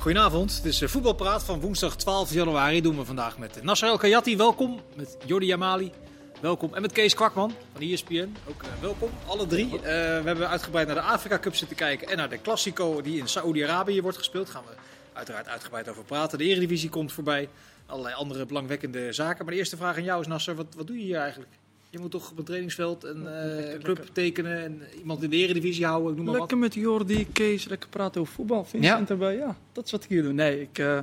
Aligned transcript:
Goedenavond, 0.00 0.56
het 0.56 0.64
is 0.64 0.82
eh, 0.82 0.88
Voetbalpraat 0.88 1.44
van 1.44 1.60
woensdag 1.60 1.96
12 1.96 2.32
januari. 2.32 2.80
Doen 2.80 2.96
we 2.96 3.04
vandaag 3.04 3.38
met 3.38 3.62
Nasser 3.62 3.88
El 3.88 3.96
Kayati, 3.96 4.36
welkom. 4.36 4.80
Met 4.94 5.16
Jordi 5.26 5.46
Jamali, 5.46 5.92
welkom. 6.40 6.74
En 6.74 6.82
met 6.82 6.92
Kees 6.92 7.14
Kwakman 7.14 7.54
van 7.72 7.82
ESPN, 7.82 8.36
ook 8.48 8.62
uh, 8.62 8.68
welkom. 8.80 9.10
Alle 9.26 9.46
drie. 9.46 9.68
We 9.80 10.22
hebben 10.24 10.48
uitgebreid 10.48 10.86
naar 10.86 10.96
de 10.96 11.02
Afrika 11.02 11.38
Cup 11.38 11.54
zitten 11.54 11.76
kijken 11.76 12.08
en 12.08 12.16
naar 12.16 12.28
de 12.28 12.40
Classico 12.40 13.02
die 13.02 13.18
in 13.18 13.28
Saoedi-Arabië 13.28 14.02
wordt 14.02 14.16
gespeeld. 14.16 14.46
Daar 14.46 14.54
gaan 14.54 14.64
we 14.64 14.80
uiteraard 15.12 15.48
uitgebreid 15.48 15.88
over 15.88 16.04
praten. 16.04 16.38
De 16.38 16.44
Eredivisie 16.44 16.90
komt 16.90 17.12
voorbij, 17.12 17.48
allerlei 17.86 18.14
andere 18.14 18.46
belangwekkende 18.46 19.12
zaken. 19.12 19.44
Maar 19.44 19.54
de 19.54 19.60
eerste 19.60 19.76
vraag 19.76 19.96
aan 19.96 20.04
jou 20.04 20.20
is 20.20 20.26
Nasser, 20.26 20.54
wat, 20.54 20.74
wat 20.76 20.86
doe 20.86 20.98
je 20.98 21.04
hier 21.04 21.18
eigenlijk? 21.18 21.50
Je 21.90 21.98
moet 21.98 22.10
toch 22.10 22.30
op 22.30 22.36
het 22.36 22.46
trainingsveld 22.46 23.04
een 23.04 23.22
uh, 23.22 23.78
club 23.82 23.96
lekker. 23.96 24.12
tekenen 24.12 24.62
en 24.62 24.82
iemand 24.98 25.22
in 25.22 25.30
de 25.30 25.36
eredivisie 25.36 25.86
houden, 25.86 26.16
noem 26.16 26.24
maar 26.24 26.34
Lekker 26.34 26.58
wat. 26.58 26.74
met 26.74 26.74
Jordi, 26.74 27.26
Kees, 27.32 27.68
lekker 27.68 27.88
praten 27.88 28.20
over 28.20 28.34
voetbal. 28.34 28.64
Vincent 28.64 29.08
ja. 29.08 29.14
erbij, 29.14 29.36
ja. 29.36 29.56
Dat 29.72 29.84
is 29.84 29.90
wat 29.90 30.04
ik 30.04 30.08
hier 30.08 30.22
doe. 30.22 30.32
Nee, 30.32 30.60
ik, 30.60 30.78
uh, 30.78 30.98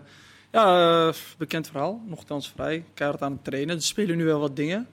ja, 0.51 1.07
uh, 1.07 1.13
bekend 1.37 1.67
verhaal, 1.67 2.01
nogthans 2.05 2.51
vrij. 2.55 2.83
Keihard 2.93 3.21
aan 3.21 3.31
het 3.31 3.43
trainen. 3.43 3.75
Er 3.75 3.81
spelen 3.81 4.17
nu 4.17 4.25
wel 4.25 4.39
wat 4.39 4.55
dingen. 4.55 4.87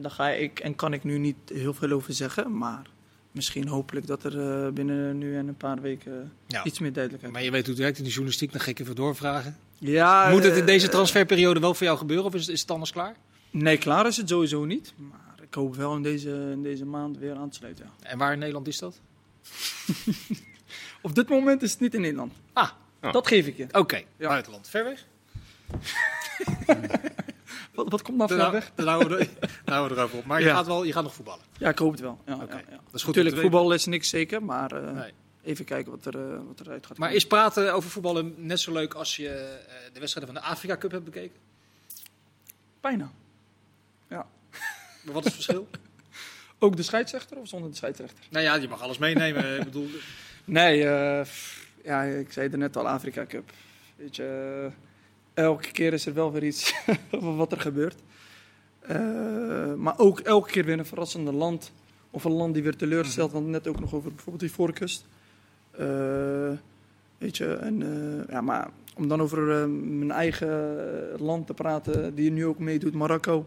daar 0.00 0.10
ga 0.10 0.28
ik 0.28 0.60
en 0.60 0.74
kan 0.74 0.92
ik 0.92 1.04
nu 1.04 1.18
niet 1.18 1.36
heel 1.54 1.74
veel 1.74 1.90
over 1.90 2.12
zeggen, 2.14 2.56
maar 2.56 2.86
misschien 3.30 3.68
hopelijk 3.68 4.06
dat 4.06 4.24
er 4.24 4.72
binnen 4.72 5.18
nu 5.18 5.36
en 5.36 5.48
een 5.48 5.56
paar 5.56 5.80
weken 5.80 6.32
ja. 6.46 6.64
iets 6.64 6.78
meer 6.78 6.92
duidelijkheid 6.92 7.34
Maar 7.34 7.44
je 7.44 7.50
weet 7.50 7.66
hoe 7.66 7.74
het 7.74 7.82
werkt 7.82 7.98
in 7.98 8.04
de 8.04 8.10
journalistiek, 8.10 8.52
dan 8.52 8.60
ga 8.60 8.70
ik 8.70 8.78
even 8.78 8.94
doorvragen. 8.94 9.56
Ja, 9.78 10.30
Moet 10.30 10.44
het 10.44 10.56
in 10.56 10.66
deze 10.66 10.88
transferperiode 10.88 11.60
wel 11.60 11.74
voor 11.74 11.86
jou 11.86 11.98
gebeuren 11.98 12.26
of 12.26 12.34
is, 12.34 12.48
is 12.48 12.60
het 12.60 12.70
anders 12.70 12.92
klaar? 12.92 13.16
Nee, 13.52 13.78
klaar 13.78 14.06
is 14.06 14.16
het 14.16 14.28
sowieso 14.28 14.64
niet. 14.64 14.92
Maar 14.96 15.34
ik 15.42 15.54
hoop 15.54 15.76
wel 15.76 15.96
in 15.96 16.02
deze, 16.02 16.30
in 16.30 16.62
deze 16.62 16.84
maand 16.84 17.18
weer 17.18 17.34
aan 17.34 17.50
te 17.50 17.56
sluiten. 17.56 17.90
Ja. 18.00 18.08
En 18.08 18.18
waar 18.18 18.32
in 18.32 18.38
Nederland 18.38 18.66
is 18.66 18.78
dat? 18.78 19.00
Op 21.02 21.14
dit 21.14 21.28
moment 21.28 21.62
is 21.62 21.70
het 21.70 21.80
niet 21.80 21.94
in 21.94 22.00
Nederland. 22.00 22.32
Ah, 22.52 22.70
oh. 23.02 23.12
dat 23.12 23.26
geef 23.26 23.46
ik 23.46 23.56
je. 23.56 23.64
Oké, 23.64 23.78
okay. 23.78 24.06
ja. 24.16 24.28
buitenland. 24.28 24.68
Ver 24.68 24.84
weg? 24.84 25.06
wat, 27.74 27.88
wat 27.88 28.02
komt 28.02 28.16
nou 28.16 28.30
ver 28.30 28.50
weg? 28.50 28.72
Dan 28.74 28.86
houden 28.86 29.18
we, 29.18 29.28
erover 29.94 30.18
op. 30.18 30.24
Maar 30.24 30.40
je, 30.40 30.46
ja. 30.46 30.54
gaat 30.54 30.66
wel, 30.66 30.84
je 30.84 30.92
gaat 30.92 31.02
nog 31.02 31.14
voetballen? 31.14 31.44
Ja, 31.58 31.68
ik 31.68 31.78
hoop 31.78 31.90
het 31.90 32.00
wel. 32.00 32.18
Ja, 32.26 32.34
okay. 32.34 32.64
ja, 32.68 32.70
Dat 32.70 32.94
is 32.94 33.02
goed 33.02 33.14
Natuurlijk, 33.14 33.42
voetbal 33.42 33.72
is 33.72 33.86
niks 33.86 34.08
zeker, 34.08 34.44
maar 34.44 34.82
uh, 34.82 34.90
nee. 34.90 35.12
even 35.42 35.64
kijken 35.64 35.90
wat, 35.90 36.04
er, 36.04 36.14
uh, 36.14 36.40
wat 36.46 36.60
eruit 36.60 36.86
gaat 36.86 36.98
Maar 36.98 37.08
komen. 37.08 37.14
is 37.14 37.26
praten 37.26 37.74
over 37.74 37.90
voetballen 37.90 38.34
net 38.36 38.60
zo 38.60 38.72
leuk 38.72 38.94
als 38.94 39.16
je 39.16 39.28
uh, 39.28 39.92
de 39.92 40.00
wedstrijden 40.00 40.34
van 40.34 40.42
de 40.42 40.48
Afrika 40.48 40.76
Cup 40.76 40.90
hebt 40.90 41.04
bekeken? 41.04 41.40
Bijna. 42.80 43.12
Maar 45.02 45.14
wat 45.14 45.26
is 45.26 45.34
het 45.34 45.44
verschil? 45.44 45.68
Ook 46.58 46.76
de 46.76 46.82
scheidsrechter 46.82 47.36
of 47.36 47.48
zonder 47.48 47.70
de 47.70 47.76
scheidsrechter? 47.76 48.24
Nou 48.30 48.44
ja, 48.44 48.54
je 48.54 48.68
mag 48.68 48.82
alles 48.82 48.98
meenemen. 48.98 49.58
ik 49.58 49.64
bedoel... 49.64 49.88
Nee, 50.44 50.78
uh, 50.78 51.20
ja, 51.84 52.02
ik 52.02 52.32
zei 52.32 52.48
er 52.48 52.58
net 52.58 52.76
al, 52.76 52.88
Afrika 52.88 53.26
Cup. 53.26 53.50
Weet 53.96 54.16
je, 54.16 54.62
uh, 54.66 55.44
elke 55.44 55.70
keer 55.70 55.92
is 55.92 56.06
er 56.06 56.14
wel 56.14 56.32
weer 56.32 56.44
iets 56.44 56.74
wat 57.10 57.52
er 57.52 57.60
gebeurt. 57.60 58.00
Uh, 58.90 59.74
maar 59.74 59.98
ook 59.98 60.20
elke 60.20 60.50
keer 60.50 60.64
weer 60.64 60.78
een 60.78 60.86
verrassende 60.86 61.32
land. 61.32 61.72
Of 62.10 62.24
een 62.24 62.32
land 62.32 62.54
die 62.54 62.62
weer 62.62 62.76
teleurstelt. 62.76 63.32
Mm 63.32 63.36
-hmm. 63.36 63.50
Want 63.50 63.64
net 63.64 63.74
ook 63.74 63.80
nog 63.80 63.94
over 63.94 64.08
bijvoorbeeld 64.08 64.40
die 64.40 64.52
voorkust. 64.52 65.04
weet 67.18 67.36
je, 67.36 67.54
en, 67.54 68.26
ja, 68.30 68.40
maar 68.40 68.70
om 68.94 69.08
dan 69.08 69.20
over 69.20 69.68
mijn 69.68 70.10
eigen 70.10 70.76
land 71.18 71.46
te 71.46 71.54
praten, 71.54 72.14
die 72.14 72.30
nu 72.30 72.46
ook 72.46 72.58
meedoet, 72.58 72.94
Marokko 72.94 73.46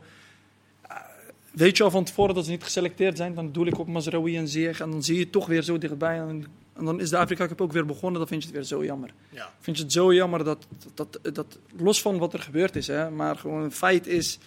weet 1.56 1.78
je 1.78 1.84
al 1.84 1.92
van 1.92 2.04
tevoren 2.04 2.36
dat 2.36 2.46
ze 2.46 2.52
niet 2.52 2.64
geselecteerd 2.64 3.18
zijn, 3.18 3.34
dan 3.34 3.52
doe 3.52 3.68
ik 3.68 3.80
op 3.80 3.88
Mazraoui 3.88 4.38
en 4.38 4.48
Ziyech 4.48 4.80
en 4.80 4.92
dan 4.92 5.04
zie 5.04 5.16
je 5.16 5.22
het 5.22 5.32
toch 5.32 5.48
weer 5.48 5.62
zo 5.62 5.78
dichtbij. 5.78 6.18
En, 6.18 6.46
en, 6.74 6.86
dan 6.86 7.00
is 7.00 7.10
de 7.10 7.18
Afrika 7.18 7.48
Cup 7.48 7.62
ook 7.62 7.72
weer 7.72 7.86
begonnen, 7.86 8.20
dan 8.20 8.28
vind 8.28 8.42
je 8.42 8.48
het 8.48 8.58
weer 8.58 8.66
zo 8.66 8.86
jammer. 8.86 9.10
Ja. 9.30 9.54
Vind 9.60 9.78
je 9.78 9.84
het 9.84 9.92
zo 9.92 10.14
jammer 10.14 10.44
dat, 10.44 10.68
dat, 10.94 11.20
dat, 11.22 11.36
dat 11.36 11.60
los 11.78 12.02
van 12.02 12.18
wat 12.18 12.34
er 12.34 12.40
gebeurd 12.40 12.76
is, 12.76 12.88
hè, 12.88 13.10
maar 13.10 13.36
gewoon 13.36 13.64
een 13.64 13.72
feit 13.72 14.08
is, 14.08 14.40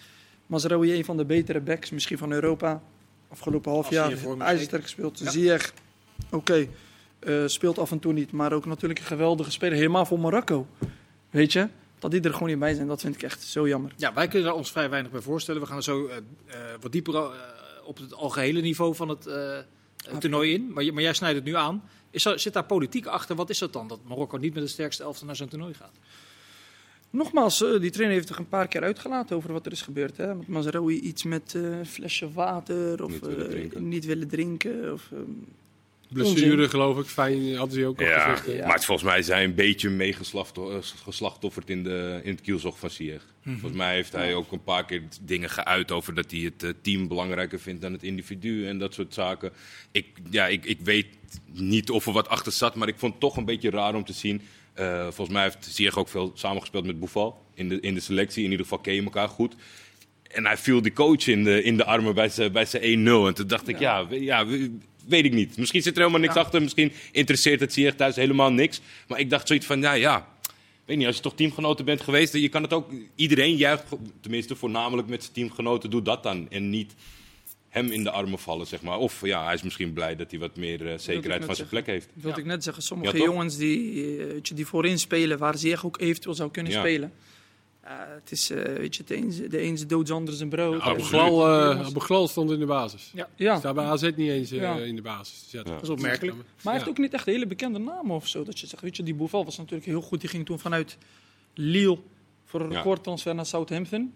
Mazraoui 0.45 0.93
een 0.93 1.05
van 1.05 1.17
de 1.17 1.25
betere 1.25 1.59
backs 1.59 1.89
misschien 1.89 2.17
van 2.17 2.31
Europa. 2.31 2.81
Afgelopen 3.27 3.71
half 3.71 3.89
jaar 3.89 4.11
ijzersterk 4.39 4.83
gespeeld. 4.83 5.19
Ja. 5.19 5.31
Ziyech, 5.31 5.73
oké, 6.25 6.35
okay, 6.35 6.69
uh, 7.19 7.47
speelt 7.47 7.79
af 7.79 7.91
en 7.91 7.99
toe 7.99 8.13
niet, 8.13 8.31
maar 8.31 8.53
ook 8.53 8.65
natuurlijk 8.65 8.99
een 8.99 9.05
geweldige 9.05 9.51
speler, 9.51 9.77
helemaal 9.77 10.05
voor 10.05 10.19
Marokko. 10.19 10.67
Weet 11.29 11.53
je? 11.53 11.67
Dat 11.99 12.11
die 12.11 12.21
er 12.21 12.33
gewoon 12.33 12.49
niet 12.49 12.59
bij 12.59 12.73
zijn, 12.73 12.87
dat 12.87 13.01
vind 13.01 13.15
ik 13.15 13.23
echt 13.23 13.43
zo 13.43 13.67
jammer. 13.67 13.93
Ja, 13.95 14.13
wij 14.13 14.27
kunnen 14.27 14.49
er 14.49 14.55
ons 14.55 14.71
vrij 14.71 14.89
weinig 14.89 15.11
bij 15.11 15.21
voorstellen. 15.21 15.61
We 15.61 15.67
gaan 15.67 15.77
er 15.77 15.83
zo 15.83 16.05
uh, 16.05 16.15
uh, 16.47 16.55
wat 16.81 16.91
dieper 16.91 17.13
uh, 17.13 17.29
op 17.83 17.97
het 17.97 18.13
algehele 18.13 18.61
niveau 18.61 18.95
van 18.95 19.09
het 19.09 19.29
toernooi 20.19 20.53
in. 20.53 20.73
Maar, 20.73 20.93
maar, 20.93 21.03
jij 21.03 21.13
snijdt 21.13 21.35
het 21.35 21.45
nu 21.45 21.55
aan. 21.55 21.83
Is 22.11 22.25
er, 22.25 22.39
zit 22.39 22.53
daar 22.53 22.65
politiek 22.65 23.05
achter? 23.05 23.35
Wat 23.35 23.49
is 23.49 23.57
dat 23.57 23.73
dan, 23.73 23.87
dat 23.87 23.99
Marokko 24.07 24.37
niet 24.37 24.53
met 24.53 24.63
de 24.63 24.69
sterkste 24.69 25.03
elftal 25.03 25.25
naar 25.25 25.35
zo'n 25.35 25.47
toernooi 25.47 25.73
gaat? 25.73 25.97
Nogmaals, 27.09 27.57
die 27.57 27.89
trainer 27.89 28.17
heeft 28.17 28.29
er 28.29 28.39
een 28.39 28.47
paar 28.47 28.67
keer 28.67 28.81
uitgelaten 28.81 29.35
over 29.35 29.53
wat 29.53 29.65
er 29.65 29.71
is 29.71 29.81
gebeurd. 29.81 30.17
Hè? 30.17 30.35
Met 30.35 30.47
Mazraoui 30.47 30.99
iets 30.99 31.23
met 31.23 31.53
een 31.53 31.85
flesje 31.85 32.31
water 32.31 33.03
of 33.03 33.11
niet 33.11 33.25
willen 33.25 33.49
drinken. 33.49 33.87
Niet 33.87 34.05
willen 34.05 34.27
drinken 34.27 34.93
of, 34.93 35.11
Blessure, 36.09 36.69
geloof 36.69 36.99
ik. 36.99 37.05
Fijn 37.05 37.55
hadden 37.55 37.79
ze 37.79 37.85
ook 37.85 37.99
al 37.99 38.05
ja, 38.05 38.19
gezegd. 38.19 38.57
Ja. 38.57 38.65
Maar 38.65 38.75
het, 38.75 38.85
volgens 38.85 39.09
mij 39.09 39.21
zijn 39.21 39.49
een 39.49 39.55
beetje 39.55 39.89
meegeslachtofferd 39.89 41.69
in, 41.69 41.83
de, 41.83 42.19
in 42.23 42.31
het 42.31 42.41
kielzog 42.41 42.79
van 42.79 42.89
Sieg. 42.89 43.25
-hmm. 43.41 43.59
Volgens 43.59 43.81
mij 43.81 43.93
heeft 43.93 44.11
hij 44.11 44.33
ook 44.33 44.51
een 44.51 44.63
paar 44.63 44.85
keer 44.85 45.03
dingen 45.21 45.49
geuit 45.49 45.91
over 45.91 46.13
dat 46.13 46.31
hij 46.31 46.51
het 46.57 46.75
team 46.81 47.07
belangrijker 47.07 47.59
vindt 47.59 47.81
dan 47.81 47.91
het 47.91 48.03
individu 48.03 48.67
en 48.67 48.77
dat 48.77 48.93
soort 48.93 49.13
zaken. 49.13 49.51
Ik, 49.91 50.07
ja, 50.29 50.47
ik, 50.47 50.65
ik 50.65 50.79
weet 50.83 51.07
niet 51.53 51.89
of 51.89 52.05
er 52.05 52.13
wat 52.13 52.29
achter 52.29 52.51
zat, 52.51 52.75
maar 52.75 52.87
ik 52.87 52.97
vond 52.97 53.11
het 53.11 53.21
toch 53.21 53.37
een 53.37 53.45
beetje 53.45 53.69
raar 53.69 53.95
om 53.95 54.05
te 54.05 54.13
zien. 54.13 54.41
Uh, 54.79 55.03
volgens 55.03 55.29
mij 55.29 55.43
heeft 55.43 55.67
Sieg 55.69 55.97
ook 55.97 56.07
veel 56.07 56.31
samengespeeld 56.35 56.85
met 56.85 56.99
Boufal 56.99 57.45
in 57.53 57.69
de, 57.69 57.79
in 57.79 57.93
de 57.93 57.99
selectie. 57.99 58.43
In 58.43 58.51
ieder 58.51 58.65
geval 58.65 58.79
ken 58.79 58.93
je 58.93 59.03
elkaar 59.03 59.29
goed. 59.29 59.55
En 60.31 60.45
hij 60.45 60.57
viel 60.57 60.81
die 60.81 60.93
coach 60.93 61.27
in 61.27 61.43
de, 61.43 61.63
in 61.63 61.77
de 61.77 61.85
armen 61.85 62.15
bij 62.15 62.29
zijn 62.29 62.51
bij 62.51 62.65
1-0. 62.65 62.71
En 62.77 63.33
toen 63.33 63.47
dacht 63.47 63.67
ik, 63.67 63.79
ja, 63.79 64.05
ja, 64.09 64.45
weet 65.07 65.25
ik 65.25 65.33
niet. 65.33 65.57
Misschien 65.57 65.81
zit 65.81 65.93
er 65.93 65.99
helemaal 65.99 66.21
niks 66.21 66.33
ja. 66.33 66.39
achter. 66.39 66.61
Misschien 66.61 66.91
interesseert 67.11 67.59
het 67.59 67.73
Sieg 67.73 67.95
thuis 67.95 68.15
helemaal 68.15 68.51
niks. 68.51 68.81
Maar 69.07 69.19
ik 69.19 69.29
dacht 69.29 69.47
zoiets 69.47 69.65
van, 69.65 69.81
ja, 69.81 69.93
ja. 69.93 70.27
Weet 70.85 70.97
niet, 70.97 71.07
als 71.07 71.15
je 71.15 71.21
toch 71.21 71.35
teamgenoten 71.35 71.85
bent 71.85 72.01
geweest, 72.01 72.33
je 72.33 72.49
kan 72.49 72.63
het 72.63 72.73
ook. 72.73 72.91
Iedereen 73.15 73.55
juicht, 73.55 73.83
tenminste 74.21 74.55
voornamelijk 74.55 75.07
met 75.07 75.21
zijn 75.21 75.33
teamgenoten, 75.33 75.89
doe 75.89 76.01
dat 76.01 76.23
dan. 76.23 76.49
En 76.49 76.69
niet 76.69 76.93
hem 77.69 77.91
in 77.91 78.03
de 78.03 78.11
armen 78.11 78.39
vallen, 78.39 78.67
zeg 78.67 78.81
maar. 78.81 78.97
Of 78.97 79.25
ja, 79.25 79.45
hij 79.45 79.53
is 79.53 79.63
misschien 79.63 79.93
blij 79.93 80.15
dat 80.15 80.31
hij 80.31 80.39
wat 80.39 80.55
meer 80.55 80.81
uh, 80.81 80.97
zekerheid 80.97 81.45
van 81.45 81.55
zijn 81.55 81.67
plek 81.67 81.85
heeft. 81.85 82.05
Dat 82.05 82.23
wilde 82.23 82.37
ja. 82.37 82.43
ik 82.43 82.49
net 82.49 82.63
zeggen. 82.63 82.83
Sommige 82.83 83.17
ja, 83.17 83.23
jongens 83.23 83.57
die, 83.57 83.93
uh, 84.17 84.41
die 84.41 84.65
voorin 84.65 84.99
spelen, 84.99 85.37
waar 85.37 85.57
Sieg 85.57 85.85
ook 85.85 85.99
eventueel 85.99 86.35
zou 86.35 86.51
kunnen 86.51 86.71
spelen. 86.71 87.13
Het 87.97 88.31
is, 88.31 88.51
uh, 88.51 88.63
weet 88.63 88.95
je, 88.95 89.03
de 89.03 89.17
een, 89.17 89.49
de 89.49 89.61
een 89.61 89.73
is 89.73 89.87
dood, 89.87 90.07
de 90.07 90.13
ander 90.13 90.33
is 90.33 90.39
een 90.39 90.49
brood. 90.49 90.81
Ja, 90.83 90.89
Abeglal 90.89 92.21
uh, 92.21 92.27
stond 92.27 92.51
in 92.51 92.59
de 92.59 92.65
basis. 92.65 93.11
Ja. 93.13 93.29
ja. 93.35 93.57
Staat 93.57 93.75
bij 93.75 93.85
AZ 93.85 94.01
niet 94.01 94.29
eens 94.29 94.49
ja. 94.49 94.75
in 94.75 94.95
de 94.95 95.01
basis. 95.01 95.41
Dus 95.41 95.51
ja, 95.51 95.63
dat 95.63 95.81
is 95.81 95.89
opmerkelijk. 95.89 96.35
Maar 96.35 96.45
hij 96.63 96.73
heeft 96.73 96.89
ook 96.89 96.97
niet 96.97 97.13
echt 97.13 97.25
hele 97.25 97.47
bekende 97.47 97.79
namen 97.79 98.15
of 98.15 98.27
zo. 98.27 98.43
Dat 98.43 98.59
je 98.59 98.67
zegt, 98.67 98.81
weet 98.81 98.97
je, 98.97 99.03
die 99.03 99.13
Boeval 99.13 99.45
was 99.45 99.57
natuurlijk 99.57 99.85
heel 99.85 100.01
goed. 100.01 100.21
Die 100.21 100.29
ging 100.29 100.45
toen 100.45 100.59
vanuit 100.59 100.97
Lille 101.53 101.99
voor 102.45 102.61
een 102.61 102.73
recordtransfer 102.73 103.35
naar 103.35 103.45
Southampton. 103.45 104.13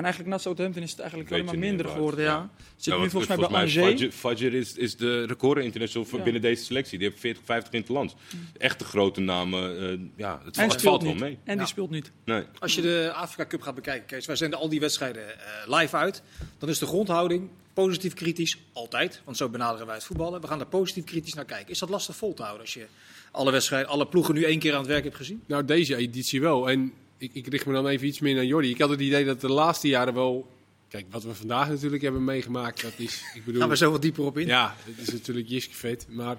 En 0.00 0.06
eigenlijk 0.06 0.36
na 0.36 0.42
Southampton 0.42 0.82
is 0.82 0.90
het 0.90 1.00
eigenlijk 1.00 1.32
alleen 1.32 1.44
maar 1.44 1.58
minder 1.58 1.88
geworden. 1.88 2.24
Ja. 2.24 2.30
ja. 2.30 2.50
Zit 2.76 2.98
nu 2.98 3.10
volgens 3.10 3.36
mij 3.36 3.48
bij 3.48 3.58
Angers. 3.58 4.14
Fadjer 4.14 4.54
is, 4.54 4.74
is 4.74 4.96
de 4.96 5.24
record 5.26 5.64
international 5.64 6.08
voor 6.08 6.20
binnen 6.20 6.42
deze 6.42 6.64
selectie. 6.64 6.98
Die 6.98 7.08
heeft 7.08 7.20
40, 7.20 7.42
50 7.44 7.72
in 7.72 7.80
het 7.80 7.88
land. 7.88 8.14
Echte 8.58 8.84
grote 8.84 9.20
namen. 9.20 9.82
Uh, 9.82 9.98
ja, 10.16 10.40
het, 10.44 10.56
het 10.56 10.82
valt 10.82 11.02
wel 11.02 11.14
mee. 11.14 11.38
En 11.44 11.58
die 11.58 11.66
speelt 11.66 11.90
niet. 11.90 12.10
Nee. 12.24 12.44
Als 12.58 12.74
je 12.74 12.80
de 12.80 13.12
Afrika 13.14 13.46
Cup 13.46 13.62
gaat 13.62 13.74
bekijken, 13.74 14.06
Kees, 14.06 14.26
wij 14.26 14.36
zenden 14.36 14.58
al 14.58 14.68
die 14.68 14.80
wedstrijden 14.80 15.22
uh, 15.22 15.78
live 15.78 15.96
uit. 15.96 16.22
Dan 16.58 16.68
is 16.68 16.78
de 16.78 16.86
grondhouding 16.86 17.48
positief 17.72 18.14
kritisch, 18.14 18.58
altijd. 18.72 19.20
Want 19.24 19.36
zo 19.36 19.48
benaderen 19.48 19.86
wij 19.86 19.94
het 19.94 20.04
voetballen. 20.04 20.40
We 20.40 20.46
gaan 20.46 20.60
er 20.60 20.66
positief 20.66 21.04
kritisch 21.04 21.34
naar 21.34 21.44
kijken. 21.44 21.70
Is 21.70 21.78
dat 21.78 21.88
lastig 21.88 22.16
vol 22.16 22.34
te 22.34 22.42
houden 22.42 22.62
als 22.62 22.74
je 22.74 22.86
alle 23.30 23.50
wedstrijden, 23.50 23.88
alle 23.88 24.06
ploegen 24.06 24.34
nu 24.34 24.44
één 24.44 24.58
keer 24.58 24.72
aan 24.72 24.78
het 24.78 24.88
werk 24.88 25.04
hebt 25.04 25.16
gezien? 25.16 25.42
Nou, 25.46 25.64
deze 25.64 25.96
editie 25.96 26.40
wel. 26.40 26.70
En 26.70 26.92
ik, 27.20 27.34
ik, 27.34 27.46
richt 27.46 27.66
me 27.66 27.72
dan 27.72 27.86
even 27.86 28.06
iets 28.06 28.20
meer 28.20 28.34
naar 28.34 28.44
Jordi. 28.44 28.70
Ik 28.70 28.80
had 28.80 28.90
het 28.90 29.00
idee 29.00 29.24
dat 29.24 29.40
de 29.40 29.48
laatste 29.48 29.88
jaren 29.88 30.14
wel. 30.14 30.50
Kijk, 30.88 31.06
wat 31.10 31.24
we 31.24 31.34
vandaag 31.34 31.68
natuurlijk 31.68 32.02
hebben 32.02 32.24
meegemaakt, 32.24 32.82
dat 32.82 32.92
is. 32.96 33.22
Ik 33.34 33.44
bedoel, 33.44 33.60
Gaan 33.60 33.70
we 33.70 33.76
zo 33.76 33.90
wat 33.90 34.02
dieper 34.02 34.24
op 34.24 34.38
in? 34.38 34.46
Ja, 34.46 34.76
het 34.84 35.08
is 35.08 35.12
natuurlijk 35.12 35.48
Jiske 35.48 35.74
vet. 35.74 36.06
Maar 36.08 36.36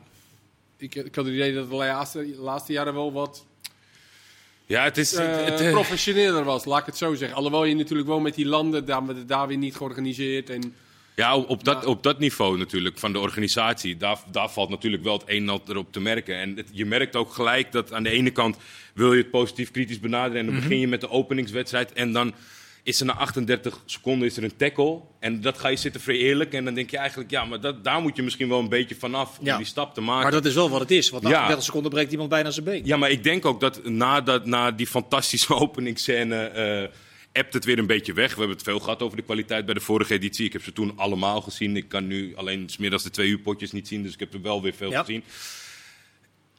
ik, 0.77 0.95
ik 0.95 1.15
had 1.15 1.25
het 1.25 1.33
idee 1.33 1.53
dat 1.53 1.69
de 1.69 1.75
laatste, 1.75 2.35
laatste 2.37 2.73
jaren 2.73 2.93
wel 2.93 3.11
wat. 3.11 3.45
Ja, 4.65 4.83
het 4.83 4.97
is. 4.97 5.13
Uh, 5.13 5.45
het, 5.45 5.59
het, 5.59 5.71
professioneler 5.71 6.43
was, 6.43 6.65
laat 6.65 6.79
ik 6.79 6.85
het 6.85 6.97
zo 6.97 7.15
zeggen. 7.15 7.37
Alhoewel 7.37 7.63
je 7.63 7.75
natuurlijk 7.75 8.07
wel 8.07 8.19
met 8.19 8.35
die 8.35 8.45
landen 8.45 8.85
daar, 8.85 9.25
daar 9.25 9.47
weer 9.47 9.57
niet 9.57 9.75
georganiseerd. 9.75 10.49
En, 10.49 10.75
ja, 11.15 11.37
op 11.37 11.63
dat, 11.63 11.85
op 11.85 12.03
dat 12.03 12.19
niveau 12.19 12.57
natuurlijk 12.57 12.97
van 12.97 13.13
de 13.13 13.19
organisatie, 13.19 13.97
daar, 13.97 14.17
daar 14.31 14.49
valt 14.49 14.69
natuurlijk 14.69 15.03
wel 15.03 15.13
het 15.13 15.23
een 15.25 15.41
en 15.41 15.49
ander 15.49 15.77
op 15.77 15.91
te 15.91 15.99
merken. 15.99 16.35
En 16.35 16.55
het, 16.55 16.67
je 16.71 16.85
merkt 16.85 17.15
ook 17.15 17.33
gelijk 17.33 17.71
dat 17.71 17.93
aan 17.93 18.03
de 18.03 18.09
ene 18.09 18.31
kant 18.31 18.57
wil 18.93 19.13
je 19.13 19.21
het 19.21 19.31
positief 19.31 19.71
kritisch 19.71 19.99
benaderen 19.99 20.39
en 20.39 20.45
dan 20.45 20.53
-hmm. 20.53 20.63
begin 20.63 20.79
je 20.79 20.87
met 20.87 21.01
de 21.01 21.09
openingswedstrijd 21.09 21.93
en 21.93 22.11
dan 22.11 22.33
is 22.83 22.99
er 22.99 23.05
na 23.05 23.13
38 23.13 23.81
seconden 23.85 24.27
is 24.27 24.37
er 24.37 24.43
een 24.43 24.55
tackle. 24.55 24.99
En 25.19 25.41
dat 25.41 25.57
ga 25.59 25.67
je 25.67 25.75
zitten 25.75 26.01
vereerlijken. 26.01 26.57
En 26.57 26.65
dan 26.65 26.73
denk 26.73 26.89
je 26.89 26.97
eigenlijk, 26.97 27.31
ja, 27.31 27.45
maar 27.45 27.59
dat, 27.59 27.83
daar 27.83 28.01
moet 28.01 28.15
je 28.15 28.23
misschien 28.23 28.49
wel 28.49 28.59
een 28.59 28.69
beetje 28.69 28.95
vanaf 28.95 29.39
om 29.39 29.45
Ja. 29.45 29.57
die 29.57 29.65
stap 29.65 29.93
te 29.93 30.01
maken. 30.01 30.21
Maar 30.21 30.31
dat 30.31 30.45
is 30.45 30.53
wel 30.53 30.69
wat 30.69 30.79
het 30.79 30.91
is. 30.91 31.09
Want 31.09 31.23
na 31.23 31.29
Ja. 31.29 31.35
38 31.35 31.65
seconden 31.65 31.91
breekt 31.91 32.11
iemand 32.11 32.29
bijna 32.29 32.51
zijn 32.51 32.65
been. 32.65 32.85
Ja, 32.85 32.97
maar 32.97 33.09
ik 33.09 33.23
denk 33.23 33.45
ook 33.45 33.59
dat 33.59 33.83
na, 33.83 34.21
dat, 34.21 34.45
na 34.45 34.71
die 34.71 34.87
fantastische 34.87 35.55
openingsscène 35.63 36.35
eh 36.43 36.87
ebt 37.31 37.53
het 37.53 37.65
weer 37.65 37.79
een 37.79 37.87
beetje 37.87 38.13
weg. 38.13 38.31
We 38.33 38.37
hebben 38.39 38.55
het 38.57 38.65
veel 38.65 38.79
gehad 38.79 39.01
over 39.01 39.17
de 39.17 39.23
kwaliteit 39.23 39.65
bij 39.65 39.73
de 39.73 39.79
vorige 39.79 40.13
editie. 40.13 40.45
Ik 40.45 40.53
heb 40.53 40.63
ze 40.63 40.73
toen 40.73 40.97
allemaal 40.97 41.41
gezien. 41.41 41.75
Ik 41.75 41.87
kan 41.89 42.07
nu 42.07 42.35
alleen 42.35 42.69
's 42.69 42.77
middags 42.77 43.03
de 43.03 43.09
twee 43.09 43.29
uur 43.29 43.39
potjes 43.39 43.71
niet 43.71 43.87
zien, 43.87 44.03
dus 44.03 44.13
ik 44.13 44.19
heb 44.19 44.33
er 44.33 44.41
wel 44.41 44.61
weer 44.61 44.73
veel 44.73 44.91
Ja. 44.91 44.99
gezien. 44.99 45.23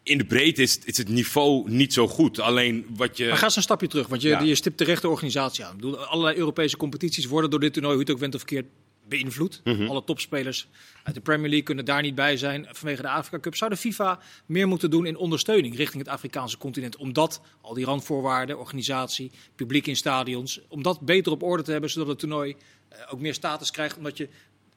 In 0.02 0.18
de 0.18 0.24
breedte 0.24 0.62
is, 0.62 0.78
is 0.84 0.96
het 0.96 1.08
niveau 1.08 1.70
niet 1.70 1.92
zo 1.92 2.08
goed. 2.08 2.40
Alleen 2.40 2.86
wat 2.96 3.16
je... 3.16 3.26
Maar 3.28 3.36
ga 3.36 3.44
eens 3.44 3.56
een 3.56 3.62
stapje 3.62 3.86
terug, 3.86 4.06
want 4.06 4.22
je, 4.22 4.28
Ja. 4.28 4.40
je 4.40 4.54
stipt 4.54 4.76
terecht 4.76 5.02
de 5.02 5.08
organisatie 5.08 5.64
aan. 5.64 5.70
Ik 5.70 5.76
bedoel, 5.80 5.98
allerlei 5.98 6.36
Europese 6.36 6.76
competities 6.76 7.26
worden 7.26 7.50
door 7.50 7.60
dit 7.60 7.72
toernooi, 7.72 7.94
hoe 7.94 8.02
het 8.04 8.12
ook 8.12 8.18
went 8.20 8.34
of 8.34 8.40
verkeerd, 8.40 8.66
beïnvloed. 9.12 9.60
Mhm. 9.64 9.86
Alle 9.86 10.04
topspelers 10.04 10.68
uit 11.02 11.14
de 11.14 11.20
Premier 11.20 11.48
League 11.48 11.62
kunnen 11.62 11.84
daar 11.84 12.02
niet 12.02 12.14
bij 12.14 12.36
zijn 12.36 12.66
vanwege 12.70 13.02
de 13.02 13.08
Afrika 13.08 13.40
Cup. 13.40 13.56
Zou 13.56 13.70
de 13.70 13.76
FIFA 13.76 14.20
meer 14.46 14.68
moeten 14.68 14.90
doen 14.90 15.06
in 15.06 15.16
ondersteuning 15.16 15.76
richting 15.76 16.02
het 16.02 16.12
Afrikaanse 16.12 16.58
continent? 16.58 16.96
Omdat 16.96 17.40
al 17.60 17.74
die 17.74 17.84
randvoorwaarden, 17.84 18.58
organisatie, 18.58 19.30
publiek 19.54 19.86
in 19.86 19.96
stadions, 19.96 20.60
om 20.68 20.82
dat 20.82 21.00
beter 21.00 21.32
op 21.32 21.42
orde 21.42 21.62
te 21.62 21.72
hebben, 21.72 21.90
zodat 21.90 22.08
het 22.08 22.18
toernooi 22.18 22.56
eh, 22.88 22.98
ook 23.12 23.20
meer 23.20 23.34
status 23.34 23.70
krijgt. 23.70 23.96
Omdat 23.96 24.16
je 24.16 24.28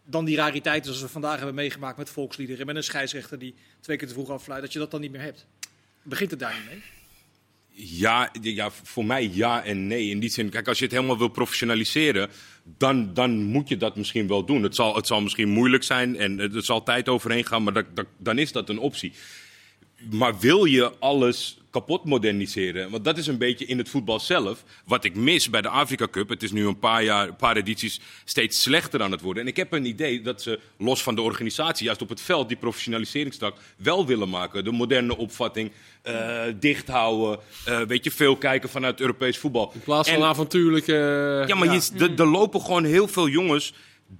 dan 0.05 0.25
die 0.25 0.35
rariteiten 0.35 0.85
zoals 0.85 1.01
we 1.01 1.09
vandaag 1.09 1.37
hebben 1.37 1.55
meegemaakt 1.55 1.97
met 1.97 2.09
volksliederen, 2.09 2.65
met 2.65 2.75
een 2.75 2.83
scheidsrechter 2.83 3.39
die 3.39 3.55
twee 3.79 3.97
keer 3.97 4.07
te 4.07 4.13
vroeg 4.13 4.29
affluit, 4.29 4.61
dat 4.61 4.73
je 4.73 4.79
dat 4.79 4.91
dan 4.91 5.01
niet 5.01 5.11
meer 5.11 5.21
hebt. 5.21 5.45
Begint 6.03 6.31
het 6.31 6.39
daar 6.39 6.53
niet 6.53 6.69
mee? 6.69 6.94
Ja, 7.77 8.31
ja, 8.41 8.71
voor 8.83 9.05
mij 9.05 9.29
ja 9.33 9.63
en 9.63 9.87
nee. 9.87 10.09
In 10.09 10.19
die 10.19 10.29
zin, 10.29 10.49
kijk, 10.49 10.67
als 10.67 10.77
je 10.77 10.83
het 10.83 10.93
helemaal 10.93 11.17
wil 11.17 11.27
professionaliseren, 11.27 12.29
dan, 12.77 13.13
dan 13.13 13.43
moet 13.43 13.69
je 13.69 13.77
dat 13.77 13.95
misschien 13.95 14.27
wel 14.27 14.45
doen. 14.45 14.63
Het 14.63 14.75
zal, 14.75 14.95
het 14.95 15.07
zal 15.07 15.21
misschien 15.21 15.49
moeilijk 15.49 15.83
zijn 15.83 16.17
en 16.17 16.39
er 16.39 16.63
zal 16.63 16.83
tijd 16.83 17.09
overheen 17.09 17.45
gaan, 17.45 17.63
maar 17.63 17.73
dat- 17.73 18.05
dan 18.17 18.37
is 18.37 18.51
dat 18.51 18.69
een 18.69 18.79
optie. 18.79 19.13
Maar 20.11 20.39
wil 20.39 20.65
je 20.65 20.91
alles 20.99 21.57
kapot 21.69 22.05
moderniseren? 22.05 22.89
Want 22.91 23.03
dat 23.03 23.17
is 23.17 23.27
een 23.27 23.37
beetje 23.37 23.65
in 23.65 23.77
het 23.77 23.89
voetbal 23.89 24.19
zelf. 24.19 24.63
Wat 24.85 25.03
ik 25.03 25.15
mis 25.15 25.49
bij 25.49 25.61
de 25.61 25.69
Afrika 25.69 26.07
Cup. 26.07 26.29
Het 26.29 26.43
is 26.43 26.51
nu 26.51 26.67
een 26.67 26.79
paar 26.79 27.03
jaar, 27.03 27.27
een 27.27 27.35
paar 27.35 27.55
edities 27.57 27.99
steeds 28.25 28.61
slechter 28.61 29.01
aan 29.01 29.11
het 29.11 29.21
worden. 29.21 29.43
En 29.43 29.49
ik 29.49 29.55
heb 29.55 29.71
een 29.73 29.85
idee 29.85 30.21
dat 30.21 30.41
ze 30.41 30.59
los 30.77 31.03
van 31.03 31.15
de 31.15 31.21
organisatie, 31.21 31.85
juist 31.85 32.01
op 32.01 32.09
het 32.09 32.21
veld, 32.21 32.47
die 32.47 32.57
professionaliseringstak 32.57 33.57
wel 33.77 34.05
willen 34.05 34.29
maken. 34.29 34.63
De 34.63 34.71
moderne 34.71 35.17
opvatting, 35.17 35.71
eh 36.01 36.43
dicht 36.59 36.87
houden. 36.87 37.39
eh, 37.65 37.81
weet 37.81 38.03
je, 38.03 38.11
veel 38.11 38.35
kijken 38.35 38.69
vanuit 38.69 38.99
Europees 38.99 39.37
voetbal. 39.37 39.71
In 39.73 39.79
plaats 39.79 40.09
van 40.09 40.17
En- 40.21 40.25
avontuurlijke... 40.27 40.93
ja, 41.47 41.55
maar 41.55 41.73
Je, 41.73 41.89
er- 41.97 42.19
er 42.19 42.27
lopen 42.27 42.61
gewoon 42.61 42.83
heel 42.85 43.07
veel 43.07 43.27
jongens 43.27 43.73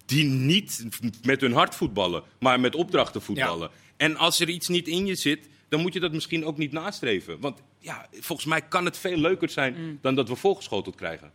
die 0.06 0.24
niet 0.24 0.86
met 1.24 1.42
hun 1.42 1.54
hart 1.54 1.76
voetballen, 1.76 2.24
maar 2.40 2.60
met 2.60 2.76
opdrachten 2.76 3.22
voetballen. 3.22 3.70
En 3.98 4.16
als 4.18 4.40
er 4.40 4.50
iets 4.50 4.68
niet 4.68 4.88
in 4.88 5.06
je 5.06 5.16
zit, 5.16 5.40
dan 5.76 5.84
moet 5.84 5.94
je 5.94 6.00
dat 6.00 6.12
misschien 6.12 6.46
ook 6.46 6.58
niet 6.58 6.72
nastreven. 6.72 7.40
Want 7.40 7.60
ja, 7.80 8.08
volgens 8.12 8.48
mij 8.48 8.62
kan 8.62 8.86
het 8.86 8.98
veel 8.98 9.18
leuker 9.18 9.50
zijn 9.50 10.00
dan 10.02 10.16
dat 10.16 10.28
we 10.28 10.36
voorgeschoteld 10.36 10.96
krijgen. 10.96 11.32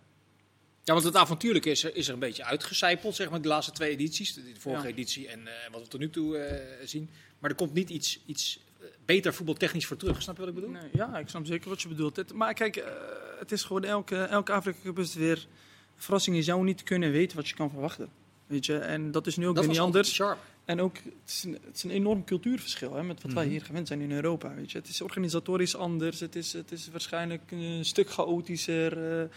Ja, 0.85 0.93
want 0.93 1.05
het 1.05 1.17
avontuurlijke 1.17 1.71
is 1.71 1.85
er, 1.85 1.97
is 1.97 2.07
er 2.09 2.15
een 2.15 2.19
beetje 2.19 2.45
uitgecijpeld, 2.45 3.15
zeg 3.15 3.31
maar, 3.31 3.43
de 3.43 3.49
laatste 3.49 3.73
twee 3.73 3.91
edities. 3.91 4.35
De, 4.35 4.53
de 4.53 4.61
vorige 4.61 4.83
Ja. 4.87 4.93
editie 4.93 5.29
en 5.29 5.47
eh, 5.47 5.73
wat 5.73 5.83
we 5.83 5.89
tot 5.89 6.01
nu 6.01 6.11
toe 6.11 6.39
eh, 6.39 6.87
zien. 6.87 7.11
Maar 7.39 7.51
er 7.51 7.57
komt 7.57 7.73
niet 7.75 7.91
iets, 7.91 8.21
iets 8.27 8.61
eh, 8.81 8.87
beter 9.05 9.35
voetbaltechnisch 9.35 9.87
voor 9.87 9.97
terug. 9.97 10.23
Snap 10.23 10.35
je 10.35 10.41
wat 10.41 10.49
ik 10.51 10.55
bedoel? 10.55 10.71
Nee, 10.71 10.89
ja, 10.93 11.19
ik 11.19 11.29
snap 11.29 11.47
zeker 11.47 11.69
wat 11.69 11.83
je 11.83 11.89
bedoelt. 11.89 12.17
Het, 12.17 12.33
maar 12.33 12.55
kijk, 12.55 12.85
het 13.39 13.53
is 13.53 13.63
gewoon 13.63 13.85
elke, 13.85 14.17
elke 14.17 14.53
Afrika 14.53 14.79
Cup 14.83 14.99
is 14.99 15.15
weer 15.15 15.47
verrassing. 15.97 16.37
Je 16.37 16.43
zou 16.43 16.65
niet 16.65 16.83
kunnen 16.83 17.11
weten 17.13 17.37
wat 17.37 17.49
je 17.49 17.55
kan 17.55 17.71
verwachten. 17.71 18.09
Weet 18.47 18.67
je, 18.67 18.79
en 18.79 19.11
dat 19.11 19.27
is 19.27 19.37
nu 19.37 19.47
ook 19.49 19.55
dat 19.55 19.65
weer 19.65 19.75
was 19.75 19.85
niet 19.85 19.87
anders. 19.95 20.15
Sharp. 20.15 20.39
En 20.71 20.81
ook, 20.81 20.97
het 20.97 21.05
is 21.27 21.45
een, 21.45 21.53
het 21.53 21.77
is 21.77 21.83
een 21.83 21.91
enorm 21.91 22.25
cultuurverschil 22.25 22.95
hè, 22.95 23.03
met 23.03 23.23
wat 23.23 23.33
wij 23.33 23.47
hier 23.47 23.63
gewend 23.63 23.89
zijn 23.89 24.01
in 24.01 24.13
Europa. 24.13 24.55
Weet 24.55 24.71
je. 24.73 24.79
Het 24.79 24.89
is 24.89 25.01
organisatorisch 25.01 25.77
anders, 25.77 26.21
het 26.21 26.37
is, 26.37 26.53
het 26.53 26.73
is 26.73 26.89
waarschijnlijk 26.91 27.43
een 27.51 27.85
stuk 27.85 28.11
chaotischer. 28.11 29.21
eh, 29.21 29.29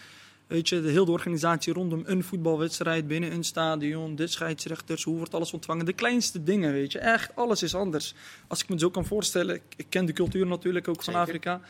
weet 0.47 0.69
je, 0.69 0.81
de 0.81 0.89
hele 0.89 1.11
organisatie 1.11 1.73
rondom 1.73 2.01
een 2.05 2.23
voetbalwedstrijd 2.23 3.07
binnen 3.07 3.31
een 3.31 3.43
stadion, 3.43 4.15
de 4.15 4.27
scheidsrechters, 4.27 5.03
hoe 5.03 5.17
wordt 5.17 5.33
alles 5.33 5.53
ontvangen. 5.53 5.85
De 5.85 5.93
kleinste 5.93 6.43
dingen, 6.43 6.73
weet 6.73 6.91
je, 6.91 6.99
echt 6.99 7.35
alles 7.35 7.63
is 7.63 7.75
anders. 7.75 8.13
Als 8.47 8.61
ik 8.61 8.65
me 8.67 8.73
het 8.73 8.83
zo 8.83 8.89
kan 8.89 9.05
voorstellen, 9.05 9.55
ik, 9.55 9.61
ik 9.75 9.85
ken 9.89 10.05
de 10.05 10.13
cultuur 10.13 10.47
natuurlijk 10.47 10.87
ook 10.87 11.03
van 11.03 11.13
Zeker. 11.13 11.19
Afrika. 11.19 11.61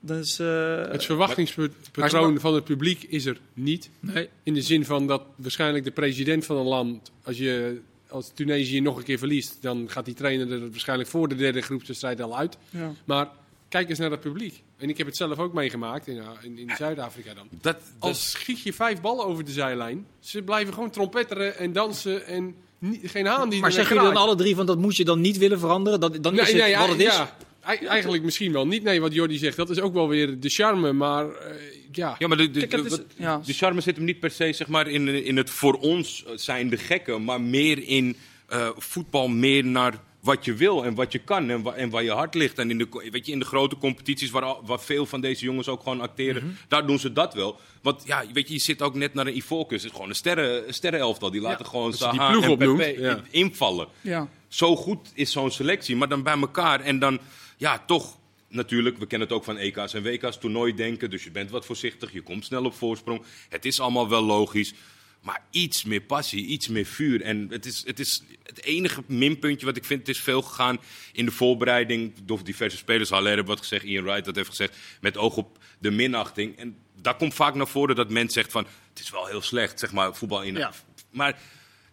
Dus, 0.00 0.38
eh, 0.38 0.90
Het 0.90 1.04
verwachtingspatroon 1.04 2.40
van 2.40 2.54
het 2.54 2.64
publiek 2.64 3.02
is 3.02 3.24
er 3.26 3.40
niet. 3.54 3.90
Nee. 4.00 4.28
In 4.42 4.54
de 4.54 4.62
zin 4.62 4.84
van 4.84 5.06
dat 5.06 5.22
waarschijnlijk 5.36 5.84
de 5.84 5.90
president 5.90 6.44
van 6.44 6.56
een 6.56 6.66
land, 6.66 7.12
als, 7.22 7.38
je, 7.38 7.80
als 8.08 8.30
Tunesië 8.34 8.80
nog 8.80 8.96
een 8.96 9.04
keer 9.04 9.18
verliest, 9.18 9.56
dan 9.60 9.84
gaat 9.90 10.04
die 10.04 10.14
trainer 10.14 10.52
er 10.52 10.70
waarschijnlijk 10.70 11.08
voor 11.08 11.28
de 11.28 11.34
derde 11.34 11.60
groepswedstrijd 11.60 12.20
al 12.22 12.36
uit. 12.38 12.56
ja. 12.70 12.92
Maar 13.04 13.28
kijk 13.68 13.88
eens 13.88 13.98
naar 13.98 14.10
het 14.10 14.20
publiek. 14.20 14.62
En 14.76 14.88
ik 14.88 14.98
heb 14.98 15.06
het 15.06 15.16
zelf 15.16 15.38
ook 15.38 15.52
meegemaakt 15.52 16.06
in, 16.06 16.16
uh, 16.16 16.28
in, 16.42 16.58
in 16.58 16.70
Zuid-Afrika 16.76 17.34
dan. 17.34 17.46
Dat, 17.50 17.62
dat, 17.62 17.82
Als 17.98 18.30
schiet 18.30 18.60
je 18.60 18.72
vijf 18.72 19.00
ballen 19.00 19.24
over 19.26 19.44
de 19.44 19.50
zijlijn, 19.52 20.06
ze 20.20 20.42
blijven 20.42 20.74
gewoon 20.74 20.90
trompetteren 20.90 21.56
en 21.58 21.72
dansen 21.72 22.26
en 22.26 22.54
geen 23.02 23.26
haan 23.26 23.48
die 23.48 23.60
Maar 23.60 23.72
zeggen 23.72 23.96
jullie 23.96 24.12
dan 24.12 24.22
alle 24.22 24.34
drie 24.36 24.54
van 24.54 24.66
dat 24.66 24.78
moet 24.78 24.96
je 24.96 25.04
dan 25.04 25.20
niet 25.20 25.38
willen 25.38 25.58
veranderen? 25.58 26.00
Dat, 26.00 26.22
dan 26.22 26.38
is 26.38 26.52
het 26.52 26.56
Nee, 26.62 26.76
wat 26.76 26.88
het 26.88 26.98
is? 27.00 27.04
ja, 27.16 27.36
ei- 27.60 27.86
eigenlijk 27.86 28.22
misschien 28.22 28.52
wel 28.52 28.66
niet. 28.66 28.82
Nee, 28.82 29.00
wat 29.00 29.12
Jordi 29.14 29.38
zegt, 29.38 29.56
dat 29.56 29.70
is 29.70 29.80
ook 29.80 29.92
wel 29.92 30.08
weer 30.08 30.40
de 30.40 30.48
charme. 30.48 30.92
Maar 30.92 31.30
eh, 31.34 31.54
ja, 31.92 32.16
ja, 32.18 32.28
maar 32.28 32.36
de, 32.36 32.50
de, 32.50 33.04
ja. 33.16 33.40
charme 33.44 33.80
zit 33.80 33.96
hem 33.96 34.04
niet 34.04 34.20
per 34.20 34.30
se 34.30 34.52
zeg 34.52 34.68
maar, 34.68 34.88
in, 34.88 35.08
in 35.24 35.36
het 35.36 35.50
voor 35.50 35.74
ons 35.74 36.24
zijn 36.34 36.68
de 36.68 36.76
gekken, 36.76 37.24
maar 37.24 37.40
meer 37.40 37.82
in 37.88 38.16
eh, 38.48 38.68
voetbal, 38.76 39.28
meer 39.28 39.64
naar 39.64 39.94
wat 40.20 40.44
je 40.44 40.54
wil 40.54 40.84
en 40.84 40.94
wat 40.94 41.12
je 41.12 41.18
kan 41.18 41.50
en, 41.50 41.62
wa- 41.62 41.72
en 41.74 41.90
waar 41.90 42.02
je 42.02 42.10
hart 42.10 42.34
ligt. 42.34 42.58
En 42.58 42.70
in 42.70 42.78
de, 42.78 43.08
weet 43.10 43.26
je, 43.26 43.32
in 43.32 43.38
de 43.38 43.44
grote 43.44 43.76
competities 43.76 44.30
waar, 44.30 44.54
waar 44.64 44.80
veel 44.80 45.06
van 45.06 45.20
deze 45.20 45.44
jongens 45.44 45.68
ook 45.68 45.82
gewoon 45.82 46.00
acteren, 46.00 46.44
Mhm. 46.44 46.52
daar 46.68 46.86
doen 46.86 46.98
ze 46.98 47.12
dat 47.12 47.34
wel. 47.34 47.58
Want 47.82 48.02
ja, 48.06 48.24
weet 48.32 48.48
je, 48.48 48.54
je 48.54 48.60
zit 48.60 48.82
ook 48.82 48.94
net 48.94 49.14
naar 49.14 49.26
een 49.26 49.36
Ivoorkust. 49.36 49.80
Het 49.82 49.90
is 49.90 49.92
gewoon 49.96 50.08
een 50.08 50.16
sterren, 50.16 50.66
een 50.68 50.74
sterrenelftal. 50.74 51.30
Die 51.30 51.40
laten 51.40 51.66
gewoon 51.66 51.90
die 51.90 51.98
Zaha 51.98 52.30
ploeg 52.30 52.44
en 52.44 52.56
Pepe 52.76 53.00
ja. 53.00 53.20
invallen. 53.30 53.88
ja. 54.00 54.28
Zo 54.48 54.76
goed 54.76 55.12
is 55.14 55.32
zo'n 55.32 55.50
selectie, 55.50 55.96
maar 55.96 56.08
dan 56.08 56.22
bij 56.22 56.38
elkaar 56.40 56.80
en 56.80 56.98
dan, 56.98 57.18
ja, 57.56 57.82
toch 57.86 58.18
natuurlijk, 58.48 58.98
we 58.98 59.06
kennen 59.06 59.28
het 59.28 59.36
ook 59.36 59.44
van 59.44 59.56
EK's 59.56 59.94
en 59.94 60.02
WK's, 60.02 60.38
toernooi 60.38 60.74
denken, 60.74 61.10
dus 61.10 61.24
je 61.24 61.30
bent 61.30 61.50
wat 61.50 61.66
voorzichtig, 61.66 62.12
je 62.12 62.22
komt 62.22 62.44
snel 62.44 62.64
op 62.64 62.74
voorsprong. 62.74 63.22
Het 63.48 63.64
is 63.64 63.80
allemaal 63.80 64.08
wel 64.08 64.22
logisch, 64.22 64.74
maar 65.22 65.42
iets 65.50 65.84
meer 65.84 66.00
passie, 66.00 66.46
iets 66.46 66.68
meer 66.68 66.86
vuur. 66.86 67.22
En 67.22 67.46
het 67.50 67.66
is 67.66 67.82
het, 67.86 67.98
is 67.98 68.22
het 68.42 68.62
enige 68.62 69.02
minpuntje 69.06 69.66
wat 69.66 69.76
ik 69.76 69.84
vind, 69.84 70.00
het 70.00 70.08
is 70.08 70.22
veel 70.22 70.42
gegaan 70.42 70.80
in 71.12 71.24
de 71.24 71.30
voorbereiding 71.30 72.12
door 72.24 72.44
diverse 72.44 72.76
spelers. 72.76 73.10
Haller 73.10 73.34
heeft 73.34 73.46
wat 73.46 73.58
gezegd, 73.58 73.84
Ian 73.84 74.04
Wright 74.04 74.24
dat 74.24 74.36
heeft 74.36 74.48
gezegd, 74.48 74.76
met 75.00 75.16
oog 75.16 75.36
op 75.36 75.58
de 75.78 75.90
minachting. 75.90 76.56
En 76.56 76.76
daar 77.00 77.16
komt 77.16 77.34
vaak 77.34 77.54
naar 77.54 77.68
voren 77.68 77.96
dat 77.96 78.10
men 78.10 78.28
zegt 78.28 78.52
van, 78.52 78.66
het 78.88 79.00
is 79.00 79.10
wel 79.10 79.26
heel 79.26 79.42
slecht, 79.42 79.78
zeg 79.78 79.92
maar, 79.92 80.14
voetbal 80.14 80.42
in. 80.42 80.54
Ja. 80.54 80.72
Maar 81.10 81.38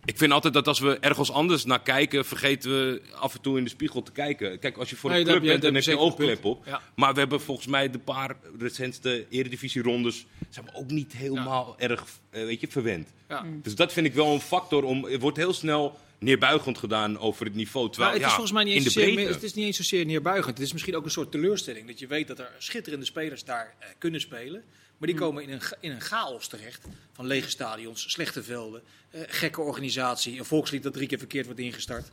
ik 0.06 0.18
vind 0.18 0.32
altijd 0.32 0.54
dat 0.54 0.68
als 0.68 0.80
we 0.80 0.98
ergens 1.00 1.32
anders 1.32 1.66
naar 1.66 1.82
kijken, 1.82 2.26
vergeten 2.26 2.72
we 2.72 3.02
af 3.20 3.34
en 3.34 3.42
toe 3.42 3.58
in 3.58 3.64
de 3.64 3.70
spiegel 3.70 4.04
te 4.04 4.12
kijken. 4.12 4.60
Kijk, 4.60 4.78
als 4.78 4.90
je 4.90 4.96
voor 4.96 5.12
een 5.12 5.24
club 5.24 5.42
bent, 5.42 5.62
dan 5.62 5.74
heb 5.74 5.84
je 5.84 5.92
een 5.92 5.98
een 5.98 6.04
oogklep 6.04 6.46
op. 6.46 6.66
Ja. 6.66 6.82
Maar 6.96 7.14
we 7.14 7.20
hebben 7.20 7.42
volgens 7.42 7.68
mij 7.68 7.90
de 7.90 8.00
paar 8.00 8.36
recentste 8.60 9.26
eredivisie-rondes 9.30 10.26
zijn 10.50 10.66
we 10.66 10.72
ook 10.74 10.90
niet 10.90 11.14
helemaal 11.14 11.76
erg 11.78 12.06
eh, 12.30 12.44
weet 12.46 12.62
je, 12.62 12.68
verwend. 12.68 13.14
Ja. 13.30 13.46
Dus 13.62 13.76
dat 13.76 13.94
vind 13.94 14.06
ik 14.06 14.14
wel 14.14 14.34
een 14.34 14.40
factor 14.40 14.84
om. 14.84 15.04
Het 15.04 15.22
wordt 15.22 15.38
heel 15.38 15.54
snel 15.54 15.98
neerbuigend 16.20 16.78
gedaan 16.78 17.20
over 17.20 17.46
het 17.46 17.56
niveau. 17.56 17.90
Terwijl, 17.90 18.12
Nou, 18.12 18.24
het 18.24 18.32
is 18.32 18.36
ja, 18.36 18.36
volgens 18.36 18.52
mij 18.52 18.64
niet 18.64 18.74
eens, 18.74 18.94
zozeer, 18.94 19.28
het 19.28 19.44
is 19.44 19.54
niet 19.54 19.66
eens 19.66 19.78
zozeer 19.78 20.06
neerbuigend. 20.06 20.58
Het 20.58 20.66
is 20.66 20.74
misschien 20.74 20.96
ook 20.96 21.06
een 21.06 21.12
soort 21.12 21.32
teleurstelling. 21.32 21.88
Dat 21.88 22.00
je 22.00 22.08
weet 22.08 22.28
dat 22.28 22.40
er 22.40 22.52
schitterende 22.58 23.06
spelers 23.06 23.44
daar 23.44 23.76
eh, 23.80 23.88
kunnen 23.98 24.22
spelen. 24.22 24.64
Maar 24.98 25.08
die 25.08 25.18
komen 25.18 25.44
in 25.44 25.52
een, 25.52 25.62
in 25.80 25.92
een 25.92 26.02
chaos 26.02 26.48
terecht. 26.48 26.86
Van 27.12 27.26
lege 27.26 27.50
stadions, 27.50 28.12
slechte 28.12 28.44
velden, 28.44 28.82
eh, 29.10 29.22
gekke 29.28 29.62
organisatie. 29.62 30.40
Een 30.40 30.46
volkslied 30.46 30.84
dat 30.84 30.94
drie 30.94 31.08
keer 31.08 31.18
verkeerd 31.18 31.46
wordt 31.46 31.60
ingestart. 31.60 32.12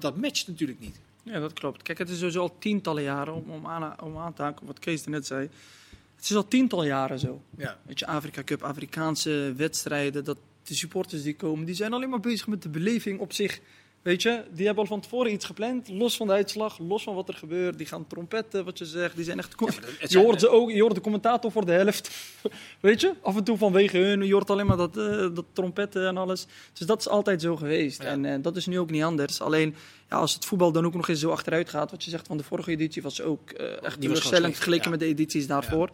Dat 0.00 0.16
matcht 0.16 0.48
natuurlijk 0.48 0.80
niet. 0.80 0.96
Ja, 1.22 1.40
dat 1.40 1.52
klopt. 1.52 1.82
Kijk, 1.82 1.98
het 1.98 2.08
is 2.08 2.18
sowieso 2.18 2.40
al 2.40 2.58
tientallen 2.58 3.02
jaren, 3.02 3.34
om, 3.34 3.50
om, 3.50 3.66
aan, 3.66 4.00
om 4.00 4.18
aan 4.18 4.34
te 4.34 4.42
haken 4.42 4.66
wat 4.66 4.78
Kees 4.78 5.04
net 5.04 5.26
zei. 5.26 5.48
Het 6.16 6.30
is 6.30 6.36
al 6.36 6.48
tientallen 6.48 6.86
jaren 6.86 7.18
zo. 7.18 7.42
Ja. 7.56 7.78
Weet 7.82 7.98
je, 7.98 8.06
Afrika 8.06 8.44
Cup, 8.44 8.62
Afrikaanse 8.62 9.52
wedstrijden, 9.56 10.24
dat 10.24 10.38
de 10.62 10.74
supporters 10.74 11.22
die 11.22 11.34
komen, 11.34 11.64
die 11.64 11.74
zijn 11.74 11.92
alleen 11.92 12.08
maar 12.08 12.20
bezig 12.20 12.46
met 12.46 12.62
de 12.62 12.68
beleving 12.68 13.20
op 13.20 13.32
zich. 13.32 13.60
Weet 14.02 14.22
je, 14.22 14.44
die 14.50 14.66
hebben 14.66 14.84
al 14.84 14.88
van 14.88 15.00
tevoren 15.00 15.32
iets 15.32 15.44
gepland, 15.44 15.88
los 15.88 16.16
van 16.16 16.26
de 16.26 16.32
uitslag, 16.32 16.78
los 16.78 17.02
van 17.02 17.14
wat 17.14 17.28
er 17.28 17.34
gebeurt. 17.34 17.78
Die 17.78 17.86
gaan 17.86 18.06
trompetten, 18.06 18.64
wat 18.64 18.78
je 18.78 18.84
zegt. 18.84 19.16
Die 19.16 19.24
zijn 19.24 19.38
echt... 19.38 19.54
je, 20.12 20.18
hoort 20.18 20.40
ze 20.40 20.48
ook, 20.48 20.70
je 20.70 20.80
hoort 20.80 20.94
de 20.94 21.00
commentator 21.00 21.52
voor 21.52 21.66
de 21.66 21.72
helft. 21.72 22.10
Weet 22.80 23.00
je, 23.00 23.14
af 23.22 23.36
en 23.36 23.44
toe 23.44 23.56
vanwege 23.56 23.98
hun. 23.98 24.26
Je 24.26 24.32
hoort 24.32 24.50
alleen 24.50 24.66
maar 24.66 24.76
dat, 24.76 24.96
eh, 24.96 25.26
dat 25.34 25.44
trompetten 25.52 26.06
en 26.06 26.16
alles. 26.16 26.46
Dus 26.72 26.86
dat 26.86 27.00
is 27.00 27.08
altijd 27.08 27.40
zo 27.40 27.56
geweest. 27.56 28.02
Ja. 28.02 28.08
En 28.08 28.24
eh, 28.24 28.42
dat 28.42 28.56
is 28.56 28.66
nu 28.66 28.78
ook 28.78 28.90
niet 28.90 29.02
anders. 29.02 29.40
Alleen, 29.40 29.74
ja, 30.10 30.16
als 30.16 30.34
het 30.34 30.44
voetbal 30.44 30.72
dan 30.72 30.86
ook 30.86 30.94
nog 30.94 31.08
eens 31.08 31.20
zo 31.20 31.30
achteruit 31.30 31.68
gaat. 31.68 31.90
Wat 31.90 32.04
je 32.04 32.10
zegt 32.10 32.26
van 32.26 32.36
de 32.36 32.44
vorige 32.44 32.70
editie 32.70 33.02
was 33.02 33.22
ook 33.22 33.50
eh, 33.50 33.82
echt 33.82 34.00
teleurstellend 34.00 34.54
vergeleken 34.54 34.84
ja. 34.84 34.90
met 34.90 35.00
de 35.00 35.06
edities 35.06 35.46
daarvoor. 35.46 35.90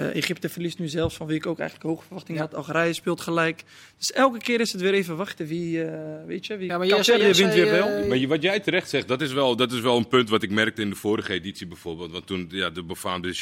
Uh, 0.00 0.14
Egypte 0.14 0.48
verliest 0.48 0.78
nu 0.78 0.88
zelfs 0.88 1.16
van 1.16 1.26
wie 1.26 1.36
ik 1.36 1.46
ook 1.46 1.58
eigenlijk 1.58 1.90
hoge 1.90 2.04
verwachtingen 2.06 2.40
had. 2.40 2.54
Algerije 2.54 2.92
speelt 2.92 3.20
gelijk. 3.20 3.62
Dus 3.98 4.12
elke 4.12 4.38
keer 4.38 4.60
is 4.60 4.72
het 4.72 4.80
weer 4.80 4.94
even 4.94 5.16
wachten 5.16 5.46
wie, 5.46 5.84
uh, 5.84 5.90
weet 6.26 6.46
je, 6.46 6.56
wie 6.56 6.68
ja, 6.68 6.78
maar 6.78 6.86
jij 6.86 7.02
zei, 7.02 7.32
wint 7.32 7.54
weer 7.54 7.70
wel. 7.70 8.02
Uh, 8.02 8.08
maar 8.08 8.26
wat 8.26 8.42
jij 8.42 8.60
terecht 8.60 8.88
zegt, 8.90 9.08
dat 9.08 9.20
is, 9.20 9.32
wel, 9.32 9.56
dat 9.56 9.72
is 9.72 9.80
wel 9.80 9.96
een 9.96 10.08
punt 10.08 10.28
wat 10.28 10.42
ik 10.42 10.50
merkte 10.50 10.82
in 10.82 10.90
de 10.90 10.96
vorige 10.96 11.32
editie 11.32 11.66
bijvoorbeeld. 11.66 12.12
Want 12.12 12.26
toen 12.26 12.46
ja, 12.50 12.70
de 12.70 12.82
befaamde 12.82 13.32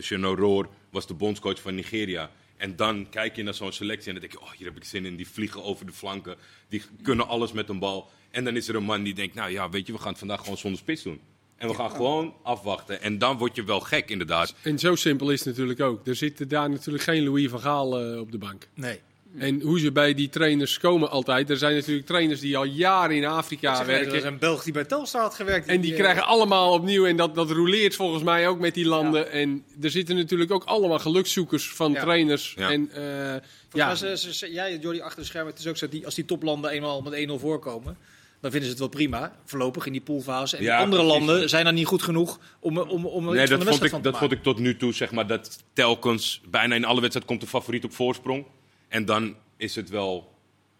Cheno 0.00 0.34
Roor 0.34 0.68
was 0.90 1.06
de 1.06 1.14
bondscoach 1.14 1.60
van 1.60 1.74
Nigeria. 1.74 2.30
En 2.56 2.76
dan 2.76 3.06
kijk 3.10 3.36
je 3.36 3.42
naar 3.42 3.54
zo'n 3.54 3.72
selectie 3.72 4.06
en 4.06 4.12
dan 4.12 4.28
denk 4.28 4.32
je, 4.32 4.40
oh, 4.40 4.52
hier 4.56 4.66
heb 4.66 4.76
ik 4.76 4.84
zin 4.84 5.04
in. 5.04 5.16
Die 5.16 5.28
vliegen 5.28 5.62
over 5.62 5.86
de 5.86 5.92
flanken, 5.92 6.36
die 6.68 6.82
kunnen 7.02 7.28
alles 7.28 7.52
met 7.52 7.68
een 7.68 7.78
bal. 7.78 8.10
En 8.30 8.44
dan 8.44 8.56
is 8.56 8.68
er 8.68 8.74
een 8.74 8.84
man 8.84 9.02
die 9.02 9.14
denkt, 9.14 9.34
nou 9.34 9.50
ja, 9.50 9.70
weet 9.70 9.86
je, 9.86 9.92
we 9.92 9.98
gaan 9.98 10.08
het 10.08 10.18
vandaag 10.18 10.40
gewoon 10.40 10.58
zonder 10.58 10.80
spits 10.80 11.02
doen. 11.02 11.20
En 11.56 11.68
we 11.68 11.74
gaan 11.74 11.90
gewoon 11.90 12.34
afwachten. 12.42 13.02
En 13.02 13.18
dan 13.18 13.38
word 13.38 13.56
je 13.56 13.64
wel 13.64 13.80
gek, 13.80 14.10
inderdaad. 14.10 14.54
En 14.62 14.78
zo 14.78 14.94
simpel 14.94 15.30
is 15.30 15.38
het 15.38 15.48
natuurlijk 15.48 15.80
ook. 15.80 16.06
Er 16.06 16.16
zitten 16.16 16.48
daar 16.48 16.70
natuurlijk 16.70 17.04
geen 17.04 17.24
Louis 17.24 17.48
van 17.48 17.60
Gaal 17.60 18.12
uh, 18.12 18.20
op 18.20 18.32
de 18.32 18.38
bank. 18.38 18.68
Nee. 18.74 19.00
En 19.38 19.60
hoe 19.60 19.80
ze 19.80 19.92
bij 19.92 20.14
die 20.14 20.28
trainers 20.28 20.78
komen 20.78 21.10
altijd. 21.10 21.50
Er 21.50 21.56
zijn 21.56 21.74
natuurlijk 21.74 22.06
trainers 22.06 22.40
die 22.40 22.56
al 22.56 22.64
jaren 22.64 23.16
in 23.16 23.24
Afrika 23.24 23.84
werken. 23.86 24.08
Er 24.08 24.14
is 24.14 24.22
een 24.22 24.38
Belg 24.38 24.62
die 24.62 24.72
bij 24.72 24.84
Telstar 24.84 25.20
had 25.20 25.34
gewerkt. 25.34 25.66
En 25.66 25.80
die, 25.80 25.92
uh, 25.92 25.98
krijgen 25.98 26.26
allemaal 26.26 26.72
opnieuw. 26.72 27.06
En 27.06 27.16
dat, 27.16 27.34
dat 27.34 27.50
roleert 27.50 27.94
volgens 27.94 28.22
mij 28.22 28.48
ook 28.48 28.58
met 28.58 28.74
die 28.74 28.86
landen. 28.86 29.20
Ja. 29.20 29.26
En 29.26 29.64
er 29.80 29.90
zitten 29.90 30.16
natuurlijk 30.16 30.50
ook 30.50 30.64
allemaal 30.64 30.98
gelukszoekers 30.98 31.68
van 31.68 31.92
ja. 31.92 32.00
trainers. 32.00 32.54
Ja. 32.56 32.70
En, 32.70 32.90
uh, 32.96 33.34
ja. 33.72 33.94
Ze, 33.94 34.16
ze, 34.16 34.34
ze, 34.34 34.52
jij, 34.52 34.76
Jordi, 34.76 35.00
achter 35.00 35.20
de 35.20 35.26
schermen. 35.26 35.52
Het 35.52 35.60
is 35.60 35.66
ook 35.66 35.76
zo 35.76 35.84
dat 35.84 35.94
die, 35.94 36.04
als 36.04 36.14
die 36.14 36.24
toplanden 36.24 36.70
eenmaal 36.70 37.02
met 37.02 37.28
1-0 37.28 37.32
voorkomen 37.34 37.96
dan 38.40 38.50
vinden 38.50 38.62
ze 38.62 38.68
het 38.68 38.78
wel 38.78 38.88
prima, 38.88 39.36
voorlopig 39.44 39.86
in 39.86 39.92
die 39.92 40.00
poolfase. 40.00 40.56
En 40.56 40.62
ja, 40.62 40.78
andere 40.78 41.02
precies. 41.02 41.18
landen 41.18 41.48
zijn 41.48 41.64
dan 41.64 41.74
niet 41.74 41.86
goed 41.86 42.02
genoeg 42.02 42.38
om, 42.60 42.78
om, 42.78 43.06
om 43.06 43.24
nee, 43.24 43.46
dat 43.46 43.64
vond 43.64 43.84
ik, 43.84 44.02
Dat 44.02 44.18
vond 44.18 44.32
ik 44.32 44.42
tot 44.42 44.58
nu 44.58 44.76
toe, 44.76 44.92
zeg 44.92 45.10
maar, 45.10 45.26
dat 45.26 45.62
telkens 45.72 46.40
bijna 46.48 46.74
in 46.74 46.84
alle 46.84 47.00
wedstrijden 47.00 47.30
komt 47.30 47.40
de 47.40 47.56
favoriet 47.56 47.84
op 47.84 47.92
voorsprong. 47.92 48.46
En 48.88 49.04
dan 49.04 49.36
is 49.56 49.74
het 49.74 49.88
wel 49.88 50.34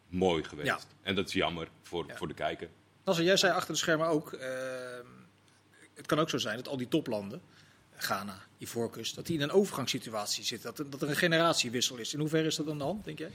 mooi 0.08 0.44
geweest. 0.44 0.68
Ja. 0.68 0.78
En 1.02 1.14
dat 1.14 1.26
is 1.28 1.32
jammer 1.32 1.68
voor, 1.82 2.04
ja. 2.08 2.16
voor 2.16 2.28
de 2.28 2.34
kijker. 2.34 2.68
Als 3.04 3.18
jij 3.18 3.36
zei 3.36 3.52
achter 3.52 3.72
de 3.72 3.78
schermen 3.78 4.06
ook, 4.06 4.32
uh, 4.32 4.40
het 5.94 6.06
kan 6.06 6.18
ook 6.18 6.30
zo 6.30 6.38
zijn 6.38 6.56
dat 6.56 6.68
al 6.68 6.76
die 6.76 6.88
toplanden, 6.88 7.40
Ghana, 7.96 8.38
Ivoorkust, 8.58 9.14
dat 9.14 9.26
die 9.26 9.36
in 9.36 9.42
een 9.42 9.50
overgangssituatie 9.50 10.44
zitten. 10.44 10.74
Dat, 10.74 10.92
dat 10.92 11.02
er 11.02 11.08
een 11.08 11.16
generatiewissel 11.16 11.96
is. 11.96 12.14
In 12.14 12.20
hoeverre 12.20 12.46
is 12.46 12.56
dat 12.56 12.68
aan 12.68 12.78
de 12.78 12.84
hand, 12.84 13.04
denk 13.04 13.18
jij? 13.18 13.30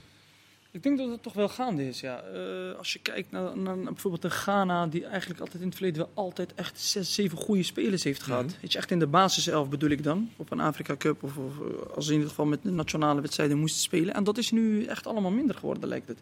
Ik 0.72 0.82
denk 0.82 0.98
dat 0.98 1.08
het 1.08 1.22
toch 1.22 1.32
wel 1.32 1.48
gaande 1.48 1.88
is, 1.88 2.00
ja. 2.00 2.24
Uh, 2.34 2.78
als 2.78 2.92
je 2.92 2.98
kijkt 2.98 3.30
naar, 3.30 3.58
naar, 3.58 3.76
bijvoorbeeld 3.76 4.22
de 4.22 4.30
Ghana, 4.30 4.86
die 4.86 5.06
eigenlijk 5.06 5.40
altijd 5.40 5.60
in 5.60 5.66
het 5.66 5.76
verleden 5.76 6.02
wel 6.02 6.24
altijd 6.24 6.54
echt 6.54 6.80
zes, 6.80 7.14
zeven 7.14 7.38
goede 7.38 7.62
spelers 7.62 8.04
heeft 8.04 8.22
gehad. 8.22 8.44
Mm. 8.44 8.54
Weet 8.60 8.72
je, 8.72 8.78
echt 8.78 8.90
in 8.90 8.98
de 8.98 9.06
basiself 9.06 9.68
bedoel 9.68 9.90
ik 9.90 10.02
dan, 10.02 10.30
op 10.36 10.50
een 10.50 10.60
Afrika 10.60 10.96
Cup 10.96 11.22
of, 11.22 11.36
of 11.36 11.52
als 11.94 12.06
in 12.06 12.12
ieder 12.12 12.28
geval 12.28 12.46
met 12.46 12.62
de 12.62 12.70
nationale 12.70 13.20
wedstrijden 13.20 13.58
moesten 13.58 13.80
spelen. 13.80 14.14
En 14.14 14.24
dat 14.24 14.38
is 14.38 14.50
nu 14.50 14.84
echt 14.84 15.06
allemaal 15.06 15.30
minder 15.30 15.54
geworden, 15.54 15.88
lijkt 15.88 16.08
het. 16.08 16.18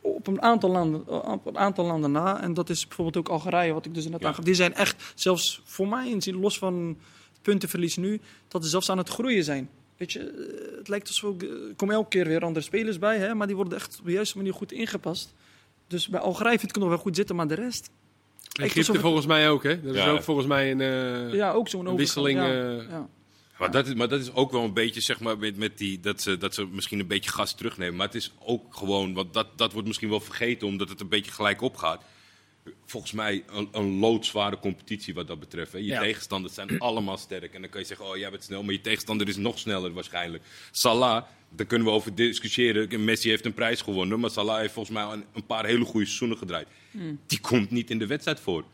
Op 0.00 0.26
een 0.26 0.42
aantal 0.42 0.70
landen, 0.70 1.24
op 1.32 1.46
een 1.46 1.58
aantal 1.58 1.84
landen 1.84 2.12
na. 2.12 2.40
En 2.40 2.54
dat 2.54 2.70
is 2.70 2.86
bijvoorbeeld 2.86 3.16
ook 3.16 3.28
Algerije, 3.28 3.72
wat 3.72 3.86
ik 3.86 3.94
dus 3.94 4.08
net 4.08 4.20
ja. 4.20 4.26
aangaf. 4.26 4.44
Die 4.44 4.54
zijn 4.54 4.74
echt, 4.74 5.12
zelfs 5.14 5.60
voor 5.64 5.88
mij 5.88 6.10
inzien, 6.10 6.40
los 6.40 6.58
van 6.58 6.98
puntenverlies 7.42 7.96
nu, 7.96 8.20
dat 8.48 8.64
ze 8.64 8.70
zelfs 8.70 8.90
aan 8.90 8.98
het 8.98 9.08
groeien 9.08 9.44
zijn. 9.44 9.68
Weet 10.02 10.12
je, 10.12 10.74
het 10.78 10.88
lijkt 10.88 11.08
alsof 11.08 11.42
er 11.42 11.74
komen 11.76 11.94
elke 11.94 12.08
keer 12.08 12.26
weer 12.26 12.44
andere 12.44 12.64
spelers 12.64 12.98
bij, 12.98 13.18
hè, 13.18 13.34
maar 13.34 13.46
die 13.46 13.56
worden 13.56 13.78
echt 13.78 13.98
op 13.98 14.04
de 14.04 14.12
juiste 14.12 14.36
manier 14.36 14.54
goed 14.54 14.72
ingepast. 14.72 15.34
Dus 15.86 16.08
bij 16.08 16.20
Algerije 16.20 16.58
vind 16.58 16.68
ik 16.68 16.74
het 16.74 16.84
nog 16.84 16.88
wel 16.88 17.02
goed 17.02 17.16
zitten, 17.16 17.36
maar 17.36 17.48
de 17.48 17.54
rest. 17.54 17.90
Egypte 18.52 19.00
volgens 19.00 19.26
mij 19.26 19.50
ook, 19.50 19.62
hè? 19.62 19.80
Dat 19.82 19.94
ja. 19.94 20.04
is 20.04 20.10
ook 20.10 20.22
volgens 20.22 20.46
mij 20.46 20.70
een, 20.70 20.80
uh, 20.80 21.34
ja, 21.34 21.52
ook 21.52 21.68
zo'n 21.68 21.96
wisseling. 21.96 22.38
Ja, 22.38 22.52
uh, 22.52 22.88
ja. 22.88 23.08
Maar 23.58 23.70
dat, 23.70 23.86
is, 23.86 23.94
maar 23.94 24.08
dat 24.08 24.20
is 24.20 24.32
ook 24.32 24.52
wel 24.52 24.64
een 24.64 24.72
beetje, 24.72 25.00
zeg 25.00 25.20
maar, 25.20 25.38
met, 25.38 25.56
met 25.56 25.78
die, 25.78 26.00
dat, 26.00 26.20
ze, 26.20 26.38
dat 26.38 26.54
ze 26.54 26.66
misschien 26.66 27.00
een 27.00 27.06
beetje 27.06 27.30
gas 27.30 27.54
terugnemen. 27.54 27.96
Maar 27.96 28.06
het 28.06 28.16
is 28.16 28.32
ook 28.38 28.76
gewoon, 28.76 29.14
want 29.14 29.34
dat, 29.34 29.46
dat 29.56 29.72
wordt 29.72 29.86
misschien 29.86 30.08
wel 30.08 30.20
vergeten 30.20 30.66
omdat 30.66 30.88
het 30.88 31.00
een 31.00 31.08
beetje 31.08 31.32
gelijk 31.32 31.60
opgaat 31.60 32.02
volgens 32.84 33.12
mij 33.12 33.44
een, 33.46 33.68
een 33.72 33.98
loodzware 33.98 34.58
competitie 34.58 35.14
wat 35.14 35.26
dat 35.26 35.40
betreft. 35.40 35.72
Hè. 35.72 35.78
Je 35.78 35.84
ja. 35.84 36.00
tegenstanders 36.00 36.54
zijn 36.54 36.78
allemaal 36.88 37.16
sterk. 37.16 37.54
En 37.54 37.60
dan 37.60 37.70
kan 37.70 37.80
je 37.80 37.86
zeggen, 37.86 38.06
oh 38.06 38.16
jij 38.16 38.30
bent 38.30 38.44
snel, 38.44 38.62
maar 38.62 38.74
je 38.74 38.80
tegenstander 38.80 39.28
is 39.28 39.36
nog 39.36 39.58
sneller 39.58 39.92
waarschijnlijk. 39.92 40.44
Salah, 40.70 41.24
daar 41.50 41.66
kunnen 41.66 41.86
we 41.86 41.92
over 41.92 42.14
discussiëren. 42.14 43.04
Messi 43.04 43.28
heeft 43.28 43.44
een 43.44 43.54
prijs 43.54 43.80
gewonnen, 43.80 44.20
maar 44.20 44.30
Salah 44.30 44.58
heeft 44.58 44.72
volgens 44.72 44.94
mij 44.94 45.04
een, 45.04 45.24
een 45.32 45.46
paar 45.46 45.66
hele 45.66 45.84
goede 45.84 46.06
seizoenen 46.06 46.38
gedraaid. 46.38 46.68
Mm. 46.90 47.18
Die 47.26 47.40
komt 47.40 47.70
niet 47.70 47.90
in 47.90 47.98
de 47.98 48.06
wedstrijd 48.06 48.40
voor. 48.40 48.64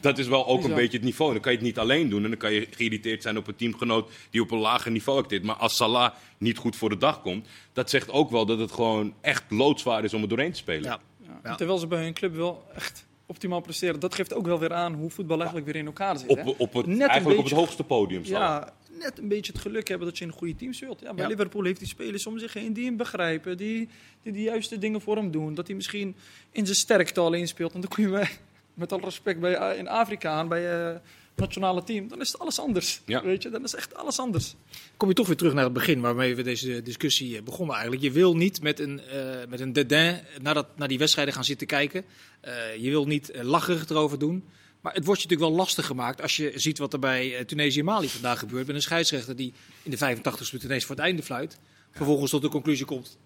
Dat 0.00 0.18
is 0.18 0.26
wel 0.26 0.46
ook 0.46 0.64
een 0.64 0.74
beetje 0.74 0.96
het 0.96 1.06
niveau. 1.06 1.32
Dan 1.32 1.40
kan 1.40 1.52
je 1.52 1.58
het 1.58 1.66
niet 1.66 1.78
alleen 1.78 2.08
doen. 2.08 2.22
En 2.22 2.28
dan 2.28 2.38
kan 2.38 2.52
je 2.52 2.66
geïrriteerd 2.70 3.22
zijn 3.22 3.36
op 3.36 3.46
een 3.46 3.56
teamgenoot 3.56 4.10
die 4.30 4.40
op 4.40 4.50
een 4.50 4.58
lager 4.58 4.90
niveau 4.90 5.18
acteert. 5.18 5.42
Maar 5.42 5.56
als 5.56 5.76
Salah 5.76 6.14
niet 6.38 6.58
goed 6.58 6.76
voor 6.76 6.88
de 6.88 6.96
dag 6.96 7.22
komt, 7.22 7.46
dat 7.72 7.90
zegt 7.90 8.10
ook 8.10 8.30
wel 8.30 8.46
dat 8.46 8.58
het 8.58 8.72
gewoon 8.72 9.14
echt 9.20 9.44
loodzwaar 9.48 10.04
is 10.04 10.14
om 10.14 10.22
er 10.22 10.28
doorheen 10.28 10.52
te 10.52 10.58
spelen. 10.58 10.84
Ja. 10.84 11.00
Ja. 11.44 11.54
Terwijl 11.54 11.78
ze 11.78 11.86
bij 11.86 12.02
hun 12.02 12.12
club 12.12 12.34
wel 12.34 12.64
echt 12.74 13.06
optimaal 13.28 13.60
presteren. 13.60 14.00
Dat 14.00 14.14
geeft 14.14 14.34
ook 14.34 14.46
wel 14.46 14.58
weer 14.58 14.72
aan 14.72 14.94
hoe 14.94 15.10
voetbal 15.10 15.36
eigenlijk 15.36 15.66
weer 15.66 15.76
in 15.76 15.86
elkaar 15.86 16.18
zit. 16.18 16.28
Op, 16.28 16.54
op 16.58 16.72
het, 16.72 16.86
net 16.86 16.98
eigenlijk 16.98 17.24
beetje, 17.24 17.38
op 17.38 17.44
het 17.44 17.52
hoogste 17.52 17.84
podium 17.84 18.24
staan. 18.24 18.40
Ja, 18.40 18.72
net 18.98 19.18
een 19.18 19.28
beetje 19.28 19.52
het 19.52 19.60
geluk 19.60 19.88
hebben 19.88 20.06
dat 20.06 20.18
je 20.18 20.24
in 20.24 20.30
een 20.30 20.36
goede 20.36 20.56
team 20.56 20.72
speelt. 20.72 21.00
Ja, 21.00 21.14
bij 21.14 21.24
ja. 21.24 21.30
Liverpool 21.30 21.64
heeft 21.64 21.78
hij 21.78 21.88
spelers 21.88 22.26
om 22.26 22.38
zich 22.38 22.52
heen 22.52 22.72
die 22.72 22.84
hem 22.84 22.96
begrijpen, 22.96 23.56
die, 23.56 23.88
die 24.22 24.32
de 24.32 24.42
juiste 24.42 24.78
dingen 24.78 25.00
voor 25.00 25.16
hem 25.16 25.30
doen. 25.30 25.54
Dat 25.54 25.66
hij 25.66 25.76
misschien 25.76 26.16
in 26.50 26.64
zijn 26.64 26.76
sterkte 26.76 27.20
al 27.20 27.32
inspeelt. 27.32 27.74
En 27.74 27.80
dan 27.80 27.90
kun 27.90 28.02
je 28.02 28.10
bij, 28.10 28.28
met 28.74 28.92
alle 28.92 29.02
respect 29.02 29.40
bij, 29.40 29.76
in 29.76 29.88
Afrika 29.88 30.30
aan, 30.30 30.48
bij 30.48 30.90
uh, 30.90 30.96
nationale 31.38 31.82
team, 31.82 32.08
dan 32.08 32.20
is 32.20 32.32
het 32.32 32.40
alles 32.40 32.60
anders. 32.60 33.00
Ja. 33.04 33.22
Weet 33.22 33.42
je, 33.42 33.50
dan 33.50 33.64
is 33.64 33.74
echt 33.74 33.94
alles 33.94 34.18
anders. 34.18 34.54
Kom 34.96 35.08
je 35.08 35.14
toch 35.14 35.26
weer 35.26 35.36
terug 35.36 35.52
naar 35.52 35.64
het 35.64 35.72
begin 35.72 36.00
waarmee 36.00 36.34
we 36.34 36.42
deze 36.42 36.82
discussie 36.82 37.42
begonnen 37.42 37.74
eigenlijk. 37.74 38.04
Je 38.04 38.12
wil 38.12 38.36
niet 38.36 38.62
met 38.62 38.80
een, 38.80 39.00
uh, 39.14 39.46
met 39.48 39.60
een 39.60 39.72
dédain 39.72 40.20
naar, 40.40 40.54
dat, 40.54 40.76
naar 40.76 40.88
die 40.88 40.98
wedstrijden 40.98 41.34
gaan 41.34 41.44
zitten 41.44 41.66
kijken. 41.66 42.04
Uh, 42.44 42.76
je 42.76 42.90
wil 42.90 43.06
niet 43.06 43.30
lacherig 43.42 43.88
erover 43.88 44.18
doen. 44.18 44.44
Maar 44.80 44.94
het 44.94 45.04
wordt 45.04 45.20
je 45.20 45.28
natuurlijk 45.28 45.56
wel 45.56 45.64
lastig 45.64 45.86
gemaakt 45.86 46.22
als 46.22 46.36
je 46.36 46.52
ziet 46.54 46.78
wat 46.78 46.92
er 46.92 46.98
bij 46.98 47.44
Tunesië-Mali 47.44 48.08
vandaag 48.08 48.38
gebeurt. 48.38 48.66
Met 48.66 48.76
een 48.76 48.82
scheidsrechter 48.82 49.36
die 49.36 49.52
in 49.82 49.90
de 49.90 49.96
85 49.96 50.46
minuten 50.46 50.68
ineens 50.68 50.84
voor 50.84 50.96
het 50.96 51.04
einde 51.04 51.22
fluit. 51.22 51.58
Vervolgens 51.90 52.30
tot 52.30 52.42
de 52.42 52.48
conclusie 52.48 52.86
komt, 52.86 53.18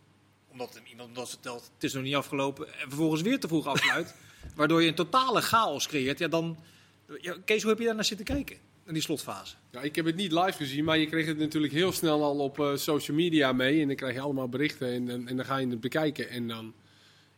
omdat 0.50 0.80
iemand 0.90 1.14
dat 1.14 1.28
vertelt, 1.28 1.70
het 1.74 1.84
is 1.84 1.92
nog 1.92 2.02
niet 2.02 2.14
afgelopen. 2.14 2.66
En 2.66 2.88
vervolgens 2.88 3.22
weer 3.22 3.40
te 3.40 3.48
vroeg 3.48 3.66
afsluit. 3.66 4.14
waardoor 4.54 4.82
je 4.82 4.88
een 4.88 4.94
totale 4.94 5.40
chaos 5.40 5.86
creëert. 5.86 6.18
Ja, 6.18 6.28
dan, 6.28 6.56
Kees, 7.44 7.62
hoe 7.62 7.70
heb 7.70 7.78
je 7.78 7.84
daar 7.84 7.94
naar 7.94 8.04
zitten 8.04 8.26
kijken? 8.26 8.56
In 8.86 8.92
die 8.92 9.02
slotfase. 9.02 9.54
Ja, 9.70 9.80
ik 9.80 9.96
heb 9.96 10.04
het 10.04 10.16
niet 10.16 10.32
live 10.32 10.52
gezien, 10.52 10.84
maar 10.84 10.98
je 10.98 11.06
kreeg 11.06 11.26
het 11.26 11.38
natuurlijk 11.38 11.72
heel 11.72 11.92
snel 11.92 12.22
al 12.22 12.38
op 12.38 12.58
uh, 12.58 12.76
social 12.76 13.16
media 13.16 13.52
mee. 13.52 13.80
En 13.80 13.86
dan 13.86 13.96
krijg 13.96 14.14
je 14.14 14.20
allemaal 14.20 14.48
berichten 14.48 14.92
en, 14.92 15.08
en, 15.08 15.28
en, 15.28 15.36
dan 15.36 15.44
ga 15.44 15.56
je 15.56 15.68
het 15.68 15.80
bekijken. 15.80 16.28
En 16.28 16.48
dan, 16.48 16.72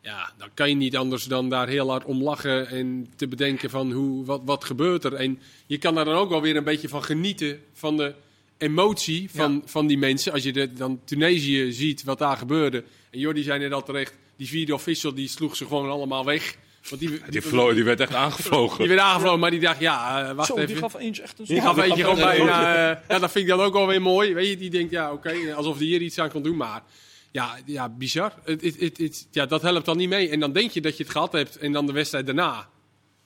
ja, 0.00 0.32
dan 0.38 0.48
kan 0.54 0.68
je 0.68 0.74
niet 0.74 0.96
anders 0.96 1.24
dan 1.24 1.48
daar 1.48 1.68
heel 1.68 1.90
hard 1.90 2.04
om 2.04 2.22
lachen 2.22 2.68
en 2.68 3.12
te 3.16 3.28
bedenken 3.28 3.70
van 3.70 3.92
hoe, 3.92 4.24
wat, 4.24 4.40
wat 4.44 4.64
gebeurt 4.64 5.04
er. 5.04 5.14
En 5.14 5.38
je 5.66 5.78
kan 5.78 5.94
daar 5.94 6.04
dan 6.04 6.14
ook 6.14 6.28
wel 6.28 6.42
weer 6.42 6.56
een 6.56 6.64
beetje 6.64 6.88
van 6.88 7.04
genieten 7.04 7.60
van 7.72 7.96
de 7.96 8.14
emotie 8.58 9.30
van, 9.30 9.52
ja. 9.52 9.60
van 9.64 9.86
die 9.86 9.98
mensen. 9.98 10.32
Als 10.32 10.42
je 10.42 10.52
de, 10.52 10.72
dan 10.72 11.00
Tunesië 11.04 11.72
ziet 11.72 12.04
wat 12.04 12.18
daar 12.18 12.36
gebeurde. 12.36 12.84
En 13.10 13.18
Jordi 13.18 13.42
zei 13.42 13.58
net 13.58 13.72
al 13.72 13.82
terecht, 13.82 14.14
die 14.36 14.48
vierde 14.48 14.74
official 14.74 15.14
die 15.14 15.28
sloeg 15.28 15.56
ze 15.56 15.66
gewoon 15.66 15.90
allemaal 15.90 16.24
weg. 16.24 16.56
Want 16.88 17.00
die, 17.00 17.10
die, 17.30 17.74
die, 17.74 17.84
werd 17.84 18.00
echt 18.00 18.14
aangevlogen. 18.14 18.78
Die 18.78 18.88
werd 18.88 19.00
aangevlogen, 19.00 19.38
maar 19.38 19.50
die 19.50 19.60
dacht, 19.60 19.80
ja, 19.80 20.28
uh, 20.28 20.34
wacht 20.34 20.48
Zo, 20.48 20.54
even. 20.54 20.66
die 20.66 20.76
gaf 20.76 20.94
eentje 20.94 21.22
echt 21.22 21.38
een 21.38 21.44
Die 21.44 21.60
gaf 21.60 21.76
eentje 21.76 22.02
gewoon 22.02 22.18
bij. 22.18 22.38
Uh, 22.38 22.46
ja, 22.46 23.18
dat 23.18 23.32
vind 23.32 23.34
ik 23.34 23.46
dan 23.46 23.60
ook 23.60 23.72
wel 23.72 23.86
weer 23.86 24.02
mooi. 24.02 24.34
Weet 24.34 24.48
je, 24.48 24.56
die 24.56 24.70
denkt, 24.70 24.90
ja, 24.90 25.12
oké, 25.12 25.28
okay, 25.28 25.52
alsof 25.52 25.78
die 25.78 25.88
hier 25.88 26.00
iets 26.00 26.18
aan 26.18 26.30
kan 26.30 26.42
doen. 26.42 26.56
Maar 26.56 26.82
ja, 27.30 27.56
ja 27.64 27.88
bizar. 27.88 28.32
Het, 28.44 28.62
het, 28.62 28.80
het, 28.80 28.98
het, 28.98 29.26
ja, 29.30 29.46
dat 29.46 29.62
helpt 29.62 29.86
dan 29.86 29.96
niet 29.96 30.08
mee. 30.08 30.28
En 30.28 30.40
dan 30.40 30.52
denk 30.52 30.70
je 30.70 30.80
dat 30.80 30.96
je 30.96 31.02
het 31.02 31.12
gehad 31.12 31.32
hebt 31.32 31.56
en 31.56 31.72
dan 31.72 31.86
de 31.86 31.92
wedstrijd 31.92 32.26
daarna. 32.26 32.68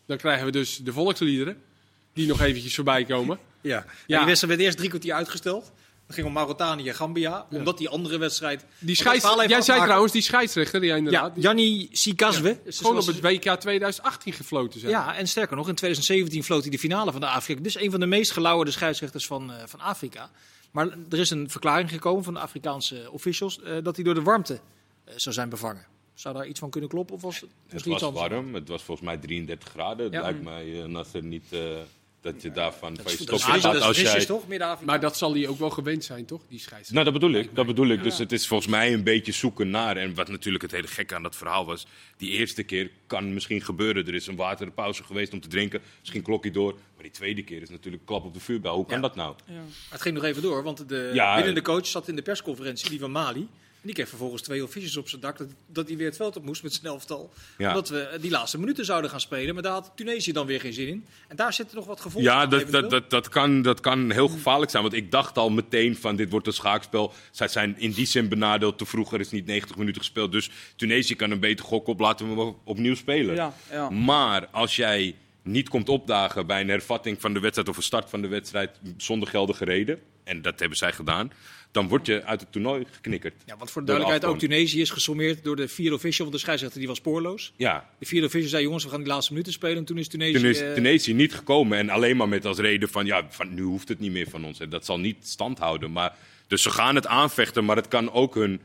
Dan 0.07 0.17
krijgen 0.17 0.45
we 0.45 0.53
dus 0.53 0.77
de 0.77 0.93
volksliederen, 0.93 1.63
die 2.13 2.27
nog 2.27 2.41
eventjes 2.41 2.75
voorbij 2.75 3.05
komen. 3.05 3.39
Ja, 3.61 3.85
ja. 4.07 4.19
die 4.19 4.27
wedstrijd 4.27 4.55
werd 4.55 4.61
eerst 4.61 4.77
drie 4.77 4.89
kwartier 4.89 5.15
uitgesteld. 5.15 5.73
Het 6.09 6.17
ging 6.17 6.29
om 6.29 6.33
Mauritanië, 6.33 6.93
Gambia. 6.93 7.47
Ja. 7.51 7.59
Omdat 7.59 7.79
die 7.79 7.89
andere 7.89 8.19
wedstrijd. 8.19 8.65
Die 8.79 8.97
scheids, 8.97 9.35
jij 9.47 9.63
zei 9.63 9.83
trouwens 9.83 10.13
die 10.13 10.23
scheidsrechter. 10.23 10.81
Die 10.81 10.97
inderdaad. 10.97 11.33
Ja, 11.35 11.43
Janni 11.43 11.89
Sikazwe. 11.93 12.49
Ja, 12.65 12.73
gewoon 12.73 12.99
op 12.99 13.07
het 13.07 13.21
WK 13.21 13.61
2018 13.61 14.33
gefloten 14.33 14.81
zijn. 14.81 14.93
Ja, 14.93 15.17
en 15.17 15.29
sterker 15.29 15.57
nog, 15.57 15.69
in 15.69 15.75
2017 15.75 16.45
floot 16.45 16.63
hij 16.63 16.71
de 16.71 16.79
finale 16.79 17.13
van 17.13 17.21
de 17.21 17.27
Afrika. 17.27 17.63
Dus 17.63 17.81
een 17.81 17.91
van 17.91 18.01
de 18.01 18.07
meest 18.07 18.31
gelauwerde 18.31 18.71
scheidsrechters 18.71 19.27
van, 19.27 19.51
uh, 19.51 19.57
van 19.67 19.81
Afrika. 19.81 20.31
Maar 20.71 20.87
er 21.11 21.19
is 21.19 21.31
een 21.31 21.51
verklaring 21.51 21.91
gekomen 21.91 22.25
van 22.25 22.35
de 22.35 22.41
Afrikaanse 22.41 23.09
officials 23.11 23.59
uh, 23.65 23.77
dat 23.83 23.97
hij 23.97 24.05
door 24.05 24.15
de 24.15 24.23
warmte 24.23 24.55
uh, 24.55 25.15
zou 25.17 25.35
zijn 25.35 25.49
bevangen. 25.49 25.87
Zou 26.15 26.35
daar 26.35 26.47
iets 26.47 26.61
van 26.61 26.71
kunnen 26.71 26.91
kloppen? 26.91 27.15
Of 27.15 27.23
was 27.23 27.41
het, 27.41 27.51
het 27.69 27.85
was 27.85 28.13
warm, 28.13 28.55
het 28.55 28.69
was 28.69 28.83
volgens 28.83 29.07
mij 29.07 29.17
33 29.17 29.69
graden. 29.69 30.05
Het 30.05 30.15
ja. 30.15 30.21
lijkt 30.21 30.43
mij 30.43 30.67
uh, 30.67 30.85
Nasser 30.85 31.23
niet 31.23 31.45
Dat 32.21 32.43
je 32.43 32.51
daarvan 32.51 32.97
van 33.03 33.13
je 33.19 33.25
Dat 33.25 33.43
gaat 33.43 33.63
dat 33.63 33.81
als 33.83 34.01
jij... 34.01 34.25
Toch? 34.25 34.45
Maar 34.85 35.01
dat 35.01 35.17
zal 35.17 35.33
hij 35.35 35.49
ook 35.49 35.59
wel 35.59 35.71
gewend 35.71 36.05
zijn, 36.05 36.25
toch? 36.25 36.41
Die 36.49 36.59
scheidsrechter. 36.59 36.93
Nou, 36.95 37.05
dat 37.05 37.15
bedoel 37.15 37.41
ik. 37.41 37.55
Dat 37.55 37.67
bedoel 37.67 37.89
ik. 37.89 38.03
Dus 38.03 38.19
het 38.19 38.33
is 38.33 38.47
volgens 38.47 38.71
mij 38.71 38.93
een 38.93 39.03
beetje 39.03 39.33
zoeken 39.33 39.71
naar. 39.71 39.97
En 39.97 40.15
wat 40.15 40.29
natuurlijk 40.29 40.63
het 40.63 40.73
hele 40.73 40.87
gekke 40.87 41.15
aan 41.15 41.23
dat 41.23 41.37
verhaal 41.37 41.67
was. 41.67 41.87
Die 42.17 42.31
eerste 42.31 42.63
keer 42.63 42.91
kan 43.07 43.35
misschien 43.35 43.63
gebeuren. 43.63 44.07
Er 44.07 44.15
is 44.15 44.27
een 44.27 44.37
waterpauze 44.37 45.05
geweest 45.05 45.33
om 45.33 45.41
te 45.41 45.49
drinken. 45.49 45.81
Misschien 46.01 46.23
klokje 46.23 46.51
door. 46.51 46.73
Maar 46.73 47.03
die 47.03 47.11
tweede 47.13 47.43
keer 47.43 47.63
is 47.63 47.71
natuurlijk 47.71 48.07
klap 48.07 48.25
op 48.25 48.35
de 48.35 48.41
vuurbel. 48.41 48.75
Hoe 48.75 48.87
kan 48.87 48.97
Ja. 48.97 49.03
dat 49.03 49.15
nou? 49.17 49.35
Ja. 49.47 49.61
Het 49.89 50.01
ging 50.01 50.15
nog 50.15 50.25
even 50.25 50.43
door, 50.43 50.63
want 50.63 50.89
de 50.89 51.11
Ja, 51.15 51.35
winnende 51.37 51.63
coach 51.63 51.87
zat 51.87 52.09
in 52.09 52.17
de 52.17 52.23
persconferentie, 52.23 52.91
die 52.91 53.01
van 53.01 53.11
Mali. 53.11 53.49
En 53.81 53.85
die 53.85 53.95
kreeg 53.95 54.09
vervolgens 54.09 54.43
twee 54.43 54.63
officials 54.63 54.97
op 54.97 55.09
zijn 55.09 55.21
dak 55.21 55.39
dat, 55.39 55.49
dat 55.67 55.89
hij 55.89 55.97
weer 55.97 56.07
het 56.07 56.17
veld 56.17 56.37
op 56.37 56.45
moest 56.45 56.63
met 56.63 56.73
zijn 56.73 56.87
elftal. 56.87 57.33
Ja. 57.59 57.69
Omdat 57.69 57.89
we 57.89 58.01
eh, 58.01 58.21
die 58.21 58.31
laatste 58.31 58.59
minuten 58.59 58.85
zouden 58.85 59.11
gaan 59.11 59.21
spelen. 59.21 59.55
Maar 59.55 59.63
daar 59.63 59.73
had 59.73 59.93
Tunesië 59.95 60.33
dan 60.33 60.47
weer 60.47 60.61
geen 60.61 60.73
zin 60.73 60.89
in. 60.89 61.07
En 61.29 61.37
daar 61.37 61.53
zitten 61.53 61.77
nog 61.77 61.87
wat 61.87 62.01
gevolgen 62.01 62.31
Ja, 62.31 62.41
aan, 62.41 62.51
dat, 62.51 62.71
dat, 62.71 62.91
dat, 62.91 63.11
dat, 63.11 63.29
kan, 63.29 63.63
dat 63.63 63.81
kan 63.81 64.11
heel 64.11 64.29
gevaarlijk 64.29 64.71
zijn. 64.71 64.83
Want 64.83 64.95
ik 64.95 65.11
dacht 65.11 65.39
al 65.39 65.51
meteen 65.51 65.97
van 65.97 66.17
dit 66.17 66.31
wordt 66.31 66.47
een 66.47 66.53
schaakspel. 66.53 67.13
Zij 67.31 67.49
zijn 67.49 67.79
in 67.79 67.91
die 67.91 68.07
zin 68.07 68.29
benadeeld. 68.29 68.79
Te 68.79 68.87
vroeger 68.87 69.21
is 69.21 69.31
niet 69.31 69.47
90 69.47 69.77
minuten 69.77 70.01
gespeeld. 70.01 70.33
Dus 70.33 70.51
Tunesië 70.77 71.15
kan 71.15 71.31
een 71.31 71.41
beter 71.41 71.65
gok 71.65 71.87
op. 71.87 72.01
Laten 72.01 72.35
we 72.35 72.41
hem 72.41 72.55
opnieuw 72.65 72.95
spelen. 72.95 73.35
Ja, 73.35 73.55
ja. 73.71 73.91
Maar 73.91 74.47
als 74.47 74.77
jij 74.77 75.15
niet 75.43 75.69
komt 75.69 75.89
opdagen 75.89 76.47
bij 76.47 76.61
een 76.61 76.69
hervatting 76.69 77.21
van 77.21 77.33
de 77.33 77.41
wedstrijd 77.41 77.69
of 77.69 77.77
een 77.77 77.83
start 77.83 78.11
van 78.11 78.23
de 78.23 78.29
wedstrijd 78.29 78.81
zonder 78.97 79.29
geldige 79.29 79.65
reden, 79.65 80.01
en 80.29 80.43
dat 80.43 80.59
hebben 80.59 80.79
zij 80.79 80.93
gedaan, 80.93 81.33
dan 81.71 81.89
word 81.89 82.07
je 82.07 82.25
uit 82.25 82.41
het 82.41 82.53
toernooi 82.53 82.87
geknikkerd. 82.91 83.35
Ja, 83.47 83.57
want 83.57 83.71
voor 83.71 83.81
de 83.81 83.87
duidelijkheid, 83.87 84.33
ook. 84.33 84.39
Tunesië 84.39 84.81
is 84.81 84.91
gesommeerd 84.91 85.45
door 85.45 85.57
de 85.57 85.69
vierde 85.69 85.95
official. 85.95 86.27
Want 86.27 86.33
de 86.33 86.39
scheidsrechter 86.39 86.79
die 86.79 86.89
was 86.89 86.97
spoorloos. 86.97 87.53
Ja, 87.57 87.91
De 87.99 88.07
vierde 88.07 88.27
official 88.27 88.51
zei, 88.51 88.63
jongens, 88.63 88.85
we 88.85 88.91
gaan 88.91 88.99
die 88.99 89.09
laatste 89.09 89.33
minuten 89.33 89.53
spelen. 89.53 89.77
En 89.77 89.85
toen 89.85 89.99
is 89.99 90.09
Tunesië... 90.09 90.33
toen 90.33 90.49
is 90.49 90.61
eh, 90.61 90.73
Tunesië 90.73 91.15
niet 91.15 91.35
gekomen 91.35 91.79
en 91.79 91.91
alleen 91.91 92.17
maar 92.17 92.29
met 92.29 92.45
als 92.45 92.59
reden 92.59 92.89
van, 92.89 93.07
ja, 93.07 93.27
van 93.29 93.55
nu 93.55 93.63
hoeft 93.63 93.89
het 93.89 93.99
niet 93.99 94.13
meer 94.13 94.31
van 94.31 94.45
ons. 94.45 94.61
En 94.61 94.69
dat 94.69 94.85
zal 94.85 94.99
niet 94.99 95.17
stand 95.27 95.59
houden. 95.59 95.93
Maar, 95.93 96.17
dus 96.47 96.63
ze 96.63 96.71
gaan 96.71 96.95
het 96.95 97.07
aanvechten, 97.07 97.65
maar 97.65 97.77
het 97.77 97.89
kan 97.89 98.13
ook 98.13 98.35
hun 98.35 98.61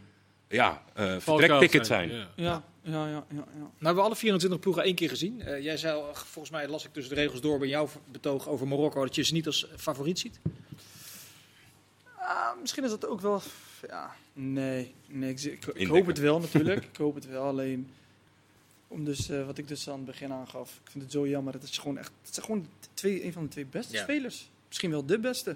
ja, 0.49 0.83
eh 0.93 1.03
Valkuil 1.03 1.37
vertrekticket 1.37 1.87
zijn. 1.87 2.09
Ja. 2.09 2.27
Ja, 2.35 2.63
ja, 2.83 3.07
ja, 3.07 3.07
ja, 3.07 3.25
ja. 3.29 3.43
Nou, 3.55 3.69
we 3.79 3.85
hebben 3.85 4.03
alle 4.03 4.15
24 4.15 4.59
ploegen 4.59 4.83
één 4.83 4.95
keer 4.95 5.09
gezien. 5.09 5.41
Eh, 5.41 5.63
jij 5.63 5.77
zei, 5.77 6.01
volgens 6.13 6.49
mij 6.49 6.67
las 6.67 6.85
ik 6.85 6.93
tussen 6.93 7.15
de 7.15 7.21
regels 7.21 7.41
door 7.41 7.59
bij 7.59 7.67
jouw 7.67 7.89
betoog 8.11 8.47
over 8.47 8.67
Marokko, 8.67 9.03
dat 9.03 9.15
je 9.15 9.23
ze 9.23 9.33
niet 9.33 9.45
als 9.45 9.67
favoriet 9.77 10.19
ziet. 10.19 10.39
Ah, 12.27 12.59
misschien 12.61 12.83
is 12.83 12.89
dat 12.89 13.07
ook 13.07 13.21
wel. 13.21 13.41
Ja, 13.87 14.11
nee. 14.33 14.93
nee 15.07 15.29
ik, 15.31 15.39
ik, 15.41 15.45
ik 15.53 15.65
Indekken. 15.65 15.87
hoop 15.95 16.05
het 16.05 16.17
wel 16.19 16.39
natuurlijk. 16.39 16.83
ik 16.91 16.97
hoop 16.97 17.15
het 17.15 17.25
wel. 17.25 17.43
Alleen. 17.43 17.89
Om 18.87 19.03
dus, 19.05 19.29
eh, 19.29 19.45
wat 19.45 19.57
ik 19.57 19.67
dus 19.67 19.89
aan 19.89 19.95
het 19.95 20.05
begin 20.05 20.31
aangaf. 20.33 20.79
Ik 20.83 20.91
vind 20.91 21.03
het 21.03 21.11
zo 21.13 21.27
jammer. 21.27 21.53
Het 21.53 21.63
is 21.63 21.77
gewoon 21.77 21.97
echt. 21.97 22.11
Het 22.25 22.33
zijn 22.33 22.45
gewoon 22.45 22.67
twee, 22.93 23.25
een 23.25 23.33
van 23.33 23.43
de 23.43 23.49
twee 23.49 23.65
beste 23.65 23.93
Ja. 23.95 24.01
spelers. 24.03 24.49
Misschien 24.67 24.89
wel 24.89 25.05
de 25.05 25.19
beste. 25.19 25.55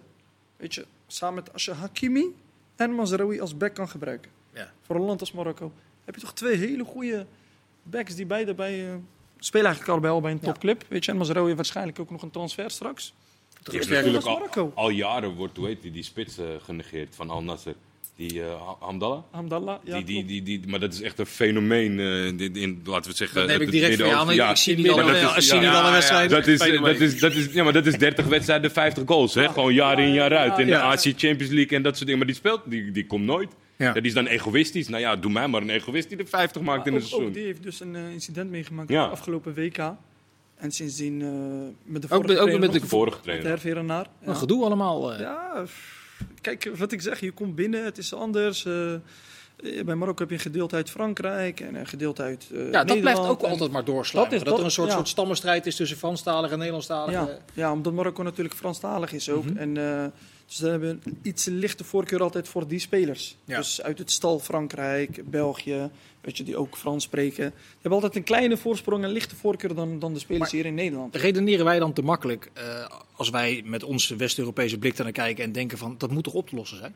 Weet 0.58 0.74
je, 0.74 0.86
samen 1.08 1.36
met 1.36 1.54
als 1.54 1.66
je 1.66 1.72
Hakimi 1.74 2.26
en 2.76 2.92
Mazraoui 2.96 3.40
als 3.40 3.58
back 3.58 3.74
kan 3.74 3.90
gebruiken. 3.90 4.32
Ja. 4.54 4.72
Voor 4.82 4.96
een 4.96 5.02
land 5.02 5.20
als 5.20 5.32
Marokko. 5.32 5.72
Heb 6.06 6.16
je 6.16 6.22
toch 6.22 6.34
twee 6.34 6.56
hele 6.58 6.84
goede 6.84 7.26
backs 7.84 8.16
die 8.16 8.26
beide 8.26 8.54
bij. 8.54 8.90
eh, 8.90 8.96
spelen 9.40 9.66
eigenlijk 9.66 9.92
allebei 9.94 10.14
al 10.14 10.22
bij 10.22 10.32
een 10.32 10.40
Ja. 10.42 10.46
topclub. 10.52 10.86
Weet 10.88 11.06
je, 11.06 11.12
en 11.12 11.18
Mazraoui 11.18 11.56
waarschijnlijk 11.56 12.00
ook 12.00 12.10
nog 12.10 12.22
een 12.22 12.32
transfer 12.32 12.72
straks. 12.72 13.14
Heeft 13.64 13.84
Sterker 13.86 14.12
natuurlijk 14.12 14.56
al, 14.58 14.72
al 14.76 14.90
jaren 14.90 15.30
wordt, 15.36 15.58
hoe 15.58 15.68
heet 15.68 15.82
die, 15.82 15.92
die 15.92 16.04
spits 16.04 16.38
eh, 16.38 16.46
genegeerd 16.64 17.16
van 17.16 17.30
Al 17.30 17.44
Nasser. 17.44 17.74
Die 18.16 18.42
Ha- 18.42 18.76
Hamdallah. 18.80 19.20
Hamdallah. 19.32 19.78
Ja, 19.84 19.96
die, 19.96 20.04
die, 20.04 20.26
die, 20.26 20.44
die, 20.44 20.62
maar 20.68 20.80
dat 20.80 20.94
is 20.94 21.02
echt 21.02 21.20
een 21.20 21.26
fenomeen. 21.26 22.00
eh, 22.00 22.26
in, 22.26 22.56
in, 22.56 22.82
laten 22.86 23.12
we 23.12 23.18
zeggen. 23.18 23.38
Dat 23.38 23.48
neem 23.48 23.56
het- 23.60 23.68
ik 23.68 23.72
direct 23.74 23.92
het 23.92 24.02
van 24.02 24.10
je 24.10 24.16
aan. 24.16 24.28
Midden-Oosten. 24.28 24.72
Ik 24.72 24.78
zie 24.78 24.86
niet 24.86 24.88
alle, 25.02 25.02
dat 25.12 25.38
is- 25.38 25.50
ja, 25.50 25.92
wedstrijden. 25.92 26.30
Dat 26.38 26.48
is, 26.48 26.60
dat, 26.60 27.00
is, 27.00 27.20
dat, 27.20 27.34
is, 27.34 27.54
ja, 27.54 27.64
maar 27.64 27.74
dat 27.74 27.86
is 27.86 27.94
30 27.98 28.26
wedstrijden, 28.26 28.72
50 28.72 29.04
goals. 29.08 29.34
Hè? 29.34 29.50
Gewoon 29.50 29.74
jaar 29.74 30.00
in, 30.00 30.14
jaar 30.14 30.38
uit. 30.38 30.58
In 30.60 30.68
Ja. 30.68 30.78
de 30.80 30.84
Azië 30.84 31.14
Champions 31.18 31.54
League 31.54 31.78
en 31.78 31.84
dat 31.84 31.94
soort 31.94 32.04
dingen. 32.06 32.18
Maar 32.18 32.28
die 32.28 32.36
speelt, 32.36 32.62
die, 32.66 32.92
die 32.92 33.06
komt 33.06 33.26
nooit. 33.26 33.50
Ja. 33.76 33.86
Ja. 33.86 33.94
die 33.94 34.02
is 34.02 34.14
dan 34.14 34.26
egoïstisch. 34.28 34.88
Nou 34.88 35.02
ja, 35.02 35.16
doe 35.16 35.32
mij 35.32 35.48
maar 35.48 35.62
een 35.62 35.70
egoïst 35.70 36.10
die 36.10 36.18
er 36.18 36.28
50 36.28 36.62
maakt 36.62 36.88
in 36.88 36.94
een 36.94 37.00
ook, 37.02 37.06
seizoen. 37.08 37.28
ook 37.30 37.34
die 37.36 37.44
heeft 37.46 37.64
dus 37.64 37.80
een 37.80 37.96
incident 37.96 38.50
meegemaakt 38.50 38.90
Ja. 38.90 39.02
in 39.04 39.06
de 39.10 39.12
afgelopen 39.16 39.54
WK. 39.54 39.78
En 40.58 40.72
sindsdien 40.72 41.22
eh, 41.22 41.28
met 41.92 42.02
de 42.02 42.08
vorige 42.08 42.28
met- 42.28 42.38
ook 42.38 42.44
trainer 42.48 42.70
met 42.72 42.82
de 42.82 42.88
vorige 42.88 43.16
met 43.16 43.24
trainer. 43.24 44.08
Ja. 44.22 44.28
Een 44.30 44.36
gedoe 44.36 44.66
allemaal. 44.66 45.14
eh. 45.14 45.20
Ja, 45.20 45.64
kijk 46.42 46.72
wat 46.78 46.92
ik 46.92 47.02
zeg, 47.02 47.20
je 47.20 47.32
komt 47.32 47.56
binnen, 47.56 47.84
het 47.84 47.98
is 47.98 48.14
anders. 48.14 48.66
eh, 48.66 48.92
bij 49.86 49.96
Marokko 49.96 50.22
heb 50.22 50.30
je 50.30 50.36
een 50.36 50.42
gedeelte 50.42 50.76
uit 50.76 50.90
Frankrijk 50.90 51.60
en 51.60 51.76
een 51.76 51.88
gedeelte 51.88 52.22
uit 52.22 52.48
ja, 52.72 52.84
dat 52.84 53.00
blijft 53.02 53.20
ook 53.20 53.44
En- 53.44 53.50
altijd 53.50 53.72
maar 53.72 53.84
doorslaan. 53.86 54.24
Dat 54.24 54.34
er 54.60 54.66
een 54.66 54.72
soort, 54.72 54.88
ja. 54.90 54.94
soort 54.96 55.08
stammenstrijd 55.08 55.66
is 55.66 55.76
tussen 55.76 55.98
Franstaligen 55.98 56.52
en 56.52 56.58
Nederlandstaligen. 56.58 57.26
Ja, 57.28 57.38
ja, 57.54 57.72
omdat 57.72 57.94
Marokko 57.94 58.24
natuurlijk 58.24 58.56
Franstalig 58.56 59.14
is 59.14 59.30
ook. 59.30 59.44
Mhm. 59.46 59.58
En, 59.58 59.78
dus 60.48 60.56
ze 60.56 60.68
hebben 60.68 61.02
een 61.04 61.18
iets 61.22 61.46
lichte 61.46 61.84
voorkeur 61.84 62.22
altijd 62.22 62.48
voor 62.48 62.68
die 62.68 62.80
spelers. 62.80 63.38
Ja. 63.46 63.58
Dus 63.58 63.82
uit 63.82 63.98
het 63.98 64.12
stal 64.12 64.40
Frankrijk, 64.40 65.30
België, 65.30 65.90
weet 66.22 66.38
je, 66.38 66.44
die 66.44 66.58
ook 66.58 66.78
Frans 66.78 67.04
spreken. 67.04 67.50
Die 67.50 67.82
hebben 67.82 67.92
altijd 67.92 68.16
een 68.16 68.24
kleine 68.24 68.58
voorsprong 68.58 69.04
en 69.04 69.10
lichte 69.10 69.36
voorkeur 69.36 69.76
dan, 69.76 70.00
dan 70.00 70.14
de 70.14 70.20
spelers 70.20 70.44
Maar- 70.44 70.62
hier 70.62 70.66
in 70.66 70.76
Nederland. 70.76 71.16
Redeneren 71.16 71.66
wij 71.66 71.80
dan 71.80 71.94
te 71.94 72.02
makkelijk 72.02 72.50
eh, 72.54 72.86
als 73.16 73.30
wij 73.30 73.62
met 73.66 73.84
onze 73.84 74.16
West-Europese 74.16 74.78
blik 74.78 74.98
naar 74.98 75.12
kijken 75.12 75.44
en 75.44 75.52
denken 75.52 75.78
van 75.78 75.96
dat 75.98 76.12
moet 76.12 76.24
toch 76.24 76.34
op 76.34 76.50
te 76.50 76.56
lossen 76.56 76.78
zijn? 76.78 76.96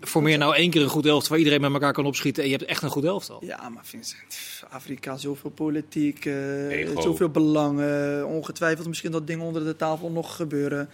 Voor 0.00 0.22
meer 0.22 0.38
nou 0.38 0.54
één 0.54 0.70
keer 0.70 0.82
een 0.82 0.88
goed 0.88 1.06
elftal 1.06 1.28
waar 1.30 1.38
iedereen 1.38 1.60
met 1.60 1.72
elkaar 1.72 1.92
kan 1.92 2.06
opschieten 2.06 2.42
en 2.42 2.48
je 2.48 2.56
hebt 2.56 2.68
echt 2.68 2.82
een 2.82 2.90
goed 2.90 3.04
elftal. 3.04 3.44
Ja, 3.44 3.68
maar 3.68 3.84
Vincent, 3.86 4.62
Afrika, 4.70 5.16
zoveel 5.16 5.50
politiek, 5.50 6.24
eh, 6.24 7.00
zoveel 7.00 7.28
belangen. 7.28 8.26
Ongetwijfeld 8.26 8.88
misschien 8.88 9.10
dat 9.10 9.26
dingen 9.26 9.44
onder 9.46 9.64
de 9.64 9.76
tafel 9.76 10.10
nog 10.10 10.36
gebeuren. 10.36 10.88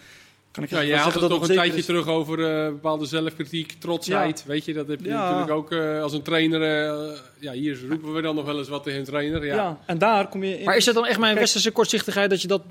Kan 0.56 0.64
ik 0.64 0.70
Ja, 0.70 0.78
wel 0.94 0.96
had 0.98 1.12
het 1.12 1.20
toch 1.28 1.40
dat 1.40 1.48
een 1.48 1.54
tijdje 1.56 1.78
is. 1.78 1.84
terug 1.84 2.06
over 2.06 2.44
eh, 2.64 2.66
bepaalde 2.68 3.04
zelfkritiek, 3.06 3.72
trotsheid. 3.78 4.44
Weet 4.46 4.64
je, 4.64 4.72
dat 4.72 4.88
heb 4.88 5.00
je 5.00 5.08
Ja. 5.08 5.22
natuurlijk 5.22 5.50
ook 5.50 5.72
eh, 5.72 6.02
als 6.02 6.12
een 6.12 6.22
trainer. 6.22 6.62
eh, 6.62 7.18
ja, 7.38 7.52
hier 7.52 7.78
roepen 7.88 8.14
we 8.14 8.20
dan 8.22 8.34
nog 8.34 8.44
wel 8.44 8.58
eens 8.58 8.68
wat 8.68 8.82
tegen 8.82 8.98
een 8.98 9.04
trainer. 9.04 9.44
Ja. 9.44 9.54
Ja. 9.54 9.78
en 9.86 9.98
daar 9.98 10.28
kom 10.28 10.42
je 10.44 10.58
in. 10.58 10.64
Maar 10.64 10.76
is 10.76 10.86
het 10.86 10.94
dan 10.94 11.06
echt 11.06 11.18
mijn 11.18 11.30
Kijk- 11.30 11.40
westerse 11.44 11.70
kortzichtigheid 11.70 12.30
dat 12.30 12.42
je 12.42 12.48
dat 12.48 12.62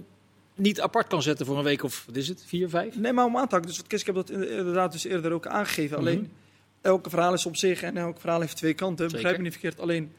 niet 0.55 0.81
apart 0.81 1.07
kan 1.07 1.21
zetten 1.21 1.45
voor 1.45 1.57
een 1.57 1.63
week 1.63 1.83
of 1.83 2.03
wat 2.07 2.15
is 2.15 2.27
het, 2.27 2.43
vier, 2.47 2.69
vijf? 2.69 2.97
Nee, 2.97 3.13
maar 3.13 3.25
om 3.25 3.37
aan 3.37 3.47
te 3.47 3.53
haken. 3.55 3.67
Dus 3.69 3.77
wat 3.77 3.87
Kees, 3.87 3.99
ik 3.99 4.05
heb 4.05 4.15
dat 4.15 4.29
inderdaad 4.29 4.91
dus 4.91 5.05
eerder 5.05 5.31
ook 5.31 5.47
aangegeven. 5.47 5.97
Mhm. 5.99 6.07
Alleen, 6.07 6.31
elke 6.81 7.09
verhaal 7.09 7.33
is 7.33 7.45
op 7.45 7.55
zich 7.55 7.81
en 7.81 7.97
elk 7.97 8.19
verhaal 8.19 8.39
heeft 8.41 8.57
twee 8.57 8.73
kanten. 8.73 8.97
Zeker. 9.09 9.15
Begrijp 9.15 9.37
me 9.37 9.43
niet 9.43 9.51
verkeerd. 9.51 9.79
Alleen, 9.79 10.11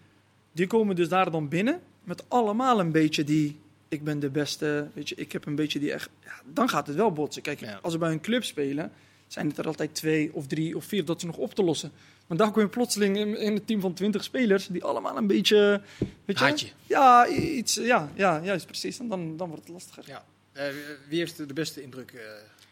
die 0.53 0.67
komen 0.67 0.97
dus 0.97 1.09
daar 1.09 1.31
dan 1.31 1.49
binnen 1.49 1.81
met 2.05 2.25
allemaal 2.29 2.81
een 2.81 2.93
beetje 2.93 3.25
die... 3.25 3.59
Ik 3.89 4.05
ben 4.05 4.19
de 4.21 4.31
beste, 4.31 4.89
weet 4.95 5.09
je, 5.09 5.15
ik 5.15 5.33
heb 5.33 5.47
een 5.47 5.55
beetje 5.55 5.79
die 5.79 5.93
echt... 5.93 6.09
Ja, 6.25 6.33
dan 6.53 6.69
gaat 6.69 6.87
het 6.87 6.97
wel 6.97 7.13
botsen. 7.13 7.43
Kijk, 7.43 7.61
Ja. 7.61 7.79
als 7.83 7.93
ze 7.93 7.99
bij 7.99 8.11
een 8.13 8.21
club 8.21 8.45
spelen, 8.45 8.93
zijn 9.27 9.49
het 9.49 9.59
er 9.59 9.67
altijd 9.67 9.95
twee 9.95 10.31
of 10.35 10.47
drie 10.47 10.77
of 10.77 10.85
vier 10.85 11.05
dat 11.05 11.21
ze 11.21 11.27
nog 11.27 11.37
op 11.37 11.55
te 11.55 11.63
lossen. 11.63 11.93
Maar 12.27 12.37
dan 12.39 12.53
kom 12.53 12.63
je 12.63 12.69
plotseling 12.69 13.17
in, 13.17 13.39
in 13.39 13.53
een 13.53 13.65
team 13.65 13.81
van 13.81 13.95
twintig 13.95 14.25
spelers 14.25 14.67
die 14.67 14.85
allemaal 14.85 15.17
een 15.17 15.27
beetje... 15.27 15.81
Weet 16.25 16.39
je, 16.39 16.45
Haatje. 16.45 16.69
Ja, 16.87 17.27
iets, 17.29 17.75
ja, 17.75 18.11
ja, 18.15 18.41
juist, 18.45 18.67
precies. 18.67 18.99
En 18.99 19.09
dan, 19.09 19.37
dan 19.37 19.49
wordt 19.49 19.63
het 19.65 19.73
lastiger. 19.73 20.05
Ja. 20.07 20.25
Eh, 20.53 20.65
wie 21.09 21.19
heeft 21.19 21.37
de 21.37 21.55
beste 21.55 21.83
indruk 21.83 22.11
eh, 22.11 22.21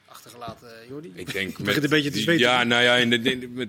achtergelaten, 0.07 0.69
eh, 0.83 0.89
Jordi? 0.89 1.13
Ik 1.15 1.33
denk 1.33 1.59
begint 1.65 1.85
een 1.85 1.91
beetje 1.91 2.11
te 2.11 2.19
zweten. 2.19 2.47
Ja, 2.47 2.65
nou 2.65 2.83
ja, 2.83 2.97
in 2.97 3.11
de, 3.11 3.17
in 3.31 3.41
de- 3.41 3.49
met, 3.49 3.69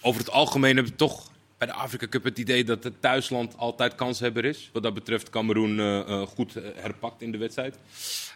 over 0.00 0.20
het 0.20 0.30
algemeen 0.30 0.74
hebben 0.74 0.92
we 0.92 0.98
toch 0.98 1.30
bij 1.60 1.68
de 1.68 1.74
Afrika 1.74 2.08
Cup 2.08 2.24
het 2.24 2.38
idee 2.38 2.64
dat 2.64 2.84
het 2.84 3.00
thuisland 3.00 3.56
altijd 3.56 3.94
kanshebber 3.94 4.44
is. 4.44 4.70
Wat 4.72 4.82
dat 4.82 4.94
betreft 4.94 5.30
Cameroen 5.30 5.78
eh, 5.78 6.00
eh, 6.00 6.26
goed 6.26 6.56
eh, 6.56 6.64
herpakt 6.74 7.22
in 7.22 7.32
de 7.32 7.38
wedstrijd. 7.38 7.78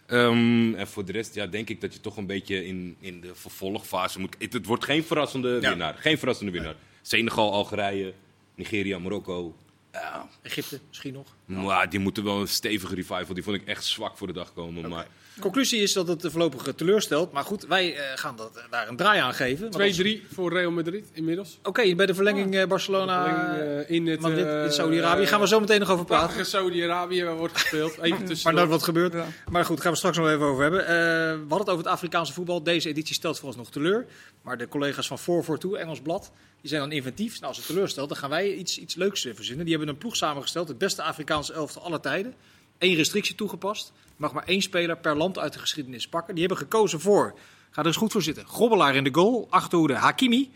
Ehm, 0.06 0.74
en 0.74 0.86
voor 0.88 1.04
de 1.04 1.12
rest 1.12 1.34
ja, 1.34 1.46
denk 1.46 1.68
ik 1.68 1.80
dat 1.80 1.94
je 1.94 2.00
toch 2.00 2.16
een 2.16 2.26
beetje 2.26 2.66
in, 2.66 2.96
in 3.00 3.20
de 3.20 3.34
vervolgfase 3.34 4.20
moet... 4.20 4.36
Het, 4.38 4.52
het 4.52 4.66
wordt 4.66 4.84
geen 4.84 5.04
verrassende 5.04 5.58
Ja. 5.60 5.68
winnaar. 5.68 5.94
Geen 5.94 6.18
verrassende 6.18 6.52
winnaar. 6.52 6.74
Senegal, 7.02 7.52
Algerije, 7.52 8.12
Nigeria, 8.54 8.98
Marokko. 8.98 9.56
Ja, 9.92 10.28
Egypte 10.42 10.80
misschien 10.88 11.12
nog. 11.12 11.26
maar 11.44 11.90
die 11.90 11.98
moeten 12.00 12.24
wel 12.24 12.40
een 12.40 12.48
stevige 12.48 12.94
revival. 12.94 13.34
Die 13.34 13.42
vond 13.42 13.56
ik 13.56 13.66
echt 13.66 13.84
zwak 13.84 14.16
voor 14.18 14.26
de 14.26 14.32
dag 14.32 14.52
komen. 14.52 14.88
Maar 14.88 15.06
Conclusie 15.40 15.82
is 15.82 15.92
dat 15.92 16.08
het 16.08 16.26
voorlopig 16.30 16.74
teleurstelt. 16.76 17.32
Maar 17.32 17.44
goed, 17.44 17.66
wij 17.66 17.96
eh, 17.96 18.02
gaan 18.14 18.36
dat, 18.36 18.56
eh, 18.56 18.62
daar 18.70 18.88
een 18.88 18.96
draai 18.96 19.20
aan 19.20 19.34
geven. 19.34 19.70
Want 19.70 19.82
als- 19.82 19.96
2-3 19.96 20.26
voor 20.34 20.52
Real 20.52 20.70
Madrid 20.70 21.06
inmiddels. 21.12 21.58
Oké, 21.62 21.94
bij 21.94 22.06
de 22.06 22.14
verlenging 22.14 22.54
eh, 22.54 22.66
Barcelona 22.66 23.24
Verlenging, 23.24 23.86
eh, 23.86 23.94
in 23.96 24.06
het, 24.06 24.20
Madrid, 24.20 24.46
in 24.64 24.72
Saudi-Arabië 24.72 25.26
gaan 25.26 25.40
we 25.40 25.48
zo 25.48 25.60
meteen 25.60 25.80
nog 25.80 25.90
over 25.90 26.04
praten. 26.04 26.46
Saudi-Arabië 26.46 27.24
wordt 27.24 27.58
gespeeld. 27.58 27.98
Even 27.98 28.36
Maar 28.44 28.54
dat 28.54 28.68
wat 28.68 28.82
gebeurt. 28.82 29.12
Ja. 29.12 29.26
Maar 29.50 29.64
goed, 29.64 29.80
gaan 29.80 29.90
we 29.92 29.96
straks 29.98 30.16
nog 30.16 30.28
even 30.28 30.46
over 30.46 30.62
hebben. 30.62 30.80
Eh, 30.80 30.86
we 30.86 31.36
hadden 31.48 31.58
het 31.58 31.68
over 31.68 31.84
het 31.84 31.86
Afrikaanse 31.86 32.32
voetbal. 32.32 32.62
Deze 32.62 32.88
editie 32.88 33.14
stelt 33.14 33.36
vooralsnog 33.36 33.70
teleur. 33.70 34.06
Maar 34.42 34.58
de 34.58 34.68
collega's 34.68 35.06
van 35.06 35.18
442, 35.18 35.80
Engels 35.80 36.00
Blad, 36.00 36.30
die 36.60 36.68
zijn 36.68 36.80
dan 36.80 36.92
inventief. 36.92 37.34
Nou, 37.34 37.46
als 37.46 37.56
het 37.56 37.66
teleurstelt, 37.66 38.08
dan 38.08 38.18
gaan 38.18 38.30
wij 38.30 38.52
iets, 38.54 38.78
iets 38.78 38.94
leuks 38.94 39.20
verzinnen. 39.34 39.64
Die 39.64 39.74
hebben 39.74 39.92
een 39.94 39.98
ploeg 39.98 40.16
samengesteld. 40.16 40.68
Het 40.68 40.78
beste 40.78 41.02
Afrikaanse 41.02 41.52
elftal 41.52 41.82
aller 41.82 42.00
tijden. 42.00 42.34
Eén 42.78 42.94
restrictie 42.94 43.34
toegepast. 43.34 43.92
Mag 44.16 44.32
maar 44.32 44.44
één 44.44 44.62
speler 44.62 44.96
per 44.96 45.16
land 45.16 45.38
uit 45.38 45.52
de 45.52 45.58
geschiedenis 45.58 46.08
pakken. 46.08 46.34
Die 46.34 46.46
hebben 46.46 46.62
gekozen 46.62 47.00
voor, 47.00 47.34
ga 47.70 47.80
er 47.80 47.86
eens 47.86 47.96
goed 47.96 48.12
voor 48.12 48.22
zitten. 48.22 48.46
Grobbelaar 48.46 48.94
in 48.94 49.04
de 49.04 49.14
goal. 49.14 49.46
Achterhoede 49.50 49.94
Hakimi. 49.94 50.52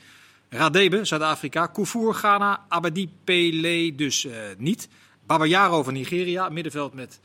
Radebe, 0.48 1.04
Zuid-Afrika. 1.04 1.66
Koufour, 1.66 2.14
Ghana. 2.14 2.64
Abedi 2.68 3.10
Pele 3.24 3.94
dus 3.94 4.24
eh, 4.24 4.38
niet. 4.56 4.88
Babayaro 5.26 5.82
van 5.82 5.92
Nigeria. 5.92 6.48
Middenveld 6.48 6.94
met 6.94 7.20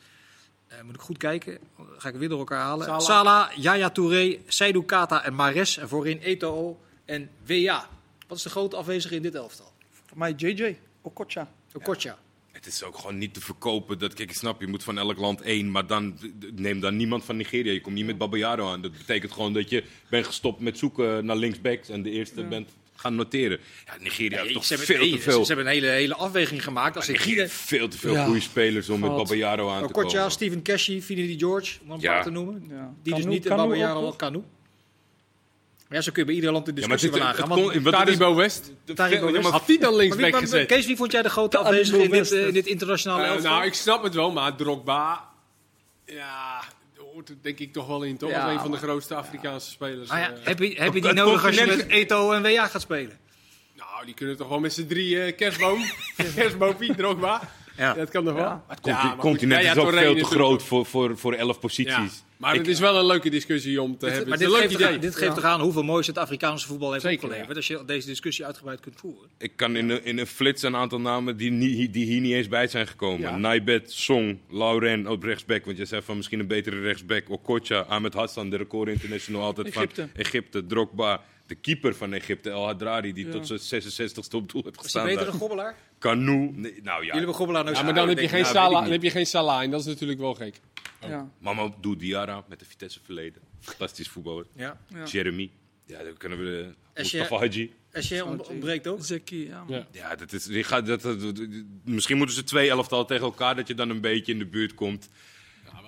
Uh, 0.74 0.82
moet 0.82 0.96
ik 0.96 1.02
goed 1.02 1.18
kijken. 1.18 1.58
Ga 1.98 2.10
ik 2.10 2.16
weer 2.16 2.30
door 2.30 2.40
elkaar 2.40 2.62
halen. 2.62 2.86
Salah, 2.86 3.02
Salah 3.02 3.52
Yaya 3.56 3.90
Touré, 3.90 4.38
Seydou 4.48 4.86
Kata 4.86 5.24
en 5.24 5.34
Mares. 5.34 5.78
En 5.78 5.88
voorin 5.88 6.20
Eto'o 6.20 6.80
en 7.06 7.30
WA. 7.46 7.90
Wat 8.28 8.38
is 8.38 8.44
de 8.44 8.50
grote 8.50 8.76
afwezige 8.76 9.16
in 9.16 9.22
dit 9.22 9.36
elftal? 9.36 9.72
Voor 10.06 10.18
mij 10.18 10.34
JJ, 10.38 10.80
Okocha. 11.02 11.52
Okocha. 11.74 12.18
Het 12.64 12.74
is 12.74 12.84
ook 12.84 12.98
gewoon 12.98 13.18
niet 13.18 13.34
te 13.34 13.42
verkopen. 13.42 14.00
Dat, 14.00 14.14
kijk, 14.14 14.30
ik 14.30 14.36
snap, 14.36 14.62
je 14.62 14.68
moet 14.68 14.84
van 14.84 14.98
elk 14.98 15.18
land 15.18 15.42
één. 15.42 15.72
Maar 15.72 15.88
dan 15.88 16.18
neem 16.56 16.80
dan 16.80 16.96
niemand 16.96 17.26
van 17.26 17.38
Nigeria. 17.38 17.72
Je 17.72 17.82
komt 17.82 17.96
niet 17.96 18.06
met 18.06 18.18
Babayaro 18.18 18.68
aan. 18.68 18.82
Dat 18.82 18.92
betekent 18.98 19.32
gewoon 19.32 19.54
dat 19.54 19.70
je 19.70 19.84
bent 20.10 20.26
gestopt 20.26 20.60
met 20.60 20.78
zoeken 20.78 21.26
naar 21.26 21.36
linksbacks. 21.36 21.90
En 21.90 22.04
de 22.04 22.10
eerste 22.10 22.44
bent 22.44 22.70
gaan 22.96 23.16
noteren. 23.16 23.60
Ja, 23.86 23.94
Nigeria 24.00 24.42
heeft 24.42 24.54
toch 24.54 24.66
veel 24.66 25.12
te 25.12 25.20
veel. 25.20 25.46
Ze 25.46 25.54
hebben 25.54 25.66
een 25.66 25.72
hele, 25.74 25.88
hele 25.88 26.16
afweging 26.16 26.64
gemaakt. 26.64 26.96
Als 26.96 27.08
Nigeria 27.08 27.48
veel 27.48 27.88
te 27.88 27.98
veel 27.98 28.16
goede 28.16 28.40
spelers 28.40 28.90
om 28.90 29.00
met 29.00 29.16
Babayaro 29.16 29.70
aan 29.70 29.88
te 29.88 29.92
komen. 29.92 29.92
Kortja, 29.92 30.30
Steven 30.30 30.62
Cashy, 30.62 31.02
Finidi 31.02 31.38
George, 31.38 31.80
om 31.84 31.92
een 31.92 32.00
paar 32.00 32.24
te 32.24 32.30
noemen. 32.30 32.64
Die 33.04 33.16
dus 33.16 33.26
niet 33.26 33.46
in 33.46 33.56
Babayaro 33.56 34.12
Kanu. 34.12 34.44
Ja, 35.94 36.02
zo 36.02 36.12
kun 36.12 36.22
je 36.22 36.26
bij 36.26 36.36
ieder 36.36 36.52
land 36.52 36.68
in 36.68 36.76
discussie 36.76 37.12
ja, 37.12 37.18
wel 37.18 37.28
aangaan. 37.28 37.92
Taribo 37.92 38.36
West. 38.36 38.72
Taribo 38.96 39.32
West. 39.32 39.50
Had 39.50 39.68
die 39.68 39.80
dan 39.80 39.96
links 39.96 40.16
weggezet? 40.16 40.68
Kees, 40.68 40.86
wie 40.86 40.96
vond 40.96 41.12
jij 41.12 41.22
de 41.22 41.30
grote 41.30 41.58
afwezige 41.58 42.04
in 42.04 42.12
dit, 42.12 42.32
uh, 42.32 42.48
in 42.48 42.54
dit 42.54 42.66
internationale 42.66 43.24
uh, 43.24 43.30
elftal? 43.30 43.52
Nou, 43.52 43.66
ik 43.66 43.74
snap 43.74 44.04
het 44.04 44.14
wel, 44.14 44.32
maar 44.32 44.56
Drogba... 44.56 45.32
Ja, 46.06 46.64
hoort 47.14 47.30
er 47.30 47.36
denk 47.42 47.60
ik 47.60 47.74
toch 47.74 47.88
wel 47.88 48.04
in, 48.04 48.18
toch? 48.18 48.30
Ja, 48.30 48.44
Als 48.44 48.54
een 48.54 48.60
van 48.60 48.72
de 48.72 48.78
grootste 48.78 49.16
Afrikaanse 49.16 49.70
spelers. 49.70 50.10
Ah, 50.10 50.20
ja. 50.20 50.32
uh, 50.32 50.38
heb, 50.44 50.60
je, 50.60 50.74
heb 50.76 50.94
je 50.94 51.02
die 51.02 51.14
nodig 51.14 51.46
als 51.46 51.56
je 51.56 51.66
met 51.66 51.88
Eto 51.88 52.32
en 52.32 52.42
WA 52.42 52.68
gaat 52.68 52.82
spelen? 52.82 53.20
Nou, 53.76 54.06
die 54.06 54.14
kunnen 54.14 54.38
toch 54.38 54.48
wel 54.48 54.60
met 54.60 54.74
z'n 54.74 54.86
drie 54.86 55.16
uh, 55.16 55.36
kerstboom. 55.36 55.84
kerstboompie, 56.36 56.96
Drogba. 56.96 57.42
Ja. 57.78 57.94
dat 57.94 58.10
kan 58.10 58.24
nog 58.24 58.34
wel. 58.34 58.64
Het 58.68 59.16
continent 59.18 59.64
is 59.64 59.78
ook 59.78 59.92
veel 59.92 60.16
te 60.16 60.24
groot 60.24 60.64
voor, 60.64 60.86
voor, 60.86 61.18
voor 61.18 61.34
elf 61.34 61.60
posities. 61.60 62.24
Maar 62.44 62.56
het 62.56 62.68
is 62.68 62.80
wel 62.80 62.98
een 62.98 63.06
leuke 63.06 63.30
discussie 63.30 63.82
om 63.82 63.98
te 63.98 64.06
hebben. 64.06 64.30
Maar 64.30 64.38
dit, 64.38 64.54
geeft, 64.54 64.74
idee. 64.74 65.00
dit 65.00 65.16
geeft 65.16 65.36
toch 65.36 65.44
aan 65.44 65.62
hoeveel 65.62 65.84
moois 65.84 66.08
het 66.08 66.18
Afrikaanse 66.18 66.68
voetbal 66.68 66.92
heeft 66.92 67.04
Zeker, 67.04 67.24
opgeleverd. 67.24 67.56
Als 67.56 67.68
je 67.68 67.84
deze 67.86 68.08
discussie 68.08 68.46
uitgebreid 68.46 68.80
kunt 68.80 68.96
voeren. 69.00 69.30
Ik 69.38 69.52
kan 69.56 69.76
in 69.76 69.90
een, 69.90 70.06
in 70.06 70.18
een 70.18 70.28
flits 70.28 70.62
een 70.62 70.76
aantal 70.76 71.00
namen 71.00 71.38
die, 71.38 71.90
die 71.90 72.06
hier 72.06 72.22
niet 72.22 72.34
eens 72.34 72.48
bij 72.48 72.68
zijn 72.68 72.88
gekomen. 72.88 73.22
Ja. 73.22 73.38
Naibet, 73.38 73.92
Song, 73.92 74.40
Lauren 74.50 75.08
op 75.08 75.24
rechtsback. 75.24 75.66
Want 75.66 75.78
je 75.78 75.86
zei 75.86 76.02
van 76.02 76.18
misschien 76.18 76.40
een 76.40 76.48
betere 76.48 76.82
rechtsback. 76.82 77.30
Okocha, 77.30 77.80
Ahmed 77.80 78.14
Hassan, 78.14 78.50
de 78.50 78.58
record 78.58 78.90
international 78.90 79.42
altijd 79.42 79.68
Egypte. 79.68 80.02
van 80.02 80.22
Egypte. 80.22 80.66
Drogba, 80.66 81.22
de 81.48 81.56
keeper 81.56 81.96
van 81.96 82.14
Egypte, 82.14 82.50
El 82.50 82.66
Hadrari, 82.66 83.14
die 83.14 83.30
tot 83.30 83.48
zijn 83.48 83.82
66ste 83.82 84.36
op 84.36 84.52
doel 84.52 84.62
heeft 84.64 84.80
gestaan. 84.80 85.08
Is 85.08 85.08
hij 85.08 85.16
beter 85.16 85.26
dan 85.26 85.40
Gobbelaar? 85.40 85.76
Canoe. 86.04 86.52
Nee, 86.52 86.80
nou 86.84 86.84
ja. 86.84 86.98
Jullie 86.98 87.12
hebben 87.12 87.36
Gobbelaar 87.36 87.64
nou 87.64 87.76
Ja, 87.76 87.84
maar 87.84 87.94
dan 87.94 88.08
heb, 88.08 88.20
je 88.20 88.28
geen 88.28 88.42
nou, 88.42 88.54
Salah, 88.54 88.82
dan 88.82 88.92
heb 88.92 89.04
je 89.04 89.10
geen 89.10 89.26
Salah 89.26 89.62
en 89.62 89.72
dat 89.72 89.80
is 89.80 89.86
natuurlijk 89.86 90.20
wel 90.20 90.34
gek. 90.34 90.60
Oh. 91.02 91.10
Ja. 91.10 91.32
Mama 91.38 91.74
doet 91.82 92.00
Diarra 92.00 92.44
met 92.48 92.60
de 92.60 92.66
Vitesse 92.66 93.00
verleden. 93.04 93.42
Fantastisch 93.60 94.08
voetballer. 94.08 94.46
Ja. 94.56 94.80
ja. 94.88 95.04
Jeremy. 95.04 95.52
Ja, 95.86 96.04
dan 96.04 96.18
kunnen 96.18 96.38
we 96.38 96.44
de 96.94 97.02
Mustafa 97.02 97.38
Haji. 97.38 97.74
Ontbreekt 98.48 98.88
ook. 98.88 99.06
Zeki, 99.06 99.48
ja. 99.48 99.88
Ja, 99.92 100.16
dat 100.16 100.34
is, 100.34 100.44
die 100.44 100.64
gaat, 100.64 100.86
dat, 100.86 101.02
dat, 101.02 101.20
misschien 101.84 102.18
moeten 102.18 102.36
ze 102.36 102.44
twee 102.44 102.70
elftal 102.70 103.06
tegen 103.06 103.24
elkaar, 103.24 103.56
dat 103.56 103.68
je 103.68 103.76
dan 103.76 103.90
een 103.90 104.02
beetje 104.02 104.32
in 104.32 104.40
de 104.40 104.46
buurt 104.46 104.74
komt. 104.74 105.10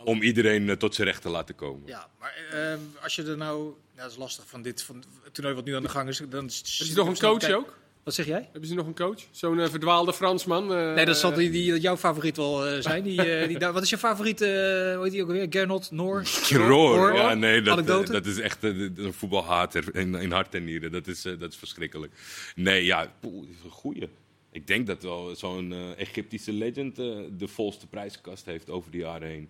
om 0.04 0.22
iedereen 0.22 0.68
uh, 0.68 0.76
tot 0.76 0.96
zijn 0.96 1.08
recht 1.08 1.22
te 1.22 1.30
laten 1.30 1.56
komen. 1.56 1.88
Ja, 1.88 2.10
maar 2.20 2.34
uh, 2.54 3.04
als 3.04 3.16
je 3.16 3.24
er 3.24 3.38
nou... 3.38 3.74
Ja, 3.96 4.02
dat 4.02 4.12
is 4.12 4.18
lastig 4.18 4.48
van 4.48 4.62
dit 4.62 4.84
van 4.84 5.04
het 5.24 5.34
toernooi 5.34 5.56
wat 5.56 5.66
nu 5.66 5.76
aan 5.76 5.84
de 5.84 5.90
gang 5.90 6.10
is. 6.10 6.22
Dan 6.30 6.46
is 6.46 6.90
er 6.90 6.96
nog 6.96 7.08
een 7.08 7.18
coach 7.18 7.52
ook? 7.52 7.84
Wat 8.06 8.14
zeg 8.14 8.26
jij? 8.26 8.50
Hebben 8.52 8.70
ze 8.70 8.76
nog 8.76 8.88
een 8.88 8.96
coach? 8.96 9.22
Zo'n 9.32 9.58
uh, 9.58 9.68
verdwaalde 9.68 10.14
Fransman? 10.14 10.72
Uh, 10.72 10.94
nee, 10.94 11.06
dat 11.06 11.18
zal 11.18 11.34
die, 11.34 11.50
die, 11.50 11.80
jouw 11.80 11.98
favoriet 11.98 12.38
wel 12.38 12.74
uh, 12.74 12.82
zijn. 12.82 13.04
Die, 13.04 13.48
die, 13.48 13.58
wat 13.74 13.82
is 13.82 13.90
je 13.90 13.98
favoriet? 13.98 14.40
hoe 14.40 15.00
heet 15.02 15.12
die 15.12 15.22
ook 15.22 15.30
weer? 15.30 15.48
Gernot 15.50 15.92
Noor? 15.92 16.24
Roor, 16.50 17.14
ja, 17.14 17.34
nee, 17.34 17.62
dat, 17.62 17.88
dat 18.08 18.26
is 18.26 18.40
echt 18.40 18.64
een 18.64 19.14
voetbalhater 19.14 19.96
in, 19.96 20.16
in 20.16 20.32
hart 20.32 20.56
en 20.56 20.64
nieren. 20.64 20.92
Dat 20.92 21.08
is, 21.08 21.22
dat 21.22 21.52
is 21.52 21.56
verschrikkelijk. 21.56 22.14
Nee, 22.56 22.86
ja, 22.86 23.12
poeh, 23.20 23.50
is 23.50 23.64
een 23.64 23.70
goeie. 23.70 24.10
Ik 24.52 24.68
denk 24.68 24.88
dat 24.88 25.04
wel 25.04 25.36
zo'n 25.36 25.96
Egyptische 25.98 26.54
legend 26.54 26.96
de 26.96 27.48
volste 27.48 27.88
prijskast 27.88 28.46
heeft 28.46 28.70
over 28.70 28.92
de 28.92 28.98
jaren 28.98 29.28
heen. 29.28 29.50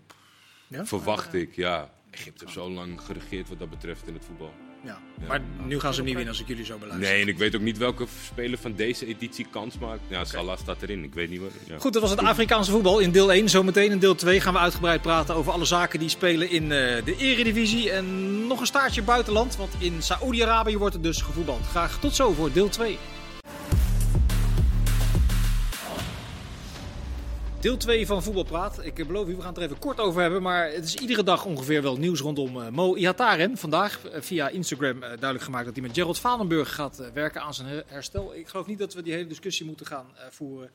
Ja? 0.67 0.85
Verwacht 0.85 1.33
ik, 1.33 1.55
ja. 1.55 1.93
Egypte 2.11 2.43
heeft 2.43 2.57
zo 2.57 2.69
lang 2.69 3.01
geregeerd 3.01 3.49
wat 3.49 3.59
dat 3.59 3.69
betreft 3.69 4.07
in 4.07 4.13
het 4.13 4.25
voetbal. 4.25 4.53
Ja. 4.85 4.99
Maar 5.27 5.41
nu 5.65 5.79
gaan 5.79 5.93
ze 5.93 6.03
niet 6.03 6.13
winnen 6.13 6.31
als 6.31 6.41
ik 6.41 6.47
jullie 6.47 6.65
zo 6.65 6.77
beluister. 6.77 7.09
Nee, 7.09 7.21
en 7.21 7.27
ik 7.27 7.37
weet 7.37 7.55
ook 7.55 7.61
niet 7.61 7.77
welke 7.77 8.05
speler 8.31 8.57
van 8.57 8.75
deze 8.75 9.05
editie 9.05 9.47
kans 9.51 9.77
maakt. 9.77 10.01
Ja, 10.07 10.19
okay. 10.19 10.25
Salah 10.25 10.57
staat 10.57 10.81
erin. 10.81 11.03
Ik 11.03 11.13
weet 11.13 11.29
niet 11.29 11.39
wat. 11.39 11.51
Ja. 11.67 11.77
Goed, 11.77 11.93
dat 11.93 12.01
was 12.01 12.11
het 12.11 12.19
Afrikaanse 12.19 12.71
voetbal 12.71 12.99
in 12.99 13.11
deel 13.11 13.31
1. 13.31 13.49
Zometeen 13.49 13.91
in 13.91 13.99
deel 13.99 14.15
2 14.15 14.41
gaan 14.41 14.53
we 14.53 14.59
uitgebreid 14.59 15.01
praten 15.01 15.35
over 15.35 15.51
alle 15.51 15.65
zaken 15.65 15.99
die 15.99 16.09
spelen 16.09 16.49
in 16.49 16.63
uh, 16.63 16.69
de 16.69 17.15
Eredivisie. 17.17 17.91
En 17.91 18.47
nog 18.47 18.59
een 18.59 18.65
staartje 18.65 19.01
buitenland, 19.01 19.55
want 19.55 19.73
in 19.79 20.01
Saoedi-Arabië 20.01 20.77
wordt 20.77 20.93
het 20.93 21.03
dus 21.03 21.21
gevoetbald. 21.21 21.65
Graag 21.65 21.99
tot 21.99 22.15
zo 22.15 22.31
voor 22.31 22.51
deel 22.51 22.69
2. 22.69 22.97
Deel 27.65 27.77
2 27.77 28.05
van 28.05 28.23
Voetbalpraat. 28.23 28.85
Ik 28.85 29.07
beloof 29.07 29.27
u, 29.27 29.35
we 29.35 29.41
gaan 29.41 29.49
het 29.49 29.57
er 29.57 29.63
even 29.63 29.79
kort 29.79 29.99
over 29.99 30.21
hebben. 30.21 30.41
Maar 30.41 30.71
het 30.71 30.83
is 30.83 30.95
iedere 30.95 31.23
dag 31.23 31.45
ongeveer 31.45 31.81
wel 31.81 31.97
nieuws 31.97 32.19
rondom 32.19 32.57
uh, 32.57 32.69
Mo 32.69 32.95
Ihataren. 32.95 33.57
Vandaag 33.57 34.05
uh, 34.05 34.21
via 34.21 34.49
Instagram 34.49 34.99
duidelijk 34.99 35.41
gemaakt 35.41 35.65
dat 35.65 35.73
hij 35.73 35.83
met 35.83 35.95
Gerald 35.95 36.19
Valenburg 36.19 36.73
gaat 36.75 37.11
werken 37.13 37.41
aan 37.41 37.53
zijn 37.53 37.83
herstel. 37.87 38.35
Ik 38.35 38.47
geloof 38.47 38.65
niet 38.65 38.77
dat 38.77 38.93
we 38.93 39.01
die 39.01 39.13
hele 39.13 39.27
discussie 39.27 39.65
moeten 39.65 39.85
gaan 39.85 40.05
voeren. 40.29 40.71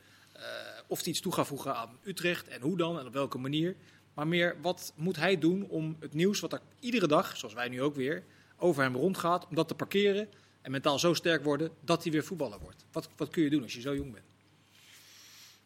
of 0.86 0.98
hij 0.98 1.08
iets 1.08 1.20
toe 1.20 1.32
gaat 1.32 1.46
voegen 1.46 1.76
aan 1.76 1.98
Utrecht 2.02 2.48
en 2.48 2.60
hoe 2.60 2.76
dan 2.76 2.98
en 2.98 3.06
op 3.06 3.12
welke 3.12 3.38
manier. 3.38 3.76
Maar 4.14 4.28
meer, 4.28 4.56
wat 4.62 4.92
moet 4.96 5.16
hij 5.16 5.38
doen 5.38 5.66
om 5.68 5.96
het 6.00 6.14
nieuws 6.14 6.40
wat 6.40 6.52
er 6.52 6.60
iedere 6.80 7.06
dag, 7.06 7.36
zoals 7.36 7.54
wij 7.54 7.68
nu 7.68 7.82
ook 7.82 7.94
weer, 7.94 8.24
over 8.56 8.82
hem 8.82 8.96
rondgaat, 8.96 9.46
om 9.48 9.54
dat 9.54 9.68
te 9.68 9.74
parkeren 9.74 10.28
en 10.62 10.70
mentaal 10.70 10.98
zo 10.98 11.14
sterk 11.14 11.44
worden 11.44 11.70
dat 11.80 12.02
hij 12.02 12.12
weer 12.12 12.24
voetballer 12.24 12.58
wordt. 12.58 12.84
Wat, 12.92 13.08
wat 13.16 13.30
kun 13.30 13.42
je 13.42 13.50
doen 13.50 13.62
als 13.62 13.74
je 13.74 13.80
zo 13.80 13.94
jong 13.94 14.12
bent? 14.12 14.29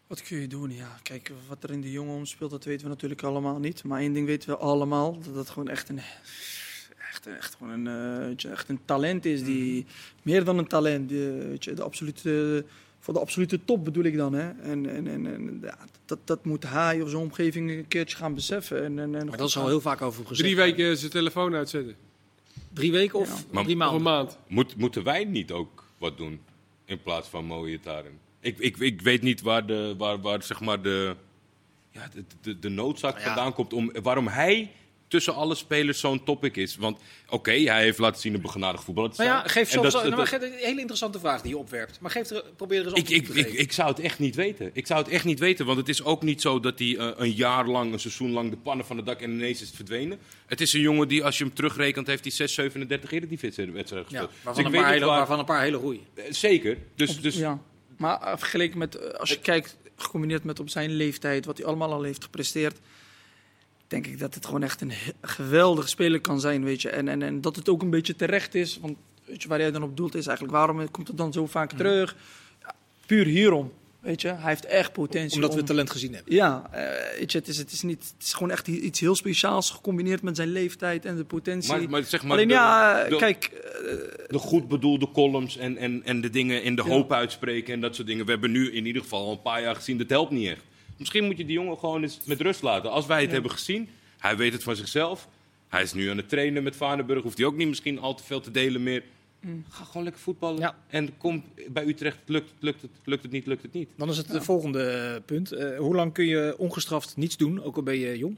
Wat 0.06 0.22
kun 0.22 0.40
je 0.40 0.46
doen? 0.46 0.70
Ja, 0.70 0.98
kijk, 1.02 1.32
wat 1.48 1.62
er 1.62 1.70
in 1.70 1.80
de 1.80 1.90
jongen 1.90 2.14
omspeelt, 2.14 2.50
dat 2.50 2.64
weten 2.64 2.82
we 2.82 2.92
natuurlijk 2.92 3.22
allemaal 3.22 3.58
niet. 3.58 3.84
Maar 3.84 4.00
één 4.00 4.12
ding 4.12 4.26
weten 4.26 4.48
we 4.48 4.56
allemaal, 4.56 5.18
dat 5.24 5.34
het 5.34 5.50
gewoon 5.50 5.68
echt 5.68 5.88
een, 5.88 6.00
echt, 7.10 7.26
echt 7.26 7.54
gewoon 7.54 7.86
een, 7.86 8.36
uh, 8.36 8.50
echt 8.50 8.68
een 8.68 8.80
talent 8.84 9.24
is. 9.24 9.44
Die, 9.44 9.80
mhm. 9.80 9.90
meer 10.22 10.44
dan 10.44 10.58
een 10.58 10.66
talent, 10.66 11.08
die, 11.08 11.30
weet 11.30 11.64
je, 11.64 11.72
de 11.72 11.82
absolute, 11.82 12.64
voor 13.00 13.14
de 13.14 13.20
absolute 13.20 13.64
top 13.64 13.84
bedoel 13.84 14.04
ik 14.04 14.16
dan. 14.16 14.32
Hè. 14.32 14.50
En, 14.50 14.90
en, 14.90 15.06
en, 15.06 15.26
en 15.26 15.58
ja, 15.62 15.78
dat, 16.04 16.18
dat 16.24 16.44
moet 16.44 16.68
hij 16.68 17.00
of 17.00 17.08
zijn 17.08 17.22
omgeving 17.22 17.70
een 17.70 17.88
keertje 17.88 18.16
gaan 18.16 18.34
beseffen. 18.34 18.84
En, 18.84 18.98
en, 18.98 19.14
en 19.14 19.26
maar 19.26 19.36
dat 19.36 19.48
is 19.48 19.56
al 19.56 19.66
heel 19.66 19.80
vaak 19.80 20.02
over 20.02 20.26
gezegd. 20.26 20.40
Drie 20.40 20.56
weken 20.56 20.96
zijn 20.96 21.10
telefoon 21.10 21.54
uitzetten. 21.54 21.94
Drie 22.72 22.92
weken 22.92 23.18
of 23.18 23.44
ja. 23.52 23.62
drie 23.62 23.76
maanden? 23.76 23.88
Of 23.88 23.94
een 24.06 24.12
maand. 24.12 24.38
Moet, 24.46 24.76
moeten 24.76 25.02
wij 25.02 25.24
niet 25.24 25.52
ook 25.52 25.84
wat 25.98 26.16
doen 26.16 26.40
in 26.84 27.02
plaats 27.02 27.28
van 27.28 27.44
mooie 27.44 27.80
taren? 27.80 28.23
Ik, 28.44 28.58
ik, 28.58 28.76
ik 28.76 29.02
weet 29.02 29.22
niet 29.22 29.40
waar, 29.40 29.66
de, 29.66 29.94
waar, 29.98 30.20
waar 30.20 30.42
zeg 30.42 30.60
maar 30.60 30.82
de, 30.82 31.16
ja, 31.90 32.08
de, 32.14 32.24
de, 32.40 32.58
de 32.58 32.68
noodzaak 32.68 33.20
vandaan 33.20 33.52
komt 33.52 33.72
om 33.72 33.92
waarom 34.02 34.28
hij 34.28 34.70
tussen 35.08 35.34
alle 35.34 35.54
spelers 35.54 36.00
zo'n 36.00 36.24
topic 36.24 36.56
is. 36.56 36.76
Want 36.76 36.98
oké, 37.28 37.50
hij 37.50 37.82
heeft 37.82 37.98
laten 37.98 38.20
zien 38.20 38.34
een 38.34 38.40
begenadigd 38.40 38.84
te 38.84 38.92
zijn. 38.92 39.10
Maar 39.16 39.26
ja, 39.26 39.42
geef 39.48 39.70
soms 39.70 39.92
dat, 39.92 40.08
nou, 40.08 40.28
een 40.30 40.52
hele 40.52 40.80
interessante 40.80 41.18
vraag 41.18 41.40
die 41.42 41.50
je 41.50 41.58
opwerpt. 41.58 42.00
Maar 42.00 42.10
geef 42.10 42.30
er, 42.30 42.44
probeer 42.56 42.86
er 42.86 42.94
eens 42.94 43.10
ik, 43.10 43.28
ik, 43.28 43.28
ik, 43.28 43.52
ik, 43.52 43.72
zou 43.72 43.88
het 43.88 44.00
echt 44.00 44.18
niet 44.18 44.34
weten. 44.34 44.70
Ik 44.72 44.86
zou 44.86 45.02
het 45.02 45.12
echt 45.12 45.24
niet 45.24 45.38
weten, 45.38 45.66
want 45.66 45.78
het 45.78 45.88
is 45.88 46.02
ook 46.02 46.22
niet 46.22 46.40
zo 46.40 46.60
dat 46.60 46.78
hij 46.78 46.88
uh, 46.88 47.10
een 47.16 47.32
jaar 47.32 47.66
lang, 47.66 47.92
een 47.92 48.00
seizoen 48.00 48.30
lang 48.30 48.50
de 48.50 48.56
pannen 48.56 48.86
van 48.86 48.96
het 48.96 49.06
dak 49.06 49.20
en 49.20 49.30
ineens 49.30 49.60
is 49.60 49.66
het 49.66 49.76
verdwenen. 49.76 50.18
Het 50.46 50.60
is 50.60 50.72
een 50.72 50.80
jongen 50.80 51.08
die, 51.08 51.24
als 51.24 51.38
je 51.38 51.44
hem 51.44 51.54
terugrekent, 51.54 52.06
heeft 52.06 52.24
hij 52.24 52.32
6, 52.32 52.54
37 52.54 53.10
wedstrijden 53.10 53.84
gespeeld. 53.84 54.10
Ja, 54.10 54.20
waarvan, 54.42 54.64
dus 54.64 54.72
een 54.72 54.80
paar 54.80 54.90
hele, 54.92 55.06
waar... 55.06 55.16
waarvan 55.16 55.38
een 55.38 55.44
paar 55.44 55.62
hele 55.62 55.78
goeie. 55.78 56.00
Uh, 56.14 56.24
zeker. 56.30 56.78
Dus, 56.94 57.20
dus 57.20 57.36
ja. 57.36 57.60
Maar 57.96 58.38
vergeleken 58.38 58.78
met, 58.78 58.96
eh, 58.96 59.18
als 59.18 59.30
je 59.30 59.40
kijkt, 59.40 59.76
gecombineerd 59.96 60.44
met 60.44 60.60
op 60.60 60.68
zijn 60.68 60.90
leeftijd, 60.90 61.44
wat 61.44 61.56
hij 61.56 61.66
allemaal 61.66 61.92
al 61.92 62.02
heeft 62.02 62.24
gepresteerd, 62.24 62.78
denk 63.88 64.06
ik 64.06 64.18
dat 64.18 64.34
het 64.34 64.46
gewoon 64.46 64.62
echt 64.62 64.80
een 64.80 64.92
geweldige 65.20 65.88
speler 65.88 66.20
kan 66.20 66.40
zijn, 66.40 66.64
weet 66.64 66.82
je. 66.82 66.88
En, 66.88 67.08
en, 67.08 67.22
en 67.22 67.40
dat 67.40 67.56
het 67.56 67.68
ook 67.68 67.82
een 67.82 67.90
beetje 67.90 68.16
terecht 68.16 68.54
is, 68.54 68.78
want 68.80 68.96
weet 69.24 69.42
je, 69.42 69.48
waar 69.48 69.60
jij 69.60 69.70
dan 69.70 69.82
op 69.82 69.96
doelt 69.96 70.14
is 70.14 70.26
eigenlijk, 70.26 70.56
waarom 70.56 70.90
komt 70.90 71.08
het 71.08 71.16
dan 71.16 71.32
zo 71.32 71.46
vaak 71.46 71.72
mm. 71.72 71.78
terug? 71.78 72.16
Ja, 72.60 72.74
puur 73.06 73.26
hierom. 73.26 73.72
Weet 74.04 74.20
je, 74.20 74.28
hij 74.28 74.48
heeft 74.48 74.64
echt 74.64 74.92
potentie. 74.92 75.34
Omdat 75.34 75.54
we 75.54 75.62
talent 75.62 75.90
gezien 75.90 76.14
hebben. 76.14 76.34
Ja, 76.34 76.70
uh, 76.74 76.80
weet 77.18 77.32
je, 77.32 77.38
het, 77.38 77.48
is, 77.48 77.58
het, 77.58 77.72
is 77.72 77.82
niet, 77.82 78.12
het 78.14 78.26
is 78.26 78.32
gewoon 78.32 78.50
echt 78.50 78.68
iets 78.68 79.00
heel 79.00 79.14
speciaals 79.14 79.70
gecombineerd 79.70 80.22
met 80.22 80.36
zijn 80.36 80.48
leeftijd 80.48 81.04
en 81.04 81.16
de 81.16 81.24
potentie. 81.24 81.72
Maar, 81.72 81.90
maar 81.90 82.02
zeg 82.02 82.22
maar, 82.22 82.32
Alleen 82.32 82.48
de, 82.48 82.54
ja, 82.54 83.06
kijk... 83.18 83.50
Uh, 83.52 83.90
de 84.28 84.38
goed 84.38 84.68
bedoelde 84.68 85.10
columns 85.10 85.56
en, 85.56 85.76
en, 85.76 86.02
en 86.04 86.20
de 86.20 86.30
dingen 86.30 86.62
in 86.62 86.76
de 86.76 86.82
hoop 86.82 87.12
uitspreken 87.12 87.74
en 87.74 87.80
dat 87.80 87.94
soort 87.94 88.06
dingen. 88.06 88.24
We 88.24 88.30
hebben 88.30 88.50
nu 88.50 88.72
in 88.72 88.86
ieder 88.86 89.02
geval 89.02 89.26
al 89.26 89.32
een 89.32 89.42
paar 89.42 89.62
jaar 89.62 89.74
gezien, 89.74 89.98
dat 89.98 90.08
helpt 90.08 90.30
niet 90.30 90.48
echt. 90.48 90.62
Misschien 90.96 91.24
moet 91.24 91.36
je 91.36 91.44
die 91.44 91.54
jongen 91.54 91.78
gewoon 91.78 92.02
eens 92.02 92.20
met 92.24 92.40
rust 92.40 92.62
laten. 92.62 92.90
Als 92.90 93.06
wij 93.06 93.22
het 93.22 93.32
hebben 93.32 93.50
gezien, 93.50 93.88
hij 94.18 94.36
weet 94.36 94.52
het 94.52 94.62
van 94.62 94.76
zichzelf. 94.76 95.28
Hij 95.68 95.82
is 95.82 95.92
nu 95.92 96.10
aan 96.10 96.16
het 96.16 96.28
trainen 96.28 96.62
met 96.62 96.76
Vaneburg. 96.76 97.22
Hoeft 97.22 97.38
hij 97.38 97.46
ook 97.46 97.56
niet 97.56 97.68
misschien 97.68 97.98
al 97.98 98.14
te 98.14 98.24
veel 98.24 98.40
te 98.40 98.50
delen 98.50 98.82
meer. 98.82 99.02
Mm. 99.44 99.64
Ga 99.68 99.84
gewoon 99.84 100.02
lekker 100.02 100.22
voetballen. 100.22 100.74
En 100.86 101.16
kom 101.16 101.44
bij 101.68 101.86
Utrecht. 101.86 102.18
Lukt, 102.26 102.52
lukt, 102.58 102.82
het, 102.82 102.90
lukt 103.04 103.22
het 103.22 103.32
niet, 103.32 103.46
lukt 103.46 103.62
het 103.62 103.72
niet. 103.72 103.88
Dan 103.96 104.08
is 104.08 104.16
het 104.16 104.28
de 104.28 104.42
volgende 104.42 105.22
punt. 105.24 105.52
Uh, 105.52 105.78
hoe 105.78 105.94
lang 105.94 106.12
kun 106.12 106.26
je 106.26 106.54
ongestraft 106.58 107.16
niets 107.16 107.36
doen, 107.36 107.62
ook 107.62 107.76
al 107.76 107.82
ben 107.82 107.98
je 107.98 108.18
jong? 108.18 108.36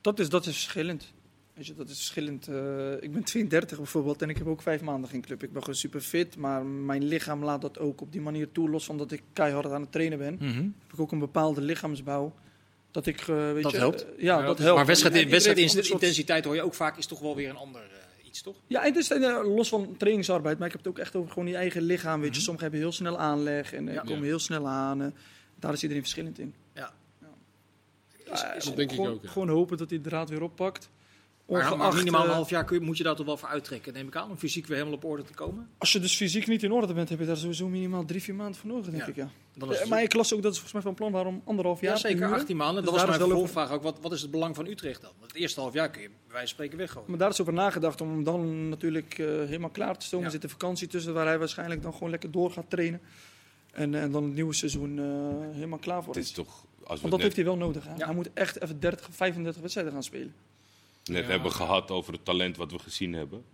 Dat 0.00 0.18
is, 0.18 0.28
dat 0.28 0.46
is 0.46 0.52
verschillend. 0.52 1.12
Weet 1.54 1.66
je, 1.66 1.74
dat 1.74 1.88
is 1.88 1.96
verschillend. 1.96 2.48
Uh, 2.48 3.02
ik 3.02 3.12
ben 3.12 3.24
32 3.24 3.76
bijvoorbeeld 3.76 4.22
en 4.22 4.28
ik 4.28 4.38
heb 4.38 4.46
ook 4.46 4.62
vijf 4.62 4.80
maanden 4.80 5.10
geen 5.10 5.20
club. 5.20 5.42
Ik 5.42 5.52
ben 5.52 5.60
gewoon 5.60 5.78
super 5.78 6.00
fit, 6.00 6.36
maar 6.36 6.64
mijn 6.64 7.04
lichaam 7.04 7.44
laat 7.44 7.60
dat 7.60 7.78
ook 7.78 8.00
op 8.00 8.12
die 8.12 8.20
manier 8.20 8.52
toe. 8.52 8.70
Los 8.70 8.84
van 8.84 8.98
dat 8.98 9.12
ik 9.12 9.22
keihard 9.32 9.66
aan 9.66 9.80
het 9.80 9.92
trainen 9.92 10.18
ben, 10.18 10.36
mm 10.40 10.52
-hmm. 10.52 10.74
heb 10.82 10.92
ik 10.92 11.00
ook 11.00 11.12
een 11.12 11.18
bepaalde 11.18 11.60
lichaamsbouw. 11.60 12.34
Dat 12.90 13.06
ik, 13.06 13.26
uh, 13.26 13.52
weet 13.52 13.62
dat 13.62 13.72
je, 13.72 13.78
helpt. 13.78 14.06
Uh, 14.06 14.22
ja, 14.22 14.38
ja, 14.38 14.46
dat 14.46 14.58
helpt. 14.58 14.76
Maar 14.76 14.86
wedstrijd, 14.86 15.28
wedstrijdintensiteit 15.28 16.44
hoor 16.44 16.54
je 16.54 16.62
ook 16.62 16.74
vaak 16.74 16.98
is 16.98 17.06
toch 17.06 17.20
wel 17.20 17.36
weer 17.36 17.48
een 17.48 17.56
ander 17.56 17.82
iets, 18.34 18.42
toch? 18.42 18.56
Ja, 18.66 18.82
het 18.82 18.96
is 18.96 19.08
los 19.42 19.68
van 19.68 19.96
trainingsarbeid, 19.96 20.58
maar 20.58 20.66
ik 20.66 20.72
heb 20.72 20.84
het 20.84 20.92
ook 20.92 20.98
echt 20.98 21.16
over 21.16 21.32
gewoon 21.32 21.48
je 21.48 21.56
eigen 21.56 21.82
lichaam. 21.82 22.20
Weet 22.20 22.22
je, 22.22 22.26
mm 22.26 22.32
-hmm. 22.32 22.42
sommigen 22.42 22.62
hebben 22.70 22.80
heel 22.80 22.92
snel 22.92 23.18
aanleg 23.18 23.72
en 23.72 23.86
ja. 23.86 24.02
komen 24.02 24.24
heel 24.24 24.38
snel 24.38 24.68
aan. 24.68 25.14
daar 25.58 25.72
is 25.72 25.82
iedereen 25.82 26.02
verschillend 26.02 26.38
in. 26.38 26.54
Ja. 26.74 26.92
Ja, 28.24 28.54
dat 28.64 28.76
denk 28.76 28.90
gewoon, 28.90 29.06
ik 29.06 29.14
ook. 29.14 29.22
Ja. 29.22 29.28
Gewoon 29.30 29.48
hopen 29.48 29.76
dat 29.76 29.90
hij 29.90 29.98
de 29.98 30.08
draad 30.08 30.28
weer 30.28 30.42
oppakt. 30.42 30.90
Maar, 31.48 31.76
maar 31.76 31.94
minimaal 31.94 32.24
een 32.24 32.30
half 32.30 32.50
jaar 32.50 32.64
kun 32.64 32.78
je, 32.78 32.84
moet 32.84 32.96
je 32.96 33.02
daar 33.04 33.14
toch 33.16 33.26
wel 33.26 33.36
voor 33.36 33.48
uittrekken, 33.48 33.92
neem 33.92 34.06
ik 34.06 34.16
aan, 34.16 34.30
om 34.30 34.36
fysiek 34.36 34.66
weer 34.66 34.76
helemaal 34.76 34.96
op 34.98 35.04
orde 35.04 35.22
te 35.22 35.32
komen? 35.34 35.68
Als 35.78 35.92
je 35.92 36.00
dus 36.00 36.16
fysiek 36.16 36.46
niet 36.46 36.62
in 36.62 36.72
orde 36.72 36.94
bent, 36.94 37.08
heb 37.08 37.18
je 37.18 37.26
daar 37.26 37.36
sowieso 37.36 37.68
minimaal 37.68 38.04
drie, 38.04 38.22
vier 38.22 38.34
maanden 38.34 38.54
voor 38.60 38.70
nodig, 38.70 38.84
denk 38.90 39.02
Ja. 39.02 39.08
ik. 39.08 39.16
Ja. 39.16 39.28
Dan 39.56 39.68
is 39.68 39.74
Ja, 39.74 39.80
het 39.80 39.90
maar 39.90 40.02
ik 40.02 40.14
las 40.14 40.34
ook 40.34 40.42
dat 40.42 40.52
is 40.52 40.58
volgens 40.58 40.72
mij 40.72 40.82
van 40.82 40.94
plan 40.94 41.12
waarom 41.12 41.42
anderhalf 41.44 41.80
jaar. 41.80 41.92
ja, 41.92 41.98
zeker, 41.98 42.16
te 42.18 42.22
huren. 42.24 42.38
18 42.40 42.56
maanden. 42.56 42.82
Dus 42.82 42.90
dat 42.92 43.00
was 43.00 43.08
mijn 43.16 43.28
vervolgvraag 43.28 43.70
ook. 43.70 43.82
Wat, 43.82 43.98
wat 44.00 44.12
is 44.12 44.22
het 44.22 44.30
belang 44.30 44.54
van 44.54 44.66
Utrecht 44.66 45.00
dan? 45.00 45.10
Want 45.18 45.32
het 45.32 45.40
eerste 45.40 45.60
half 45.60 45.72
jaar 45.72 45.90
kun 45.90 46.02
je 46.02 46.08
bij 46.08 46.16
wijze 46.26 46.38
van 46.38 46.48
spreken 46.48 46.78
weggooien. 46.78 47.08
Maar 47.10 47.18
daar 47.18 47.30
is 47.30 47.40
over 47.40 47.52
nagedacht 47.52 48.00
om 48.00 48.08
hem 48.10 48.24
dan 48.24 48.68
natuurlijk 48.68 49.18
eh, 49.18 49.26
helemaal 49.26 49.70
klaar 49.70 49.98
te 49.98 50.06
stomen. 50.06 50.26
Ja. 50.26 50.32
Er 50.32 50.40
zit 50.40 50.44
een 50.44 50.58
vakantie 50.58 50.88
tussen 50.88 51.14
waar 51.14 51.26
hij 51.26 51.38
waarschijnlijk 51.38 51.82
dan 51.82 51.92
gewoon 51.92 52.10
lekker 52.10 52.30
door 52.30 52.50
gaat 52.50 52.70
trainen. 52.70 53.00
En, 53.72 53.94
en 53.94 54.10
dan 54.12 54.24
het 54.24 54.34
nieuwe 54.34 54.52
seizoen 54.54 54.98
eh, 54.98 55.54
helemaal 55.54 55.78
klaar 55.78 56.02
voor 56.04 56.14
Het 56.14 56.24
is. 56.24 56.30
toch, 56.30 56.46
als 56.46 56.64
we 56.76 56.86
Want 56.86 57.00
dat 57.00 57.10
net, 57.10 57.20
heeft 57.22 57.36
hij 57.36 57.44
wel 57.44 57.56
nodig. 57.56 57.84
Hè? 57.84 57.94
Ja. 57.96 58.04
Hij 58.06 58.14
moet 58.14 58.30
echt 58.34 58.62
even 58.62 58.80
30, 58.80 59.08
35 59.10 59.60
wedstrijden 59.60 59.92
gaan 59.92 60.02
spelen. 60.02 60.34
Net 61.04 61.24
Ja. 61.24 61.30
hebben 61.30 61.52
gehad 61.52 61.90
over 61.90 62.12
het 62.12 62.24
talent 62.24 62.56
wat 62.56 62.70
we 62.72 62.78
gezien 62.78 63.12
hebben. 63.12 63.44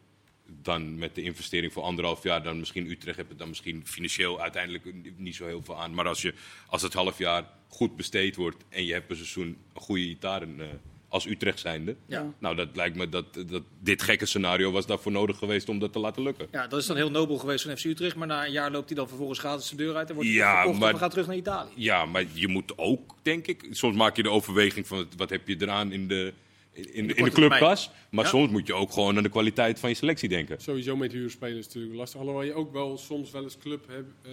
Dan 0.62 0.98
met 0.98 1.14
de 1.14 1.22
investering 1.22 1.72
voor 1.72 1.82
anderhalf 1.82 2.22
jaar, 2.22 2.42
dan 2.42 2.58
misschien 2.58 2.90
Utrecht 2.90 3.16
heb 3.16 3.28
je 3.28 3.36
dan 3.36 3.48
misschien 3.48 3.86
financieel 3.86 4.40
uiteindelijk 4.40 4.84
niet 5.16 5.34
zo 5.34 5.46
heel 5.46 5.62
veel 5.62 5.80
aan. 5.80 5.94
Maar 5.94 6.06
als, 6.08 6.22
je, 6.22 6.34
als 6.66 6.82
het 6.82 6.92
half 6.92 7.18
jaar 7.18 7.44
goed 7.68 7.96
besteed 7.96 8.36
wordt 8.36 8.64
en 8.68 8.84
je 8.84 8.92
hebt 8.92 9.10
een 9.10 9.16
seizoen 9.16 9.56
een 9.74 9.80
goede 9.80 10.02
Itaren 10.02 10.60
eh, 10.60 10.66
als 11.08 11.26
Utrecht 11.26 11.58
zijnde. 11.58 11.96
Ja. 12.06 12.32
Nou, 12.38 12.56
dat 12.56 12.68
lijkt 12.74 12.96
me 12.96 13.08
dat, 13.08 13.34
dat 13.46 13.62
dit 13.80 14.02
gekke 14.02 14.26
scenario 14.26 14.70
was 14.70 14.86
daarvoor 14.86 15.12
nodig 15.12 15.38
geweest 15.38 15.68
om 15.68 15.78
dat 15.78 15.92
te 15.92 15.98
laten 15.98 16.22
lukken. 16.22 16.46
Ja, 16.52 16.66
dat 16.66 16.80
is 16.80 16.86
dan 16.86 16.96
heel 16.96 17.10
nobel 17.10 17.36
geweest 17.38 17.64
van 17.64 17.76
FC 17.76 17.84
Utrecht. 17.84 18.16
Maar 18.16 18.26
na 18.26 18.46
een 18.46 18.52
jaar 18.52 18.70
loopt 18.70 18.88
hij 18.88 18.96
dan 18.96 19.08
vervolgens 19.08 19.38
gratis 19.38 19.68
de 19.68 19.76
deur 19.76 19.96
uit 19.96 20.08
en 20.08 20.14
wordt 20.14 20.28
hij 20.30 20.38
Ja, 20.38 20.56
verkocht 20.56 20.78
maar- 20.80 20.92
en 20.92 20.98
gaat 20.98 21.10
terug 21.10 21.26
naar 21.26 21.36
Italië. 21.36 21.70
Ja, 21.74 22.04
maar 22.06 22.24
je 22.32 22.48
moet 22.48 22.78
ook, 22.78 23.14
denk 23.22 23.46
ik, 23.46 23.66
soms 23.70 23.96
maak 23.96 24.16
je 24.16 24.22
de 24.22 24.30
overweging 24.30 24.86
van 24.86 25.06
wat 25.16 25.30
heb 25.30 25.48
je 25.48 25.56
eraan 25.60 25.92
in 25.92 26.08
de, 26.08 26.32
in, 26.80 26.94
in, 26.94 27.06
de, 27.06 27.14
korte 27.14 27.30
clubkas. 27.34 27.90
Maar 28.10 28.24
Ja. 28.24 28.30
soms 28.30 28.50
moet 28.50 28.66
je 28.66 28.74
ook 28.74 28.92
gewoon 28.92 29.16
aan 29.16 29.22
de 29.22 29.28
kwaliteit 29.28 29.78
van 29.78 29.88
je 29.88 29.94
selectie 29.96 30.28
denken. 30.28 30.60
Sowieso 30.60 30.96
met 30.96 31.12
huurspelers 31.12 31.66
natuurlijk 31.66 31.94
lastig. 31.94 32.20
Alhoewel 32.20 32.44
je 32.44 32.54
ook 32.54 32.72
wel 32.72 32.98
soms 32.98 33.30
wel 33.30 33.42
eens 33.42 33.58
club 33.58 33.86
hebt. 33.88 34.12
eh, 34.22 34.32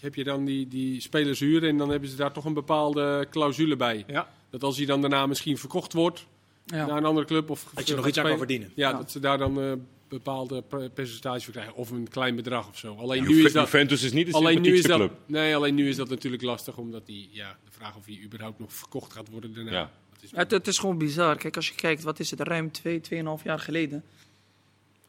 heb 0.00 0.14
je 0.14 0.24
dan 0.24 0.44
die, 0.44 0.68
die 0.68 1.00
spelers 1.00 1.40
huren 1.40 1.68
en 1.68 1.76
dan 1.76 1.90
hebben 1.90 2.08
ze 2.08 2.16
daar 2.16 2.32
toch 2.32 2.44
een 2.44 2.54
bepaalde 2.54 3.26
clausule 3.30 3.76
bij. 3.76 4.04
Ja. 4.06 4.28
Dat 4.50 4.62
als 4.62 4.76
hij 4.76 4.86
dan 4.86 5.00
daarna 5.00 5.26
misschien 5.26 5.58
verkocht 5.58 5.92
wordt 5.92 6.26
Ja. 6.66 6.86
naar 6.86 6.96
een 6.96 7.04
andere 7.04 7.26
club 7.26 7.50
of 7.50 7.70
Dat 7.74 7.88
je 7.88 7.94
nog 7.94 8.06
iets 8.08 8.18
aan 8.18 8.24
kan 8.24 8.38
verdienen. 8.38 8.72
Ja, 8.74 8.90
Ja. 8.90 8.96
dat 8.96 9.10
ze 9.10 9.20
daar 9.20 9.38
dan 9.38 9.56
een 9.56 9.86
bepaalde 10.08 10.62
per- 10.62 10.90
percentage 10.90 11.40
voor 11.44 11.52
krijgen 11.52 11.74
of 11.74 11.90
een 11.90 12.08
klein 12.08 12.36
bedrag 12.36 12.68
of 12.68 12.78
zo. 12.78 12.94
Alleen 12.94 13.22
nu 13.26 13.44
is 13.44 13.52
dat 13.52 13.64
Juventus 13.64 14.02
is 14.02 14.12
niet 14.12 14.26
de 14.26 14.32
alleen 14.32 14.60
nu 14.62 14.74
is 14.76 14.82
dat 14.82 14.98
club. 14.98 15.12
nee, 15.26 15.56
alleen 15.56 15.74
nu 15.74 15.88
is 15.88 15.96
dat 15.96 16.08
natuurlijk 16.08 16.42
lastig 16.42 16.76
omdat 16.76 17.06
die 17.06 17.28
ja, 17.32 17.56
de 17.64 17.70
vraag 17.70 17.96
of 17.96 18.06
hij 18.06 18.20
überhaupt 18.24 18.58
nog 18.58 18.72
verkocht 18.72 19.12
gaat 19.12 19.28
worden 19.30 19.54
daarna. 19.54 19.70
Ja. 19.72 19.90
Is 20.24 20.30
Het, 20.34 20.50
het 20.50 20.66
is 20.66 20.78
gewoon 20.78 20.98
bizar. 20.98 21.36
Kijk, 21.36 21.56
als 21.56 21.68
je 21.68 21.74
kijkt, 21.74 22.02
wat 22.02 22.18
is 22.20 22.30
het, 22.30 22.40
ruim 22.40 22.70
2, 22.72 23.00
2,5 23.38 23.42
jaar 23.44 23.58
geleden. 23.58 24.04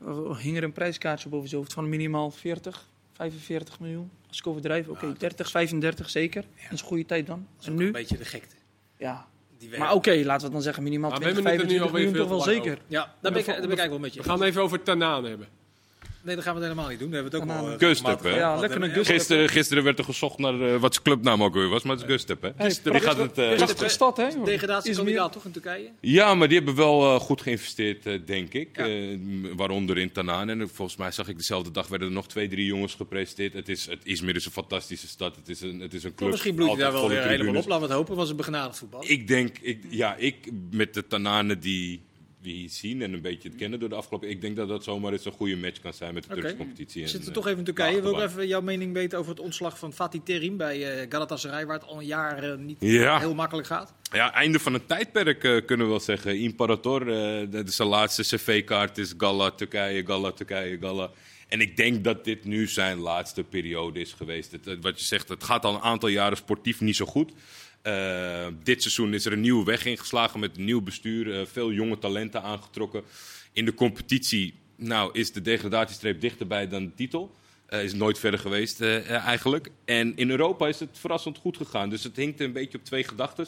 eh, 0.06 0.38
hing 0.38 0.58
er 0.58 0.64
een 0.64 0.72
prijskaartje 0.72 1.30
boven 1.30 1.48
zijn 1.50 1.62
hoofd 1.62 1.74
van 1.74 1.90
minimaal 1.90 2.32
40, 2.32 2.88
45 3.14 3.80
miljoen. 3.80 4.12
Als 4.28 4.40
ik 4.40 4.48
overdrijf, 4.48 4.88
oké, 4.88 5.14
30, 5.18 5.50
35 5.50 6.10
zeker. 6.10 6.42
Dat 6.42 6.72
is 6.72 6.82
een 6.82 6.88
goede 6.88 7.06
tijd 7.06 7.28
dan. 7.28 7.48
Dat 7.56 7.62
is 7.62 7.66
En 7.68 7.74
ook 7.74 7.80
nu? 7.80 7.86
een 7.86 7.92
beetje 7.92 8.18
de 8.18 8.26
gekte. 8.26 8.56
Ja. 8.98 9.28
Maar 9.78 9.94
oké, 9.94 10.22
laten 10.24 10.48
we 10.48 10.54
dan 10.54 10.62
zeggen 10.62 10.84
minimaal 10.84 11.10
Maar 11.10 11.20
we 11.20 11.26
20, 11.26 11.44
hebben 11.44 11.68
het 11.68 11.76
er 11.76 11.84
nu 11.84 11.90
25 11.90 12.14
miljoen 12.14 12.30
toch 12.30 12.46
wel 12.46 12.56
zeker. 12.56 12.86
Ja, 12.88 13.16
daar 13.22 13.32
ben, 13.32 13.42
ik, 13.42 13.48
daar 13.48 13.56
ben 13.56 13.72
ik 13.72 13.78
eigenlijk 13.78 13.90
wel 13.90 14.00
met 14.00 14.14
je. 14.14 14.22
We 14.22 14.30
gaan 14.30 14.44
even 14.44 14.62
over 14.62 14.84
Tanaan 14.84 15.24
hebben. 15.24 15.48
Nee, 16.26 16.36
dat 16.36 16.44
gaan 16.44 16.54
we 16.56 16.60
het 16.60 16.70
helemaal 16.70 16.90
niet 16.92 17.00
doen. 17.00 17.12
Daar 17.12 17.22
hebben 17.22 17.40
we 17.40 17.46
het 17.48 17.58
ook 17.58 17.62
wel... 17.64 17.72
eh, 17.74 17.88
Gustep, 17.88 18.24
hè? 18.24 18.30
Ja, 18.38 18.52
lekker 18.60 18.80
We 18.80 18.86
een 18.86 18.92
hebben- 18.92 19.14
Gisteren, 19.14 19.50
gisteren 19.50 19.84
werd 19.84 20.00
er 20.00 20.06
gezocht 20.06 20.38
naar 20.38 20.62
eh, 20.62 20.80
wat 20.80 20.94
zijn 20.94 21.04
clubnaam 21.06 21.44
ook 21.44 21.54
weer 21.54 21.70
was, 21.70 21.84
maar 21.84 21.96
het 21.96 22.06
is 22.06 22.12
Gustep, 22.12 22.42
hè? 22.42 22.50
Hey, 22.56 22.76
die 22.84 23.00
gaat 23.00 23.18
het, 23.18 23.38
eh, 23.38 23.48
Gustep- 23.48 23.66
Prachtige 23.66 23.90
stad, 23.90 24.18
hè? 24.18 24.28
Degradatiekandidaat 24.44 25.32
toch 25.32 25.46
in 25.46 25.52
Turkije? 25.52 25.90
Ja, 26.02 26.36
maar 26.36 26.48
die 26.48 26.58
hebben 26.58 26.76
wel 26.76 27.14
eh, 27.16 27.20
goed 27.20 27.42
geïnvesteerd, 27.42 28.06
eh, 28.06 28.20
denk 28.26 28.54
ik. 28.54 28.70
Ja. 28.78 28.86
Eh, 28.88 29.18
waaronder 29.56 29.98
in 29.98 30.12
Tanaan. 30.12 30.50
En 30.50 30.70
volgens 30.70 30.98
mij 30.98 31.12
zag 31.12 31.28
ik 31.28 31.38
dezelfde 31.38 31.72
dag 31.72 31.88
werden 31.88 32.08
er 32.08 32.14
nog 32.14 32.28
twee, 32.28 32.48
drie 32.48 32.66
jongens 32.66 32.94
gepresenteerd. 32.94 33.54
Het 33.54 33.70
is, 33.70 33.86
het 33.86 34.00
Izmir 34.04 34.36
is 34.36 34.46
een 34.46 34.52
fantastische 34.52 35.08
stad. 35.08 35.36
Het 35.36 35.50
is 35.50 35.62
een, 35.62 35.80
het 35.80 35.94
is 35.94 36.04
een 36.04 36.16
club. 36.16 36.32
misschien 36.32 36.56
bloeit 36.56 36.72
hij 36.72 36.80
daar 36.82 36.92
wel 36.92 37.10
weer 37.10 37.24
helemaal 37.28 37.56
op. 37.56 37.68
Laten 37.68 37.76
we 37.80 37.82
het 37.88 37.92
hopen. 37.96 38.16
was 38.16 38.30
een 38.30 38.36
begenadigd 38.36 38.78
voetbal. 38.78 39.04
Ik 39.08 39.28
denk, 39.28 39.58
ik, 39.62 39.80
ja, 39.90 40.16
ik 40.16 40.50
met 40.72 40.94
de 40.94 41.08
Tananen 41.08 41.60
die 41.60 42.02
we 42.46 42.52
hier 42.52 42.70
zien 42.70 43.02
en 43.02 43.14
een 43.14 43.22
beetje 43.22 43.50
het 43.50 43.58
kennen 43.58 43.80
door 43.80 43.90
de 43.90 43.96
afgelopen... 43.96 44.30
Ik 44.30 44.42
denk 44.42 44.56
dat 44.56 44.68
dat 44.68 44.84
zomaar 44.84 45.12
eens 45.12 45.26
een 45.26 45.32
goede 45.32 45.58
match 45.58 45.80
kan 45.80 45.94
zijn 45.94 46.14
met 46.14 46.24
de. 46.24 46.34
Turkse 46.34 46.56
competitie. 46.56 47.02
We 47.02 47.08
en, 47.08 47.10
zitten 47.10 47.30
eh, 47.30 47.36
toch 47.36 47.46
even 47.46 47.58
in 47.58 47.66
Turkije. 47.66 48.02
Wil 48.02 48.14
ik 48.14 48.22
even 48.22 48.48
jouw 48.48 48.62
mening 48.62 48.94
weten 48.94 49.20
over 49.20 49.32
het 49.32 49.40
ontslag 49.40 49.80
van 49.80 49.94
Fatih 49.94 50.22
Terim 50.24 50.58
bij 50.58 51.00
eh, 51.02 51.06
Galatasaray, 51.10 51.66
waar 51.66 51.80
het 51.80 51.88
al 51.88 52.00
een 52.00 52.06
jaar 52.06 52.60
niet 52.60 52.78
Ja. 52.80 53.20
heel 53.20 53.36
makkelijk 53.36 53.68
gaat? 53.68 53.94
Ja, 54.12 54.34
einde 54.34 54.60
van 54.60 54.74
een 54.74 54.86
tijdperk 54.86 55.44
eh, 55.44 55.66
kunnen 55.66 55.86
we 55.86 55.92
wel 55.92 56.02
zeggen. 56.02 56.40
Imperator, 56.40 57.06
dat 57.50 57.68
is 57.68 57.76
zijn 57.76 57.88
laatste 57.88 58.22
cv-kaart, 58.22 58.98
is 58.98 59.14
Gala, 59.18 59.52
Turkije, 59.52 60.06
Gala, 60.06 60.32
Turkije, 60.32 60.78
Gala. 60.82 61.12
En 61.48 61.62
ik 61.62 61.78
denk 61.78 62.04
dat 62.04 62.24
dit 62.26 62.44
nu 62.44 62.68
zijn 62.68 62.98
laatste 62.98 63.44
periode 63.44 64.00
is 64.00 64.14
geweest. 64.14 64.52
Het- 64.52 64.78
wat 64.82 65.00
je 65.00 65.06
zegt, 65.06 65.30
het 65.30 65.44
gaat 65.44 65.66
al 65.66 65.74
een 65.76 65.82
aantal 65.82 66.10
jaren 66.10 66.38
sportief 66.38 66.82
niet 66.82 66.96
zo 66.96 67.06
goed. 67.06 67.32
Eh, 67.82 68.48
dit 68.64 68.82
seizoen 68.82 69.14
is 69.14 69.26
er 69.26 69.32
een 69.32 69.42
nieuwe 69.42 69.66
weg 69.66 69.86
ingeslagen 69.86 70.40
met 70.40 70.58
een 70.58 70.66
nieuw 70.66 70.82
bestuur. 70.82 71.40
eh, 71.40 71.46
veel 71.46 71.72
jonge 71.72 71.98
talenten 71.98 72.42
aangetrokken. 72.42 73.04
In 73.54 73.66
de 73.66 73.74
competitie 73.74 74.54
nou, 74.76 75.10
is 75.14 75.32
de 75.32 75.42
degradatiestreep 75.42 76.22
dichterbij 76.22 76.68
dan 76.68 76.86
de 76.86 76.94
titel. 76.96 77.36
Eh, 77.66 77.84
is 77.84 77.94
nooit 77.94 78.20
verder 78.20 78.40
geweest 78.40 78.82
eh, 78.82 78.96
eh, 78.98 79.26
eigenlijk. 79.26 79.70
En 79.86 80.16
in 80.18 80.30
Europa 80.30 80.68
is 80.68 80.80
het 80.80 80.90
verrassend 81.00 81.38
goed 81.38 81.58
gegaan. 81.58 81.90
Dus 81.90 82.04
het 82.04 82.16
hinkt 82.16 82.40
een 82.40 82.54
beetje 82.54 82.78
op 82.78 82.84
twee 82.84 83.04
gedachten. 83.04 83.48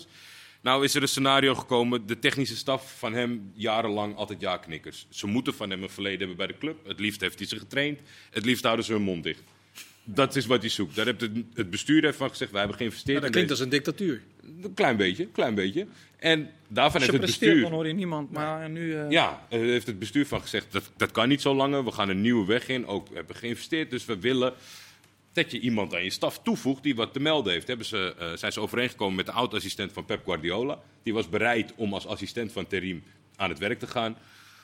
Nou 0.62 0.84
is 0.84 0.96
er 0.96 1.02
een 1.02 1.08
scenario 1.08 1.56
gekomen. 1.56 2.08
De 2.08 2.20
technische 2.20 2.56
staf 2.56 2.96
van 3.00 3.13
hem 3.13 3.52
jarenlang 3.54 4.15
altijd 4.15 4.41
ja-knikkers. 4.41 5.06
Ze 5.10 5.28
moeten 5.28 5.54
van 5.54 5.70
hem 5.70 5.84
een 5.84 5.89
verleden 5.89 6.20
hebben 6.20 6.38
bij 6.38 6.48
de 6.48 6.58
club. 6.58 6.88
Het 6.88 7.00
liefst 7.00 7.22
heeft 7.22 7.39
hij 7.39 7.48
ze 7.48 7.58
getraind. 7.58 8.00
Het 8.32 8.46
liefst 8.46 8.63
houden 8.63 8.86
ze 8.86 8.91
hun 8.93 9.02
mond 9.02 9.24
dicht. 9.24 9.41
Dat 10.04 10.36
is 10.36 10.46
wat 10.46 10.62
hij 10.62 10.70
zoekt. 10.70 10.96
Daar 10.96 11.06
heeft 11.06 11.22
het, 11.22 11.32
het 11.54 11.70
bestuur 11.70 12.04
heeft 12.04 12.17
van 12.17 12.30
gezegd, 12.30 12.52
wij 12.52 12.60
hebben 12.60 12.78
geïnvesteerd 12.78 13.15
Ja, 13.15 13.20
dat 13.20 13.26
in 13.26 13.32
klinkt 13.32 13.52
als 13.52 13.60
een 13.60 13.70
dictatuur. 13.70 14.22
Een 14.62 14.74
klein 14.74 14.98
beetje, 14.98 15.26
klein 15.28 15.56
beetje. 15.56 15.88
En 16.17 16.50
daarvan 16.67 17.02
heeft 17.02 17.13
het 17.13 17.22
bestuur... 17.22 17.62
dan 17.62 17.72
hoor 17.72 17.88
je 17.88 17.93
niemand. 17.93 18.32
Maar 18.32 18.70
nu... 18.70 18.96
eh, 18.96 19.10
Ja, 19.10 19.46
er 19.50 19.60
heeft 19.60 19.88
het 19.88 20.00
bestuur 20.00 20.26
van 20.26 20.41
gezegd 20.41 20.72
dat 20.72 20.91
dat 20.98 21.12
kan 21.12 21.28
niet 21.28 21.41
zo 21.41 21.56
langer. 21.56 21.84
We 21.86 21.91
gaan 21.91 22.10
een 22.10 22.22
nieuwe 22.22 22.46
weg 22.46 22.67
in. 22.67 22.88
Ook 22.88 23.08
we 23.08 23.15
hebben 23.15 23.36
geïnvesteerd, 23.36 23.89
dus 23.89 24.06
we 24.06 24.20
willen 24.20 24.54
dat 25.38 25.52
je 25.52 25.60
iemand 25.60 25.93
aan 25.93 26.04
je 26.04 26.10
staf 26.10 26.39
toevoegt 26.43 26.84
die 26.84 26.95
wat 26.95 27.13
te 27.13 27.19
melden 27.19 27.54
heeft. 27.54 27.67
Hebben 27.67 27.86
ze, 27.86 28.15
eh, 28.19 28.28
zijn 28.36 28.52
ze 28.52 28.60
overeengekomen 28.60 29.15
met 29.15 29.26
de 29.26 29.32
oud-assistent 29.32 29.91
van 29.93 30.06
Pep 30.06 30.23
Guardiola. 30.26 30.80
Die 31.04 31.13
was 31.13 31.30
bereid 31.30 31.73
om 31.76 31.93
als 31.93 32.08
assistent 32.08 32.52
van 32.52 32.67
Terim 32.67 33.04
aan 33.36 33.50
het 33.50 33.60
werk 33.60 33.80
te 33.80 33.88
gaan. 33.88 34.17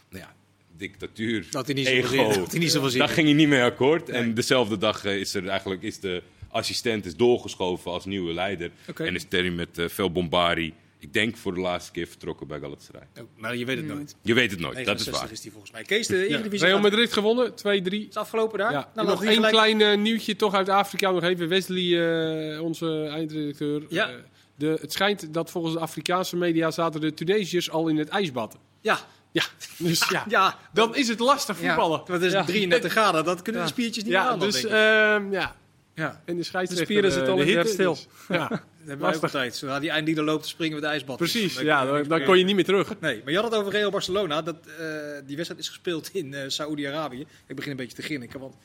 Nou 0.09 0.23
ja, 0.23 0.33
dictatuur, 0.77 1.47
Dat 1.51 1.65
hij 1.65 1.75
niet 1.75 1.87
zo 1.87 1.91
ego. 1.93 2.15
dat 2.33 2.51
hij 2.51 2.59
niet 2.59 2.71
zin 2.71 2.81
Daar 2.81 2.93
in. 2.93 3.07
ging 3.13 3.27
hij 3.27 3.35
niet 3.35 3.47
mee 3.47 3.61
akkoord. 3.63 4.07
Nee. 4.07 4.21
En 4.21 4.33
dezelfde 4.33 4.77
dag 4.77 5.05
eh, 5.05 5.19
is 5.19 5.33
er 5.33 5.47
eigenlijk 5.47 5.81
is 5.81 5.99
de 5.99 6.21
assistent 6.49 7.05
is 7.05 7.15
doorgeschoven 7.15 7.91
als 7.91 8.05
nieuwe 8.05 8.33
leider. 8.33 8.71
En 8.95 9.15
is 9.15 9.25
Terim 9.27 9.55
met 9.55 9.77
eh, 9.77 9.87
veel 9.87 10.11
bombari, 10.11 10.73
ik 11.03 11.13
denk 11.13 11.37
voor 11.37 11.53
de 11.53 11.59
laatste 11.59 11.91
keer 11.91 12.07
vertrokken 12.07 12.47
bij 12.47 12.59
Galatasaray. 12.59 13.07
Oh, 13.19 13.23
maar 13.37 13.55
je 13.55 13.65
weet 13.65 13.77
het 13.77 13.85
nooit. 13.87 14.15
Je 14.21 14.33
weet 14.33 14.51
het 14.51 14.59
nooit, 14.59 14.85
dat 14.85 14.99
is 14.99 15.05
69 15.05 15.21
waar. 15.21 15.31
is 15.31 15.41
die 15.41 15.51
volgens 15.51 15.71
mij. 15.71 15.81
Kees, 15.83 16.07
de. 16.07 16.27
Eredivisie 16.27 16.67
Real 16.67 16.79
Madrid 16.79 17.13
gewonnen, 17.13 17.51
2-3. 17.51 18.07
is 18.09 18.15
afgelopen 18.15 18.59
daar. 18.59 18.71
Ja. 18.71 18.91
Nou, 18.95 19.07
nog 19.07 19.23
één 19.23 19.33
gelijk- 19.33 19.53
klein 19.53 19.81
eh, 19.81 19.97
nieuwtje 19.97 20.35
toch 20.35 20.53
uit 20.53 20.69
Afrika 20.69 21.11
nog 21.11 21.23
even. 21.23 21.47
Wesley, 21.47 22.53
eh, 22.53 22.61
onze 22.61 23.07
eindredacteur. 23.11 23.83
Ja. 23.89 24.09
eh, 24.09 24.15
de, 24.55 24.77
het 24.81 24.91
schijnt 24.93 25.33
dat 25.33 25.51
volgens 25.51 25.73
de 25.73 25.79
Afrikaanse 25.79 26.35
media 26.37 26.71
zaten 26.71 27.01
de 27.01 27.13
Tunesiërs 27.13 27.69
al 27.71 27.87
in 27.87 27.97
het 27.97 28.07
ijsbad. 28.09 28.57
Ja, 28.81 28.99
Ja, 29.31 29.43
dus 29.77 30.09
ja. 30.09 30.25
ja. 30.27 30.57
Dan 30.73 30.95
is 30.95 31.07
het 31.07 31.19
lastig 31.19 31.57
voetballen. 31.57 31.99
Ja, 31.99 32.05
want 32.07 32.21
het 32.21 32.21
is 32.21 32.31
Ja. 32.31 32.43
33 32.43 32.91
graden. 32.91 33.23
Dat 33.25 33.41
kunnen 33.41 33.61
Ja. 33.61 33.67
de 33.67 33.73
spiertjes 33.73 34.03
niet 34.03 34.13
meer 34.13 34.21
Ja, 34.21 34.27
aan. 34.29 34.39
dus 34.39 34.65
ehm, 34.65 35.31
ja. 35.31 35.55
ja. 35.95 36.21
En 36.25 36.35
de 36.37 36.43
scheidsrechter... 36.43 36.85
spieren 36.87 37.09
eh, 37.09 37.15
zitten 37.15 37.33
al 37.33 37.39
de 37.39 37.45
de 37.45 37.51
herstel. 37.51 37.93
dus- 37.93 38.07
ja, 38.29 38.63
hebben 38.87 39.05
wij 39.07 39.15
ook 39.15 39.23
altijd. 39.23 39.55
Zodra 39.55 39.79
die 39.79 39.89
eindlieder 39.89 40.23
loopt, 40.23 40.45
springen 40.47 40.75
we 40.75 40.81
de 40.81 40.87
ijsbad. 40.87 41.17
precies. 41.17 41.55
Dan- 41.55 41.65
Ja, 41.65 41.85
dan, 41.85 42.03
dan 42.07 42.23
kon 42.23 42.37
je 42.37 42.43
niet 42.43 42.55
meer 42.55 42.65
terug. 42.65 42.99
Nee, 42.99 43.21
maar 43.23 43.31
je 43.33 43.39
had 43.39 43.51
het 43.51 43.59
over 43.59 43.71
Real 43.71 43.91
Barcelona. 43.91 44.41
Dat, 44.41 44.55
eh, 44.67 44.85
die 45.25 45.35
wedstrijd 45.35 45.61
is 45.61 45.67
gespeeld 45.67 46.09
in 46.13 46.33
eh 46.33 46.43
Saoedi-Arabië. 46.49 47.25
Ik 47.47 47.55
begin 47.55 47.71
een 47.71 47.77
beetje 47.77 47.95
te 47.95 48.01
grinniken. 48.01 48.39
Want 48.39 48.55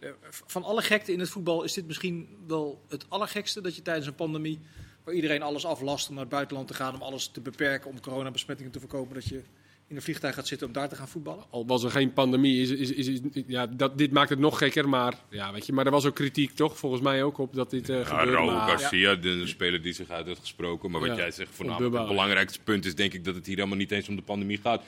eh, 0.00 0.10
van 0.46 0.62
alle 0.64 0.82
gekte 0.82 1.12
in 1.12 1.20
het 1.20 1.28
voetbal 1.28 1.62
is 1.62 1.72
dit 1.72 1.86
misschien 1.86 2.28
wel 2.46 2.84
het 2.88 3.04
allergekste. 3.08 3.60
Dat 3.60 3.76
je 3.76 3.82
tijdens 3.82 4.06
een 4.06 4.14
pandemie 4.14 4.58
waar 5.04 5.14
iedereen 5.14 5.42
alles 5.42 5.64
aflast 5.66 6.08
om 6.08 6.14
naar 6.14 6.22
het 6.24 6.32
buitenland 6.32 6.68
te 6.68 6.74
gaan, 6.74 6.94
om 6.94 7.02
alles 7.02 7.26
te 7.28 7.40
beperken, 7.40 7.90
om 7.90 8.00
coronabesmettingen 8.00 8.72
te 8.72 8.80
voorkomen, 8.80 9.14
dat 9.14 9.24
je 9.24 9.42
in 9.88 9.96
een 9.96 10.02
vliegtuig 10.02 10.34
gaat 10.34 10.46
zitten 10.46 10.66
om 10.66 10.72
daar 10.72 10.88
te 10.88 10.96
gaan 10.96 11.08
voetballen? 11.08 11.44
Al 11.50 11.66
was 11.66 11.84
er 11.84 11.90
geen 11.90 12.12
pandemie, 12.12 12.62
is, 12.62 12.70
is, 12.90 13.08
is, 13.08 13.20
ja, 13.46 13.66
dat, 13.66 13.98
dit 13.98 14.12
maakt 14.12 14.30
het 14.30 14.38
nog 14.38 14.58
gekker. 14.58 14.88
Maar, 14.88 15.14
ja, 15.30 15.52
weet 15.52 15.66
je, 15.66 15.72
maar 15.72 15.86
er 15.86 15.90
was 15.90 16.04
ook 16.04 16.14
kritiek, 16.14 16.50
toch? 16.50 16.78
Volgens 16.78 17.02
mij 17.02 17.22
ook 17.22 17.38
op 17.38 17.54
dat 17.54 17.70
dit 17.70 17.88
uh, 17.88 17.98
ja, 17.98 18.04
gebeurde. 18.04 18.32
Raúl 18.32 18.48
Garcia, 18.48 19.14
de 19.14 19.46
speler 19.46 19.82
die 19.82 19.92
zich 19.92 20.10
uit 20.10 20.26
heeft 20.26 20.40
gesproken. 20.40 20.90
Maar 20.90 21.00
wat 21.00 21.16
jij 21.16 21.30
zegt, 21.30 21.50
voornamelijk 21.54 21.94
het 21.94 22.06
belangrijkste 22.06 22.60
punt 22.60 22.84
is 22.84 22.94
denk 22.94 23.12
ik 23.12 23.24
dat 23.24 23.34
het 23.34 23.46
hier 23.46 23.56
helemaal 23.56 23.78
niet 23.78 23.90
eens 23.90 24.08
om 24.08 24.16
de 24.16 24.22
pandemie 24.22 24.58
gaat. 24.58 24.82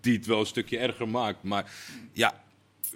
Die 0.00 0.16
het 0.16 0.26
wel 0.26 0.40
een 0.40 0.46
stukje 0.46 0.78
erger 0.78 1.08
maakt. 1.08 1.42
Maar 1.42 1.72
ja, 2.12 2.44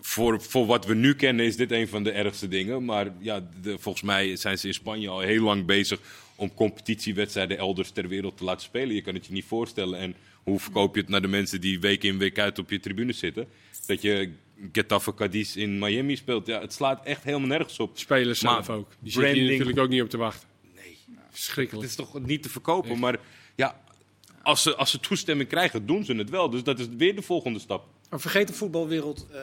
voor, 0.00 0.42
voor 0.42 0.66
wat 0.66 0.86
we 0.86 0.94
nu 0.94 1.14
kennen 1.14 1.46
is 1.46 1.56
dit 1.56 1.72
een 1.72 1.88
van 1.88 2.02
de 2.02 2.10
ergste 2.10 2.48
dingen. 2.48 2.84
Maar 2.84 3.12
ja, 3.18 3.48
de, 3.62 3.78
volgens 3.78 4.04
mij 4.04 4.36
zijn 4.36 4.58
ze 4.58 4.66
in 4.66 4.74
Spanje 4.74 5.08
al 5.08 5.20
heel 5.20 5.42
lang 5.42 5.64
bezig 5.64 6.00
om 6.34 6.54
competitiewedstrijden 6.54 7.58
elders 7.58 7.90
ter 7.90 8.08
wereld 8.08 8.36
te 8.36 8.44
laten 8.44 8.62
spelen. 8.62 8.94
Je 8.94 9.02
kan 9.02 9.14
het 9.14 9.26
je 9.26 9.32
niet 9.32 9.44
voorstellen. 9.44 9.98
En 9.98 10.14
hoe 10.46 10.60
verkoop 10.60 10.94
je 10.94 11.00
het 11.00 11.10
naar 11.10 11.22
de 11.22 11.28
mensen 11.28 11.60
die 11.60 11.80
week 11.80 12.02
in 12.02 12.18
week 12.18 12.38
uit 12.38 12.58
op 12.58 12.70
je 12.70 12.80
tribune 12.80 13.12
zitten? 13.12 13.48
Dat 13.86 14.02
je 14.02 14.32
Getafe 14.72 15.14
Cadiz 15.14 15.56
in 15.56 15.78
Miami 15.78 16.16
speelt. 16.16 16.46
Ja, 16.46 16.60
het 16.60 16.72
slaat 16.72 17.04
echt 17.04 17.24
helemaal 17.24 17.48
nergens 17.48 17.80
op. 17.80 17.98
Spelers 17.98 18.38
zelf 18.38 18.70
ook. 18.70 18.92
Die 18.98 19.12
zitten 19.12 19.32
hier 19.32 19.50
natuurlijk 19.50 19.78
ook 19.78 19.88
niet 19.88 20.02
op 20.02 20.10
te 20.10 20.16
wachten. 20.16 20.48
Nee. 20.74 20.96
Verschrikkelijk. 21.30 21.88
Het 21.88 21.98
is 21.98 22.06
toch 22.06 22.20
niet 22.20 22.42
te 22.42 22.48
verkopen. 22.48 22.98
Maar 22.98 23.18
ja, 23.54 23.80
als 24.42 24.62
ze, 24.62 24.76
als 24.76 24.90
ze 24.90 25.00
toestemming 25.00 25.48
krijgen, 25.48 25.86
doen 25.86 26.04
ze 26.04 26.14
het 26.14 26.30
wel. 26.30 26.50
Dus 26.50 26.62
dat 26.62 26.78
is 26.78 26.86
weer 26.96 27.14
de 27.14 27.22
volgende 27.22 27.58
stap. 27.58 27.86
Maar 28.10 28.20
vergeet 28.20 28.48
de 28.48 28.54
voetbalwereld 28.54 29.26
uh, 29.30 29.36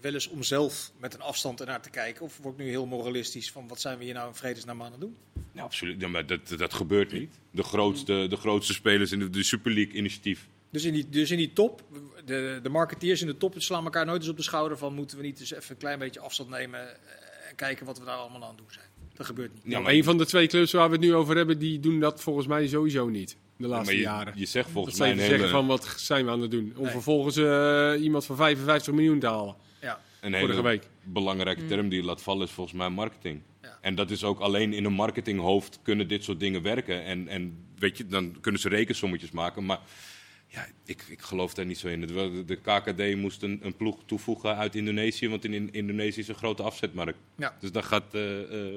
wel 0.00 0.12
eens 0.12 0.28
om 0.28 0.42
zelf 0.42 0.90
met 0.98 1.14
een 1.14 1.20
afstand 1.20 1.60
ernaar 1.60 1.82
te 1.82 1.90
kijken? 1.90 2.24
Of 2.24 2.38
wordt 2.42 2.58
nu 2.58 2.68
heel 2.68 2.86
moralistisch 2.86 3.50
van 3.50 3.68
wat 3.68 3.80
zijn 3.80 3.98
we 3.98 4.04
hier 4.04 4.14
nou 4.14 4.28
in 4.28 4.34
vredesnaam 4.34 4.82
aan 4.82 4.92
het 4.92 5.00
doen? 5.00 5.16
Ja, 5.52 5.62
absoluut. 5.62 6.00
Ja, 6.00 6.08
maar 6.08 6.26
dat, 6.26 6.48
dat 6.56 6.74
gebeurt 6.74 7.12
niet. 7.12 7.34
De 7.50 7.62
grootste, 7.62 8.26
de 8.28 8.36
grootste 8.36 8.72
spelers 8.72 9.12
in 9.12 9.18
de, 9.18 9.30
de 9.30 9.42
Super 9.42 9.72
League 9.72 9.94
initiatief. 9.94 10.48
Dus 10.70 10.84
in, 10.84 10.92
die, 10.92 11.08
dus 11.08 11.30
in 11.30 11.36
die 11.36 11.52
top, 11.52 11.82
de, 12.24 12.60
de 12.62 12.68
marketeers 12.68 13.20
in 13.20 13.26
de 13.26 13.36
top 13.36 13.54
slaan 13.56 13.84
elkaar 13.84 14.06
nooit 14.06 14.20
eens 14.20 14.30
op 14.30 14.36
de 14.36 14.42
schouder 14.42 14.78
van 14.78 14.94
moeten 14.94 15.16
we 15.16 15.22
niet 15.22 15.40
eens 15.40 15.52
even 15.52 15.70
een 15.70 15.76
klein 15.76 15.98
beetje 15.98 16.20
afstand 16.20 16.50
nemen 16.50 16.88
en 17.48 17.54
kijken 17.56 17.86
wat 17.86 17.98
we 17.98 18.04
daar 18.04 18.16
allemaal 18.16 18.42
aan 18.42 18.48
het 18.48 18.58
doen 18.58 18.66
zijn. 18.70 18.86
Dat 19.14 19.26
gebeurt 19.26 19.54
niet. 19.54 19.62
Ja, 19.64 19.80
maar 19.80 19.92
een 19.92 20.04
van 20.04 20.18
de 20.18 20.26
twee 20.26 20.46
clubs 20.46 20.72
waar 20.72 20.86
we 20.86 20.92
het 20.92 21.04
nu 21.04 21.14
over 21.14 21.36
hebben, 21.36 21.58
die 21.58 21.80
doen 21.80 22.00
dat 22.00 22.22
volgens 22.22 22.46
mij 22.46 22.66
sowieso 22.66 23.08
niet. 23.08 23.36
De 23.56 23.66
laatste 23.66 23.94
je, 23.94 24.00
jaren. 24.00 24.32
Je 24.36 24.46
zegt 24.46 24.70
volgens 24.70 24.96
dat 24.96 25.14
mij. 25.14 25.26
zeggen 25.26 25.48
van 25.48 25.66
wat 25.66 25.94
zijn 25.96 26.24
we 26.24 26.30
aan 26.30 26.40
het 26.40 26.50
doen. 26.50 26.72
Om 26.76 26.86
vervolgens 26.86 27.36
uh, 27.36 27.92
iemand 28.02 28.26
van 28.26 28.36
55 28.36 28.94
miljoen 28.94 29.18
te 29.18 29.26
halen. 29.26 29.54
Ja. 29.80 30.00
Een 30.20 30.34
hele 30.34 30.62
week. 30.62 30.88
belangrijke 31.02 31.62
mm. 31.62 31.68
term 31.68 31.88
die 31.88 32.00
je 32.00 32.04
laat 32.04 32.22
vallen 32.22 32.46
is 32.46 32.52
volgens 32.52 32.76
mij 32.76 32.88
marketing. 32.88 33.40
Ja. 33.62 33.78
En 33.80 33.94
dat 33.94 34.10
is 34.10 34.24
ook 34.24 34.40
alleen 34.40 34.72
in 34.72 34.84
een 34.84 34.92
marketinghoofd 34.92 35.78
kunnen 35.82 36.08
dit 36.08 36.24
soort 36.24 36.40
dingen 36.40 36.62
werken. 36.62 37.04
En, 37.04 37.28
en 37.28 37.64
weet 37.78 37.98
je, 37.98 38.06
dan 38.06 38.40
kunnen 38.40 38.60
ze 38.60 38.68
rekensommetjes 38.68 39.30
maken. 39.30 39.66
Maar 39.66 39.80
ja, 40.48 40.66
ik, 40.84 41.04
ik 41.08 41.20
geloof 41.20 41.54
daar 41.54 41.66
niet 41.66 41.78
zo 41.78 41.88
in. 41.88 42.00
De, 42.46 42.56
KKD 42.56 43.16
moest 43.16 43.42
een, 43.42 43.60
een, 43.62 43.76
ploeg 43.76 43.98
toevoegen 44.06 44.56
uit 44.56 44.74
Indonesië, 44.74 45.28
want 45.28 45.44
in, 45.44 45.72
Indonesië 45.72 46.20
is 46.20 46.28
een 46.28 46.34
grote 46.34 46.62
afzetmarkt. 46.62 47.18
Ja. 47.36 47.56
Dus 47.60 47.72
dan 47.72 47.84
gaat 47.84 48.14
uh, 48.14 48.50
uh, 48.50 48.74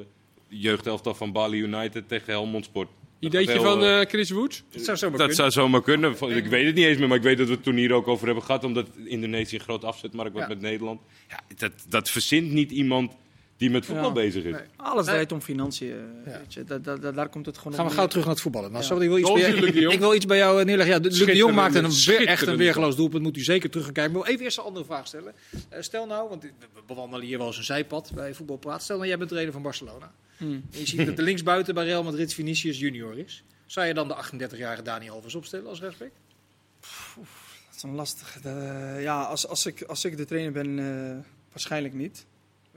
jeugdelftal 0.47 1.13
van 1.13 1.31
Bali 1.31 1.61
United 1.61 2.07
tegen 2.07 2.33
Helmond 2.33 2.65
Sport. 2.65 2.89
Ideetje 3.19 3.59
van 3.59 3.83
uh, 3.83 3.99
Chris 3.99 4.29
Woods? 4.29 4.63
Dat 4.69 4.83
zou 4.83 4.97
zomaar 4.97 5.17
dat 5.17 5.27
kunnen. 5.27 5.35
Zou 5.35 5.51
zomaar 5.51 5.81
kunnen. 5.81 6.11
Ik 6.35 6.45
weet 6.45 6.65
het 6.65 6.75
niet 6.75 6.85
eens 6.85 6.97
meer, 6.97 7.07
maar 7.07 7.17
ik 7.17 7.23
weet 7.23 7.37
dat 7.37 7.47
we 7.47 7.53
het 7.53 7.63
toen 7.63 7.75
hier 7.75 7.93
ook 7.93 8.07
over 8.07 8.25
hebben 8.25 8.43
gehad. 8.43 8.63
Omdat 8.63 8.87
Indonesië 9.05 9.55
een 9.55 9.61
groot 9.61 9.83
afzetmarkt 9.83 10.33
wordt 10.33 10.47
met 10.47 10.61
Nederland. 10.61 11.01
Ja, 11.29 11.39
dat, 11.57 11.71
dat 11.89 12.09
verzint 12.09 12.51
niet 12.51 12.71
iemand 12.71 13.15
die 13.57 13.69
met 13.69 13.85
voetbal 13.85 14.11
bezig 14.11 14.43
is. 14.43 14.51
Nee. 14.51 14.61
Alles 14.75 15.05
draait 15.05 15.31
om 15.31 15.41
financiën. 15.41 16.23
Weet 16.23 16.53
je. 16.53 16.63
Da, 16.63 16.77
da, 16.77 17.11
daar 17.11 17.29
komt 17.29 17.45
het 17.45 17.57
gewoon 17.57 17.73
Gaan 17.73 17.87
we 17.87 17.91
gauw 17.91 18.07
terug 18.07 18.23
naar 18.25 18.33
het 18.33 18.43
voetballen. 18.43 18.71
Nou, 18.71 18.83
sorry, 18.83 19.03
ik, 19.03 19.09
wil 19.09 19.17
iets 19.17 19.31
bij, 19.31 19.51
ik, 19.51 19.91
ik, 19.93 19.99
wil 19.99 20.13
iets 20.13 20.25
bij 20.25 20.37
jou 20.37 20.63
neerleggen. 20.63 20.95
Ja, 20.95 21.09
Luc 21.09 21.25
de 21.25 21.35
Jong 21.35 21.55
maakte 21.55 21.79
een 21.79 21.91
weer, 22.05 22.27
echt 22.27 22.47
een 22.47 22.57
weergeloos 22.57 22.95
doelpunt. 22.95 23.23
Moet 23.23 23.37
u 23.37 23.41
zeker 23.43 23.69
terug 23.69 23.85
gaan 23.85 23.93
kijken. 23.93 24.15
Ik 24.15 24.21
wil 24.21 24.31
even 24.31 24.43
eerst 24.43 24.57
een 24.57 24.63
andere 24.63 24.85
vraag 24.85 25.07
stellen. 25.07 25.33
Uh, 25.53 25.59
stel 25.79 26.05
nou, 26.05 26.29
want 26.29 26.43
we 26.43 26.81
bewandelen 26.87 27.25
hier 27.25 27.37
wel 27.37 27.47
eens 27.47 27.57
een 27.57 27.63
zijpad 27.63 28.11
bij 28.15 28.33
voetbalpraat. 28.33 28.83
Stel 28.83 28.95
nou, 28.95 29.07
jij 29.07 29.17
bent 29.17 29.29
trainer 29.29 29.53
van 29.53 29.61
Barcelona. 29.61 30.11
Hmm. 30.37 30.63
En 30.71 30.79
je 30.79 30.87
ziet 30.87 31.05
dat 31.05 31.15
de 31.15 31.21
linksbuiten 31.21 31.73
bij 31.73 31.85
Real 31.85 32.03
Madrid 32.03 32.33
Vinicius 32.33 32.79
junior 32.79 33.17
is. 33.17 33.43
Zou 33.65 33.87
je 33.87 33.93
dan 33.93 34.07
de 34.07 34.15
38-jarige 34.15 34.81
Dani 34.81 35.09
Alves 35.09 35.35
opstellen 35.35 35.67
als 35.67 35.79
respect? 35.79 36.15
Dat 37.67 37.75
is 37.75 37.83
een 37.83 37.95
lastige. 37.95 38.39
ja, 39.01 39.21
als, 39.21 39.47
als, 39.47 39.65
ik, 39.65 39.81
als 39.81 40.05
ik 40.05 40.17
de 40.17 40.25
trainer 40.25 40.51
ben, 40.51 40.77
uh, 40.77 41.17
waarschijnlijk 41.51 41.93
niet. 41.93 42.25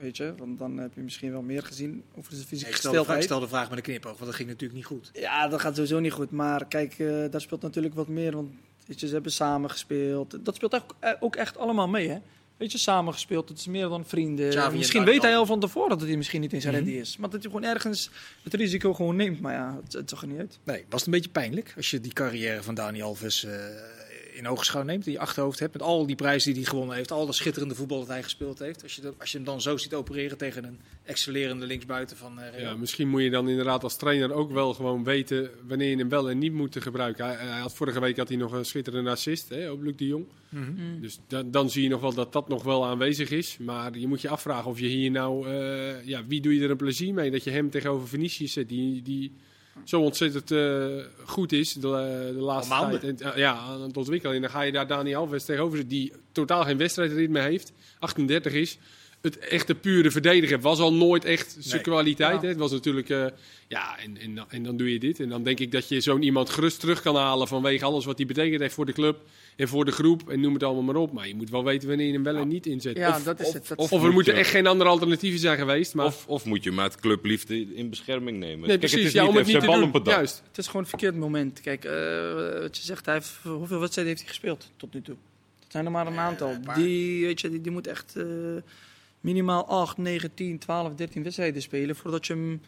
Weet 0.01 0.17
je, 0.17 0.33
want 0.37 0.59
dan 0.59 0.77
heb 0.77 0.91
je 0.95 1.01
misschien 1.01 1.31
wel 1.31 1.41
meer 1.41 1.63
gezien 1.63 2.03
over 2.15 2.31
de 2.31 2.37
fysieke. 2.37 2.71
Ik 2.71 3.21
stel 3.21 3.39
de 3.39 3.47
vraag 3.47 3.69
met 3.69 3.77
een 3.77 3.83
knipoog, 3.83 4.11
want 4.11 4.25
dat 4.25 4.35
ging 4.35 4.49
natuurlijk 4.49 4.79
niet 4.79 4.85
goed. 4.85 5.09
Ja, 5.13 5.47
dat 5.47 5.61
gaat 5.61 5.73
sowieso 5.73 5.99
niet 5.99 6.11
goed. 6.11 6.31
Maar 6.31 6.65
kijk, 6.65 6.99
uh, 6.99 7.25
daar 7.31 7.41
speelt 7.41 7.61
natuurlijk 7.61 7.93
wat 7.93 8.07
meer. 8.07 8.31
Want 8.31 8.51
weet 8.85 8.99
je, 8.99 9.07
ze 9.07 9.13
hebben 9.13 9.31
samen 9.31 9.69
gespeeld. 9.69 10.45
Dat 10.45 10.55
speelt 10.55 10.75
ook, 10.75 10.95
ook 11.19 11.35
echt 11.35 11.57
allemaal 11.57 11.87
mee, 11.87 12.09
hè? 12.09 12.17
Weet 12.57 12.71
je, 12.71 12.77
samen 12.77 13.13
gespeeld. 13.13 13.49
Het 13.49 13.57
is 13.57 13.67
meer 13.67 13.87
dan 13.87 14.05
vrienden. 14.05 14.77
misschien 14.77 15.03
weet 15.03 15.21
hij 15.21 15.37
al 15.37 15.45
van 15.45 15.59
tevoren 15.59 15.89
dat 15.89 16.07
hij 16.07 16.17
misschien 16.17 16.41
niet 16.41 16.53
in 16.53 16.61
zijn 16.61 16.83
mm 16.83 16.89
is. 16.89 17.17
Maar 17.17 17.29
dat 17.29 17.43
hij 17.43 17.51
gewoon 17.51 17.69
ergens 17.69 18.09
het 18.43 18.53
risico 18.53 18.93
gewoon 18.93 19.15
neemt. 19.15 19.41
Maar 19.41 19.53
ja, 19.53 19.79
het, 19.83 19.93
het 19.93 20.09
zag 20.09 20.21
er 20.21 20.27
niet 20.27 20.39
uit. 20.39 20.59
Nee, 20.63 20.85
was 20.89 20.99
het 20.99 21.05
een 21.05 21.13
beetje 21.13 21.29
pijnlijk 21.29 21.73
als 21.75 21.89
je 21.89 22.01
die 22.01 22.13
carrière 22.13 22.63
van 22.63 22.75
Dani 22.75 23.01
Alves 23.01 23.43
uh, 23.43 23.51
in 24.41 24.47
oogschouw 24.47 24.83
neemt, 24.83 25.03
die 25.03 25.13
je 25.13 25.19
achterhoofd 25.19 25.59
hebt, 25.59 25.73
met 25.73 25.81
al 25.81 26.05
die 26.05 26.15
prijzen 26.15 26.53
die 26.53 26.61
hij 26.61 26.71
gewonnen 26.71 26.95
heeft, 26.95 27.11
al 27.11 27.25
dat 27.25 27.35
schitterende 27.35 27.75
voetbal 27.75 27.99
dat 27.99 28.07
hij 28.07 28.23
gespeeld 28.23 28.59
heeft. 28.59 28.83
Als 28.83 28.95
je, 28.95 29.13
als 29.19 29.31
je 29.31 29.37
hem 29.37 29.45
dan 29.45 29.61
zo 29.61 29.77
ziet 29.77 29.93
opereren 29.93 30.37
tegen 30.37 30.63
een 30.63 30.79
excellerende 31.03 31.65
linksbuiten 31.65 32.17
van 32.17 32.39
uh, 32.39 32.59
Ja, 32.59 32.75
misschien 32.75 33.07
moet 33.07 33.21
je 33.21 33.29
dan 33.29 33.49
inderdaad 33.49 33.83
als 33.83 33.95
trainer 33.95 34.33
ook 34.33 34.51
wel 34.51 34.73
gewoon 34.73 35.03
weten 35.03 35.49
wanneer 35.67 35.89
je 35.89 35.97
hem 35.97 36.09
wel 36.09 36.29
en 36.29 36.37
niet 36.37 36.53
moet 36.53 36.75
gebruiken. 36.79 37.25
Hij, 37.25 37.35
hij 37.35 37.59
had, 37.59 37.73
vorige 37.73 37.99
week 37.99 38.17
had 38.17 38.27
hij 38.27 38.37
nog 38.37 38.51
een 38.51 38.65
schitterende 38.65 39.09
assist 39.09 39.49
hè, 39.49 39.69
op 39.69 39.81
Luc 39.81 39.95
de 39.95 40.07
Jong. 40.07 40.25
Mhm. 40.49 40.71
Mm. 40.71 41.01
Dus 41.01 41.19
dan, 41.27 41.51
dan 41.51 41.69
zie 41.69 41.83
je 41.83 41.89
nog 41.89 42.01
wel 42.01 42.13
dat 42.13 42.33
dat 42.33 42.47
nog 42.47 42.63
wel 42.63 42.85
aanwezig 42.85 43.29
is. 43.29 43.57
Maar 43.57 43.97
je 43.97 44.07
moet 44.07 44.21
je 44.21 44.29
afvragen 44.29 44.69
of 44.69 44.79
je 44.79 44.87
hier 44.87 45.11
nou, 45.11 45.47
uh, 45.47 46.05
ja, 46.05 46.25
wie 46.27 46.41
doe 46.41 46.55
je 46.55 46.63
er 46.63 46.69
een 46.69 46.77
plezier 46.77 47.13
mee 47.13 47.31
dat 47.31 47.43
je 47.43 47.51
hem 47.51 47.69
tegenover 47.69 48.07
Vinicius 48.07 48.53
zet, 48.53 48.69
die... 48.69 49.01
die 49.01 49.31
zo 49.83 50.01
ontzettend 50.01 50.51
uh, 50.51 50.85
goed 51.25 51.51
is 51.51 51.73
de, 51.73 51.79
de 52.33 52.41
laatste 52.41 52.75
tijd. 52.99 53.03
En, 53.03 53.17
uh, 53.27 53.37
ja, 53.37 53.53
aan 53.53 53.81
het 53.81 53.97
ontwikkelen. 53.97 54.35
En 54.35 54.41
dan 54.41 54.51
ga 54.51 54.61
je 54.61 54.71
daar 54.71 54.87
Dani 54.87 55.15
Alves 55.15 55.45
tegenover 55.45 55.77
zitten, 55.77 55.97
die 55.97 56.11
totaal 56.31 56.63
geen 56.63 56.77
wedstrijdritme 56.77 57.39
heeft. 57.39 57.71
38 57.99 58.53
is. 58.53 58.77
Het 59.21 59.37
echte 59.37 59.75
pure 59.75 60.11
verdedigen 60.11 60.61
was 60.61 60.79
al 60.79 60.93
nooit 60.93 61.25
echt 61.25 61.55
zijn 61.59 61.81
kwaliteit. 61.81 62.41
Hè. 62.41 62.47
Het 62.47 62.57
was 62.57 62.71
natuurlijk... 62.71 63.09
Uh, 63.09 63.25
ja, 63.67 63.97
en, 63.99 64.17
en, 64.17 64.45
en, 64.49 64.63
dan 64.63 64.77
doe 64.77 64.91
je 64.93 64.99
dit. 64.99 65.19
En 65.19 65.29
dan 65.29 65.43
denk 65.43 65.59
ik 65.59 65.71
dat 65.71 65.89
je 65.89 66.01
zo'n 66.01 66.23
iemand 66.23 66.49
gerust 66.49 66.79
terug 66.79 67.01
kan 67.01 67.15
halen 67.15 67.47
vanwege 67.47 67.85
alles 67.85 68.05
wat 68.05 68.17
hij 68.17 68.27
betekent 68.27 68.61
heeft 68.61 68.73
voor 68.73 68.85
de 68.85 68.93
club 68.93 69.19
en 69.55 69.67
voor 69.67 69.85
de 69.85 69.91
groep. 69.91 70.29
En 70.29 70.39
noem 70.39 70.53
het 70.53 70.63
allemaal 70.63 70.83
maar 70.83 70.95
op. 70.95 71.11
Maar 71.11 71.27
je 71.27 71.35
moet 71.35 71.49
wel 71.49 71.63
weten 71.63 71.87
wanneer 71.87 72.07
je 72.07 72.13
hem 72.13 72.23
wel 72.23 72.35
en 72.35 72.47
niet 72.47 72.65
inzet. 72.65 72.97
Ja, 72.97 73.09
of, 73.09 73.23
dat 73.23 73.39
is 73.39 73.53
het. 73.53 73.71
of, 73.75 73.91
of, 73.91 74.03
er 74.03 74.11
moeten 74.11 74.33
echt 74.33 74.49
geen 74.49 74.67
andere 74.67 74.89
alternatieven 74.89 75.39
zijn 75.39 75.57
geweest. 75.57 75.93
Maar... 75.93 76.05
Of, 76.05 76.27
of 76.27 76.45
moet 76.45 76.63
je 76.63 76.71
maar 76.71 76.85
het 76.85 76.99
clubliefde 76.99 77.75
in 77.75 77.89
bescherming 77.89 78.37
nemen. 78.37 78.59
Nee, 78.59 78.67
Kijk, 78.67 78.79
precies. 78.79 78.97
Het 78.97 79.07
is 79.07 79.13
ja, 79.13 79.27
om 79.27 79.35
het 79.35 79.47
niet 79.47 79.59
te 79.59 79.91
doen. 79.91 80.01
Juist. 80.03 80.43
Het 80.47 80.57
is 80.57 80.65
gewoon 80.65 80.81
een 80.81 80.87
verkeerd 80.87 81.15
moment. 81.15 81.61
Kijk, 81.61 81.85
uh, 81.85 81.91
wat 82.61 82.77
je 82.77 82.83
zegt, 82.83 83.05
hij 83.05 83.13
heeft, 83.13 83.39
hoeveel 83.43 83.79
wedstrijden 83.79 84.13
heeft 84.13 84.25
hij 84.25 84.35
gespeeld 84.35 84.71
tot 84.77 84.93
nu 84.93 85.01
toe? 85.01 85.15
Dat 85.59 85.71
zijn 85.71 85.85
er 85.85 85.91
maar 85.91 86.07
een 86.07 86.17
aantal. 86.17 86.55
Die, 86.75 87.25
weet 87.25 87.41
je, 87.41 87.49
die, 87.49 87.61
die 87.61 87.71
moet 87.71 87.87
echt... 87.87 88.13
Uh, 88.17 88.25
minimaal 89.21 89.65
8, 89.65 89.97
9, 89.97 90.33
10, 90.33 90.59
12, 90.59 90.95
13 90.95 91.23
wedstrijden 91.23 91.61
spelen 91.61 91.95
voordat 91.95 92.27
je 92.27 92.33
hem 92.33 92.61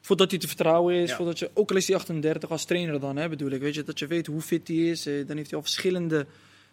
voordat 0.00 0.30
hij 0.30 0.40
te 0.40 0.46
vertrouwen 0.46 0.94
is, 0.94 1.12
voordat 1.12 1.38
je, 1.38 1.50
ook 1.54 1.70
al 1.70 1.76
is 1.76 1.86
hij 1.86 1.96
38 1.96 2.50
als 2.50 2.64
trainer 2.64 3.00
dan, 3.00 3.16
hè, 3.16 3.28
bedoel 3.28 3.50
ik, 3.50 3.60
weet 3.60 3.74
je, 3.74 3.82
dat 3.82 3.98
je 3.98 4.06
weet 4.06 4.26
hoe 4.26 4.40
fit 4.40 4.68
hij 4.68 4.76
is. 4.76 5.06
Eh, 5.06 5.26
dan 5.26 5.36
heeft 5.36 5.50
hij 5.50 5.58
al 5.58 5.64
verschillende 5.64 6.26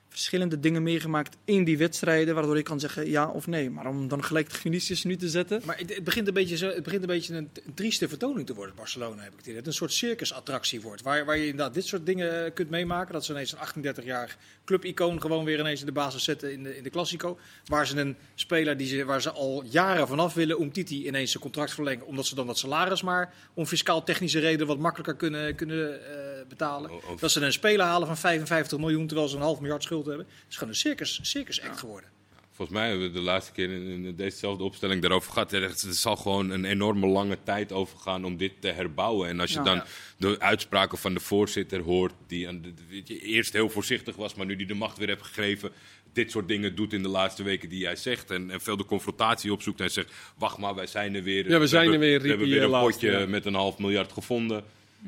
verschillende 0.10 0.60
dingen 0.60 0.84
meegemaakt 0.84 1.38
in 1.46 1.64
die 1.64 1.78
wedstrijden, 1.78 2.36
waardoor 2.36 2.58
ik 2.58 2.64
kan 2.64 2.80
zeggen 2.80 3.10
ja 3.10 3.28
of 3.30 3.48
nee. 3.48 3.70
Maar 3.70 3.86
om 3.86 4.08
dan 4.08 4.24
gelijk 4.24 4.50
de 4.50 4.58
Vinicius 4.58 5.04
nu 5.04 5.16
te 5.16 5.30
zetten. 5.30 5.62
Maar 5.66 5.78
het, 5.78 6.04
begint 6.04 6.28
een 6.28 6.34
beetje, 6.34 6.58
zo, 6.58 6.68
het 6.68 6.84
begint 6.84 7.02
een, 7.02 7.08
beetje 7.08 7.36
een, 7.36 7.50
trieste 7.74 8.08
vertoning 8.08 8.46
te 8.46 8.54
worden, 8.54 8.76
Barcelona, 8.76 9.22
heb 9.22 9.32
ik 9.32 9.38
het 9.38 9.46
idee. 9.46 9.58
Het 9.58 9.68
een 9.68 9.74
soort 9.74 9.94
circusattractie 9.94 10.82
wordt, 10.82 11.02
waar, 11.02 11.26
waar 11.26 11.38
je 11.38 11.48
inderdaad 11.48 11.74
dit 11.74 11.86
soort 11.86 12.06
dingen 12.06 12.46
eh, 12.46 12.54
kunt 12.54 12.70
meemaken. 12.70 13.14
Dat 13.14 13.26
ze 13.26 13.32
ineens 13.32 13.56
een 13.74 13.84
38-jarig 13.84 14.38
clubicoon 14.68 15.22
gewoon 15.22 15.46
weer 15.46 15.60
ineens 15.60 15.80
in 15.80 15.86
de 15.86 15.92
basis 15.92 16.24
zetten 16.24 16.52
in 16.52 16.64
de, 16.64 16.78
in 16.78 16.84
de 16.84 16.90
Classico. 16.90 17.38
Waar 17.66 17.88
ze 17.88 17.98
een 17.98 18.18
speler 18.36 18.78
die 18.78 18.88
ze, 18.88 19.06
waar 19.06 19.22
ze 19.22 19.32
al 19.32 19.64
jaren 19.64 20.08
vanaf 20.08 20.34
willen, 20.34 20.58
om 20.58 20.72
Titi 20.72 21.08
ineens 21.08 21.32
zijn 21.32 21.44
contract 21.44 21.74
verlengen, 21.74 22.06
omdat 22.06 22.26
ze 22.26 22.36
dan 22.36 22.48
dat 22.48 22.58
salaris 22.58 23.02
maar 23.02 23.34
om 23.54 23.66
fiscaal-technische 23.66 24.40
redenen 24.40 24.68
wat 24.68 24.78
makkelijker 24.78 25.16
kunnen, 25.16 25.56
kunnen 25.56 25.90
uh, 25.90 26.48
betalen. 26.48 26.92
Dat 27.20 27.32
ze 27.32 27.42
een 27.42 27.52
speler 27.52 27.86
halen 27.86 28.08
van 28.08 28.18
55 28.18 28.78
miljoen, 28.80 29.08
terwijl 29.08 29.28
ze 29.28 29.36
een 29.36 29.42
half 29.42 29.60
miljard 29.60 29.84
schuld 29.84 30.06
hebben. 30.06 30.26
Het 30.26 30.46
is 30.50 30.56
gewoon 30.56 30.74
een 30.74 30.80
circus, 30.80 31.20
circus 31.22 31.62
act 31.62 31.80
geworden. 31.80 32.17
Volgens 32.58 32.78
mij 32.78 32.90
hebben 32.90 33.08
we 33.08 33.14
de 33.14 33.22
laatste 33.22 33.52
keer 33.52 33.72
in, 33.72 34.16
dezezelfde 34.16 34.64
opstelling 34.64 35.02
daarover 35.02 35.32
gehad. 35.32 35.52
Er 35.52 35.72
zal 35.76 36.16
gewoon 36.16 36.50
een 36.50 36.66
enorme 36.66 37.08
lange 37.08 37.38
tijd 37.44 37.72
over 37.72 37.98
gaan 37.98 38.26
om 38.26 38.38
dit 38.38 38.52
te 38.60 38.68
herbouwen. 38.68 39.30
En 39.30 39.40
als 39.40 39.54
je 39.54 39.62
dan 39.62 39.84
de 40.18 40.40
uitspraken 40.40 40.98
van 40.98 41.14
de 41.14 41.20
voorzitter 41.20 41.82
hoort, 41.82 42.14
die 42.28 42.48
weet 42.90 43.08
je, 43.08 43.20
eerst 43.20 43.54
heel 43.54 43.70
voorzichtig 43.70 44.16
was, 44.16 44.36
maar 44.36 44.46
nu 44.46 44.56
die 44.56 44.68
de 44.68 44.74
macht 44.74 44.98
weer 44.98 45.08
heeft 45.08 45.22
gegeven, 45.22 45.72
dit 46.14 46.32
soort 46.32 46.48
dingen 46.48 46.76
doet 46.76 46.94
in 46.94 47.02
de 47.02 47.10
laatste 47.10 47.44
weken 47.44 47.70
die 47.70 47.80
jij 47.80 47.96
zegt. 47.96 48.32
En, 48.32 48.52
en 48.52 48.62
veel 48.62 48.78
de 48.78 48.86
confrontatie 48.86 49.52
opzoekt 49.52 49.82
en 49.82 49.92
zegt, 49.92 50.12
wacht 50.38 50.58
maar, 50.58 50.76
wij 50.76 50.88
zijn 50.88 51.16
er 51.16 51.24
weer. 51.24 51.50
Ja, 51.50 51.60
we 51.60 51.68
zijn 51.68 51.94
er 51.94 52.00
weer. 52.00 52.22
We 52.22 52.28
hebben 52.28 52.50
weer 52.50 52.64
een 52.64 52.80
potje 52.80 53.28
met 53.28 53.46
een 53.46 53.56
half 53.56 53.78
miljard 53.78 54.12
gevonden. 54.12 54.64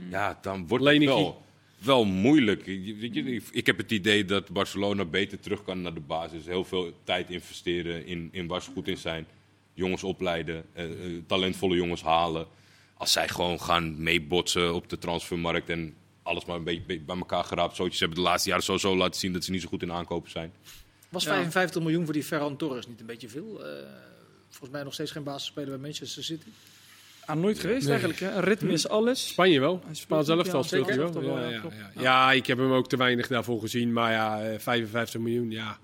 ja, 0.09 0.39
dan 0.41 0.67
wordt 0.67 0.85
het 0.85 1.03
wel, 1.03 1.41
wel 1.83 2.05
moeilijk. 2.05 2.65
Ik, 2.65 3.43
ik 3.51 3.65
heb 3.65 3.77
het 3.77 3.91
idee 3.91 4.25
dat 4.25 4.49
Barcelona 4.49 5.05
beter 5.05 5.39
terug 5.39 5.63
kan 5.63 5.81
naar 5.81 5.93
de 5.93 5.99
basis. 5.99 6.45
Heel 6.45 6.65
veel 6.65 6.93
tijd 7.03 7.29
investeren 7.29 8.05
in, 8.05 8.29
in 8.31 8.47
waar 8.47 8.61
ze 8.61 8.71
goed 8.71 8.87
in 8.87 8.97
zijn. 8.97 9.27
Jongens 9.73 10.03
opleiden, 10.03 10.65
eh, 10.73 10.85
eh, 10.85 11.21
talentvolle 11.27 11.75
jongens 11.75 12.01
halen. 12.01 12.47
Als 12.93 13.11
zij 13.11 13.27
gewoon 13.27 13.61
gaan 13.61 14.03
meebotsen 14.03 14.73
op 14.73 14.89
de 14.89 14.97
transfermarkt 14.97 15.69
en 15.69 15.95
alles 16.23 16.45
maar 16.45 16.55
een 16.55 16.63
beetje 16.63 16.99
bij 16.99 17.17
elkaar 17.17 17.43
geraapt. 17.43 17.75
Zootjes 17.75 17.99
hebben 17.99 18.17
de 18.17 18.23
laatste 18.23 18.49
jaren 18.49 18.63
sowieso 18.63 18.97
laten 18.97 19.19
zien 19.19 19.33
dat 19.33 19.43
ze 19.43 19.51
niet 19.51 19.61
zo 19.61 19.67
goed 19.67 19.81
in 19.81 19.91
aankopen 19.91 20.31
zijn. 20.31 20.53
Was 21.09 21.23
55 21.23 21.81
miljoen 21.81 22.05
voor 22.05 22.13
die 22.13 22.23
Ferran 22.23 22.57
Torres 22.57 22.87
niet 22.87 22.99
een 22.99 23.05
beetje 23.05 23.29
veel? 23.29 23.65
Uh, 23.65 23.83
volgens 24.49 24.71
mij 24.71 24.83
nog 24.83 24.93
steeds 24.93 25.11
geen 25.11 25.23
basisspeler 25.23 25.69
bij 25.69 25.77
Manchester 25.77 26.23
City. 26.23 26.49
Ah, 27.29 27.37
nooit 27.37 27.59
geweest 27.59 27.89
eigenlijk. 27.89 28.19
Hè? 28.19 28.31
Een 28.31 28.43
ritme 28.43 28.71
is 28.71 28.87
alles. 28.87 29.27
Spanje 29.27 29.59
wel. 29.59 29.81
Spaans 29.91 30.25
zelf 30.25 30.53
al 30.53 30.63
speelt 30.63 30.87
hij 30.87 30.97
wel. 30.97 31.23
Ja, 31.23 31.49
ja, 31.49 31.49
ja, 31.49 32.01
ja, 32.01 32.31
ik 32.31 32.45
heb 32.45 32.57
hem 32.57 32.71
ook 32.71 32.89
te 32.89 32.97
weinig 32.97 33.27
daarvoor 33.27 33.61
gezien. 33.61 33.93
Maar 33.93 34.11
ja, 34.11 34.59
55 34.59 35.15
eh, 35.15 35.21
miljoen, 35.21 35.51
ja. 35.51 35.77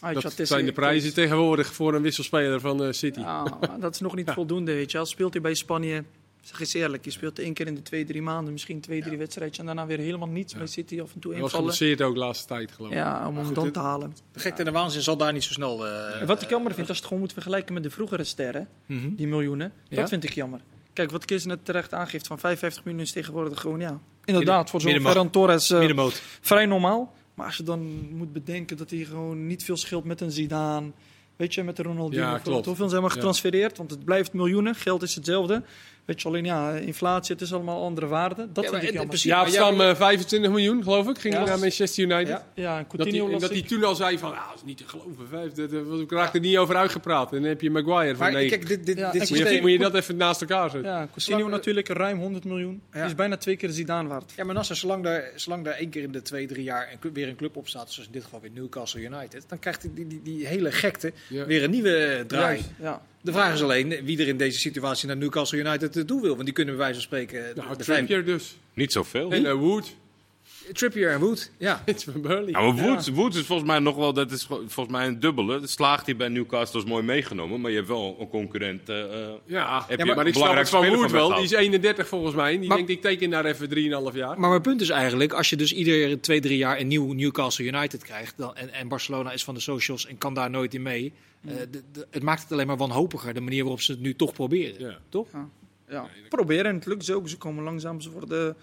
Ah, 0.00 0.14
dat 0.14 0.34
zijn 0.42 0.64
de 0.64 0.72
prijzen 0.72 1.14
tegenwoordig 1.14 1.74
voor 1.74 1.94
een 1.94 2.02
wisselspeler 2.02 2.60
van 2.60 2.82
uh, 2.82 2.92
City. 2.92 3.20
Ja, 3.20 3.58
dat 3.80 3.94
is 3.94 4.00
nog 4.00 4.14
niet 4.14 4.30
voldoende, 4.30 4.72
weet 4.72 4.90
je. 4.90 4.98
Als 4.98 5.10
speelt 5.10 5.32
hij 5.32 5.42
bij 5.42 5.54
Spanje 5.54 6.04
Zeg 6.46 6.60
eens 6.60 6.74
eerlijk, 6.74 7.04
je 7.04 7.10
speelt 7.10 7.38
één 7.38 7.54
keer 7.54 7.66
in 7.66 7.74
de 7.74 7.82
twee, 7.82 8.04
drie 8.04 8.22
maanden, 8.22 8.52
misschien 8.52 8.80
twee, 8.80 9.02
drie 9.02 9.18
wedstrijdjes 9.18 9.58
en 9.58 9.66
daarna 9.66 9.86
weer 9.86 9.98
helemaal 9.98 10.28
niets 10.28 10.54
bij 10.54 10.66
City 10.66 11.00
af 11.00 11.14
en 11.14 11.20
toe 11.20 11.32
invallen. 11.32 11.66
Dat 11.66 11.78
was 11.78 12.00
ook 12.02 12.14
de 12.14 12.20
laatste 12.20 12.46
tijd, 12.46 12.72
geloof 12.72 12.90
ik. 12.90 12.96
Ja, 12.96 13.28
om 13.28 13.36
hem 13.36 13.54
dan 13.54 13.70
te 13.70 13.78
halen. 13.78 14.16
De 14.32 14.40
gekte 14.40 14.58
en 14.58 14.64
de 14.64 14.70
waanzin 14.70 15.02
zal 15.02 15.16
daar 15.16 15.32
niet 15.32 15.44
zo 15.44 15.52
snel... 15.52 15.86
Uh, 15.86 16.22
wat 16.22 16.42
ik 16.42 16.50
jammer 16.50 16.74
vind, 16.74 16.88
als 16.88 16.96
je 16.96 17.02
het 17.02 17.04
gewoon 17.04 17.22
moet 17.22 17.32
vergelijken 17.32 17.74
met 17.74 17.82
de 17.82 17.90
vroegere 17.90 18.24
sterren, 18.24 18.68
mhm. 18.86 19.14
die 19.14 19.26
miljoenen, 19.26 19.72
dat 19.88 20.08
vind 20.08 20.24
ik 20.24 20.32
jammer. 20.32 20.60
Kijk, 20.92 21.10
wat 21.10 21.24
Kees 21.24 21.44
net 21.44 21.64
terecht 21.64 21.92
aangeeft, 21.92 22.26
van 22.26 22.38
55 22.38 22.84
miljoen 22.84 23.02
is 23.02 23.12
tegenwoordig 23.12 23.60
gewoon, 23.60 23.80
ja... 23.80 24.00
Inderdaad, 24.24 24.70
voor 24.70 24.80
zo'n 24.80 25.00
Ferran 25.00 25.30
Torres 25.30 25.70
uh, 25.70 26.06
vrij 26.40 26.66
normaal. 26.66 27.14
Maar 27.34 27.46
als 27.46 27.56
je 27.56 27.62
dan 27.62 28.08
moet 28.10 28.32
bedenken 28.32 28.76
dat 28.76 28.90
hij 28.90 29.04
gewoon 29.04 29.46
niet 29.46 29.64
veel 29.64 29.76
scheelt 29.76 30.04
met 30.04 30.20
een 30.20 30.30
Zidane... 30.30 30.92
Weet 31.36 31.54
je, 31.54 31.62
met 31.62 31.76
de 31.76 31.82
Ronaldinho. 31.82 32.24
Ja, 32.24 32.38
klopt. 32.38 32.66
Hoeveel 32.66 32.88
zijn 32.88 33.02
maar 33.02 33.10
getransfereerd? 33.10 33.76
Want 33.76 33.90
het 33.90 34.04
blijft 34.04 34.32
miljoenen, 34.32 34.74
geld 34.74 35.02
is 35.02 35.14
hetzelfde. 35.14 35.62
Weet 36.06 36.22
je, 36.22 36.28
alleen 36.28 36.44
ja, 36.44 36.72
inflatie, 36.72 37.34
het 37.34 37.44
is 37.44 37.52
allemaal 37.52 37.82
andere 37.82 38.06
waarden. 38.06 38.50
Dat 38.52 38.64
ja, 38.64 38.70
vind 38.70 38.82
ik 38.82 38.92
jammer. 38.92 39.18
Ja, 39.18 39.44
het 39.44 39.54
kwam 39.54 39.80
uh, 39.80 39.94
25 39.94 40.50
miljoen, 40.50 40.82
geloof 40.82 41.08
ik, 41.08 41.18
ging 41.18 41.34
ja. 41.34 41.44
naar 41.44 41.58
Manchester 41.58 42.04
United. 42.04 42.28
Ja, 42.28 42.46
ja 42.54 42.78
en 42.78 42.86
dat 42.96 43.06
hij, 43.06 43.38
dat 43.38 43.50
hij 43.50 43.62
toen 43.62 43.84
al 43.84 43.94
zei 43.94 44.18
van, 44.18 44.32
ah, 44.32 44.48
dat 44.48 44.56
is 44.56 44.62
niet 44.64 44.76
te 44.76 44.88
geloven. 44.88 45.28
Vijf, 45.28 45.52
dat, 45.52 45.70
dat, 45.70 46.00
ik 46.00 46.10
raakte 46.10 46.38
er 46.38 46.44
niet 46.44 46.56
over 46.56 46.76
uitgepraat. 46.76 47.32
En 47.32 47.40
dan 47.40 47.48
heb 47.48 47.60
je 47.60 47.70
Maguire 47.70 48.16
van 48.16 48.32
nee. 48.32 48.48
Kijk, 48.48 48.66
dit, 48.66 48.86
dit, 48.86 48.98
ja, 48.98 49.10
dit 49.10 49.26
systeem... 49.26 49.60
moet, 49.60 49.70
je, 49.70 49.78
dat 49.78 49.94
even 49.94 50.16
naast 50.16 50.40
elkaar 50.40 50.70
zetten. 50.70 50.90
Ja, 50.90 51.08
Coutinho 51.16 51.48
natuurlijk 51.48 51.88
ruim 51.88 52.18
100 52.18 52.44
miljoen. 52.44 52.82
Ja. 52.92 53.04
is 53.04 53.14
bijna 53.14 53.36
twee 53.36 53.56
keer 53.56 53.70
Zidane 53.70 54.08
waard. 54.08 54.32
Ja, 54.36 54.44
maar 54.44 54.54
Nasser, 54.54 54.76
zolang 54.76 55.04
daar, 55.04 55.30
zolang 55.34 55.64
daar 55.64 55.74
één 55.74 55.90
keer 55.90 56.02
in 56.02 56.12
de 56.12 56.22
twee, 56.22 56.46
drie 56.46 56.64
jaar 56.64 56.96
een, 57.02 57.12
weer 57.12 57.28
een 57.28 57.36
club 57.36 57.56
op 57.56 57.68
staat, 57.68 57.92
zoals 57.92 58.08
in 58.08 58.14
dit 58.14 58.24
geval 58.24 58.40
weer 58.40 58.50
Newcastle 58.54 59.00
United, 59.00 59.44
dan 59.48 59.58
krijgt 59.58 59.82
die, 59.82 59.92
die, 59.94 60.06
die, 60.06 60.20
die 60.22 60.46
hele 60.46 60.72
gekte 60.72 61.12
weer 61.28 61.64
een 61.64 61.70
nieuwe 61.70 62.24
draai. 62.26 62.60
Ja. 62.80 63.02
De 63.26 63.32
vraag 63.32 63.54
is 63.54 63.62
alleen 63.62 64.04
wie 64.04 64.20
er 64.20 64.28
in 64.28 64.36
deze 64.36 64.58
situatie 64.58 65.06
naar 65.06 65.16
Newcastle 65.16 65.58
United 65.58 66.06
toe 66.06 66.20
wil. 66.20 66.32
Want 66.32 66.44
die 66.44 66.52
kunnen 66.52 66.76
bij 66.76 66.84
wijze 66.84 67.00
van 67.00 67.08
spreken... 67.08 67.56
Nou, 67.56 67.76
de 67.76 67.84
Trippier 67.84 68.24
dus. 68.24 68.56
Niet 68.74 68.92
zoveel. 68.92 69.30
En 69.30 69.42
uh, 69.42 69.52
Wood. 69.52 69.96
Trippier 70.72 71.10
en 71.10 71.20
Wood, 71.20 71.50
ja. 71.58 71.82
It's 71.86 72.04
van 72.04 72.20
Burnley. 72.20 72.52
Maar 72.52 72.74
Wood, 72.74 73.08
Wood 73.08 73.34
is 73.34 73.46
volgens 73.46 73.68
mij 73.68 73.78
nog 73.78 73.96
wel, 73.96 74.12
dat 74.12 74.30
is 74.30 74.44
volgens 74.46 74.88
mij 74.88 75.06
een 75.06 75.20
dubbele. 75.20 75.60
Dat 75.60 75.70
slaagt 75.70 76.06
hij 76.06 76.16
bij 76.16 76.28
Newcastle 76.28 76.80
is 76.80 76.86
mooi 76.86 77.02
meegenomen, 77.02 77.60
maar 77.60 77.70
je 77.70 77.76
hebt 77.76 77.88
wel 77.88 78.16
een 78.20 78.28
concurrent. 78.28 78.88
Uh, 78.88 78.96
ja, 79.44 79.84
heb 79.88 79.98
ja, 79.98 80.04
maar, 80.04 80.16
maar 80.16 80.26
ik 80.26 80.34
snap 80.34 80.56
het 80.56 80.68
van 80.68 80.88
Wood 80.88 81.10
wel. 81.10 81.34
Die 81.34 81.44
is 81.44 81.50
31 81.50 82.08
volgens 82.08 82.34
mij. 82.34 82.58
Die 82.58 82.68
denkt, 82.68 82.90
ik 82.90 83.00
teken 83.00 83.30
daar 83.30 83.44
even 83.44 83.68
3,5 83.68 84.16
jaar. 84.16 84.40
Maar 84.40 84.50
mijn 84.50 84.62
punt 84.62 84.80
is 84.80 84.90
eigenlijk, 84.90 85.32
als 85.32 85.50
je 85.50 85.56
dus 85.56 85.72
ieder 85.72 86.20
2, 86.20 86.40
3 86.40 86.56
jaar 86.56 86.80
een 86.80 86.88
nieuw 86.88 87.12
Newcastle 87.12 87.64
United 87.64 88.02
krijgt, 88.02 88.34
dan, 88.36 88.56
en, 88.56 88.72
en 88.72 88.88
Barcelona 88.88 89.32
is 89.32 89.44
van 89.44 89.54
de 89.54 89.60
socials 89.60 90.06
en 90.06 90.18
kan 90.18 90.34
daar 90.34 90.50
nooit 90.50 90.74
in 90.74 90.82
mee, 90.82 91.12
uh, 91.42 91.52
de, 91.70 91.82
de, 91.92 92.06
het 92.10 92.22
maakt 92.22 92.42
het 92.42 92.52
alleen 92.52 92.66
maar 92.66 92.76
wanhopiger, 92.76 93.34
de 93.34 93.40
manier 93.40 93.62
waarop 93.62 93.80
ze 93.80 93.92
het 93.92 94.00
nu 94.00 94.14
toch 94.14 94.32
proberen. 94.32 94.80
Ja. 94.80 94.98
Toch? 95.08 95.28
Ja. 95.32 95.48
ja. 95.88 96.08
proberen 96.28 96.64
en 96.64 96.74
het 96.74 96.86
lukt 96.86 97.04
ze 97.04 97.14
ook. 97.14 97.28
Ze 97.28 97.36
komen 97.36 97.64
langzaam, 97.64 98.00
ze 98.00 98.10
worden 98.10 98.56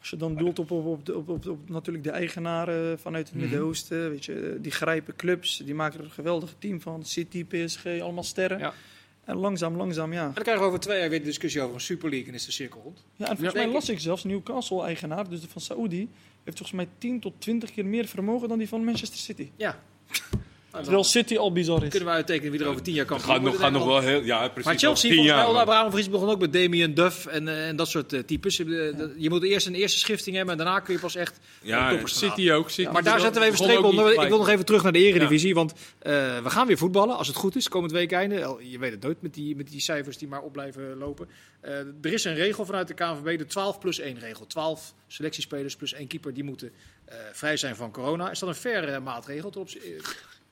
als 0.00 0.10
je 0.10 0.16
dan 0.16 0.36
doelt 0.36 0.58
op, 0.58 0.70
op, 0.70 1.08
op, 1.08 1.28
op, 1.28 1.46
op, 1.46 1.68
natuurlijk 1.68 2.04
de 2.04 2.10
eigenaren 2.10 2.98
vanuit 2.98 3.26
het 3.26 3.36
mhm. 3.36 3.44
Midden-Oosten, 3.44 4.10
weet 4.10 4.24
je, 4.24 4.58
die 4.60 4.72
grijpen 4.72 5.16
clubs, 5.16 5.56
die 5.56 5.74
maken 5.74 5.98
er 5.98 6.04
een 6.04 6.10
geweldig 6.10 6.54
team 6.58 6.80
van. 6.80 7.04
City, 7.04 7.44
PSG, 7.44 7.86
allemaal 7.86 8.24
sterren. 8.24 8.58
Ja. 8.58 8.72
En 9.24 9.36
langzaam, 9.36 9.76
langzaam, 9.76 10.12
ja. 10.12 10.26
En 10.26 10.32
dan 10.34 10.42
krijgen 10.42 10.62
we 10.62 10.68
over 10.68 10.80
twee 10.80 10.98
jaar 10.98 11.08
weer 11.08 11.18
de 11.18 11.24
discussie 11.24 11.60
over 11.60 11.74
een 11.74 11.80
Super 11.80 12.10
League 12.10 12.28
en 12.28 12.34
is 12.34 12.44
de 12.44 12.52
cirkel 12.52 12.80
rond. 12.82 13.04
Ja, 13.16 13.28
en 13.28 13.36
volgens 13.36 13.54
mij 13.54 13.68
las 13.68 13.88
ik 13.88 14.00
zelfs, 14.00 14.24
Newcastle-eigenaar, 14.24 15.28
dus 15.28 15.40
de 15.40 15.48
van 15.48 15.60
Saudi, 15.60 16.08
heeft 16.44 16.58
volgens 16.58 16.72
mij 16.72 16.88
10 16.98 17.20
tot 17.20 17.34
20 17.38 17.72
keer 17.72 17.86
meer 17.86 18.06
vermogen 18.06 18.48
dan 18.48 18.58
die 18.58 18.68
van 18.68 18.84
Manchester 18.84 19.18
City. 19.18 19.50
Ja. 19.56 19.82
Terwijl 20.70 21.04
City 21.04 21.36
al 21.36 21.52
bizar 21.52 21.82
is. 21.82 21.88
Kunnen 21.88 22.08
we 22.08 22.14
uittekenen 22.14 22.52
wie 22.52 22.60
er 22.60 22.66
over 22.66 22.82
tien 22.82 22.94
jaar 22.94 23.04
kan 23.04 23.20
Gaat 23.20 23.42
nog, 23.42 23.56
gaat 23.56 23.72
nog 23.72 23.84
wel 23.84 24.00
heel... 24.00 24.22
Ja, 24.22 24.48
precies. 24.48 24.64
Maar 24.64 24.78
Chelsea, 24.78 25.14
volgens 25.14 25.34
mij, 25.34 25.44
Abraham 25.44 25.90
begon 26.10 26.28
ook 26.28 26.40
met 26.40 26.52
Damien 26.52 26.94
Duff 26.94 27.26
en, 27.26 27.46
uh, 27.46 27.68
en 27.68 27.76
dat 27.76 27.88
soort 27.88 28.12
uh, 28.12 28.20
types. 28.20 28.56
Je 28.56 29.26
moet 29.28 29.42
eerst 29.42 29.66
een 29.66 29.74
eerste 29.74 29.98
schifting 29.98 30.36
hebben 30.36 30.58
en 30.58 30.64
daarna 30.64 30.80
kun 30.80 30.94
je 30.94 31.00
pas 31.00 31.14
echt... 31.14 31.40
Ja, 31.62 32.00
City 32.04 32.50
ook. 32.50 32.70
City 32.70 32.90
maar 32.90 33.02
daar 33.02 33.20
zetten 33.20 33.40
we 33.40 33.46
even 33.46 33.58
streep 33.58 33.84
onder. 33.84 34.22
Ik 34.22 34.28
wil 34.28 34.38
nog 34.38 34.48
even 34.48 34.64
terug 34.64 34.82
naar 34.82 34.92
de 34.92 34.98
eredivisie, 34.98 35.54
want 35.54 35.72
uh, 35.72 35.78
we 36.42 36.50
gaan 36.50 36.66
weer 36.66 36.78
voetballen, 36.78 37.16
als 37.16 37.26
het 37.26 37.36
goed 37.36 37.56
is, 37.56 37.68
komend 37.68 37.92
week 37.92 38.12
einde. 38.12 38.56
Je 38.60 38.78
weet 38.78 38.92
het 38.92 39.02
nooit 39.02 39.22
met 39.22 39.34
die, 39.34 39.56
met 39.56 39.70
die 39.70 39.80
cijfers 39.80 40.18
die 40.18 40.28
maar 40.28 40.42
op 40.42 40.52
blijven 40.52 40.98
lopen. 40.98 41.28
er 42.02 42.12
is 42.12 42.24
een 42.24 42.34
regel 42.34 42.64
vanuit 42.64 42.88
de 42.88 42.94
KNVB, 42.94 43.38
de 43.38 43.46
12 43.46 43.78
plus 43.78 43.98
1 43.98 44.18
regel. 44.18 44.46
12 44.46 44.94
selectiespelers 45.06 45.76
plus 45.76 45.92
één 45.92 46.06
keeper, 46.06 46.34
die 46.34 46.44
moeten 46.44 46.72
vrij 47.32 47.56
zijn 47.56 47.76
van 47.76 47.90
corona. 47.90 48.30
Is 48.30 48.38
dat 48.38 48.48
een 48.48 48.54
faire 48.54 49.00
maatregel? 49.00 49.50
Tot 49.50 49.62
op, 49.62 49.80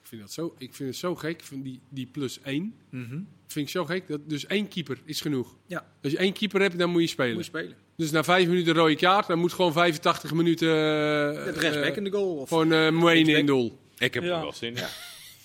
vind, 0.09 0.21
dat 0.21 0.33
zo, 0.33 0.55
ik 0.59 0.75
vind 0.75 0.89
het 0.89 0.99
zo 0.99 1.15
gek, 1.15 1.43
van 1.43 1.63
die, 1.63 1.81
die 1.89 2.07
plus 2.07 2.41
één. 2.43 2.75
Mm 2.91 3.29
Vind 3.47 3.67
ik 3.67 3.73
zo 3.73 3.85
gek. 3.85 4.09
Dat, 4.09 4.21
dus 4.29 4.47
één 4.47 4.69
keeper 4.69 4.99
is 5.05 5.21
genoeg. 5.21 5.57
Ja. 5.67 5.87
Als 6.03 6.13
je 6.13 6.19
één 6.19 6.33
keeper 6.33 6.61
hebt, 6.61 6.79
dan 6.79 6.91
moet 6.91 7.01
je 7.01 7.07
spelen. 7.09 7.35
Moet 7.35 7.45
je 7.45 7.51
spelen. 7.51 7.77
Dus 7.97 8.11
na 8.11 8.25
vijf 8.25 8.49
minuten 8.49 8.75
rode 8.75 8.97
kaart, 8.97 9.27
dan 9.27 9.39
moet 9.39 9.53
gewoon 9.53 9.73
85 9.73 10.33
minuten... 10.33 10.69
Uh, 10.69 11.45
het 11.45 11.57
rechtsback 11.57 11.97
in 11.97 12.05
de 12.05 12.11
goal. 12.11 12.37
Of 12.37 12.49
gewoon 12.49 12.73
uh, 12.73 13.15
in 13.15 13.47
doel. 13.47 13.79
Ik 13.99 14.15
heb 14.15 14.23
er 14.23 14.29
wel 14.29 14.53
zin 14.53 14.69
in. 14.69 14.77
Ja. 14.77 14.89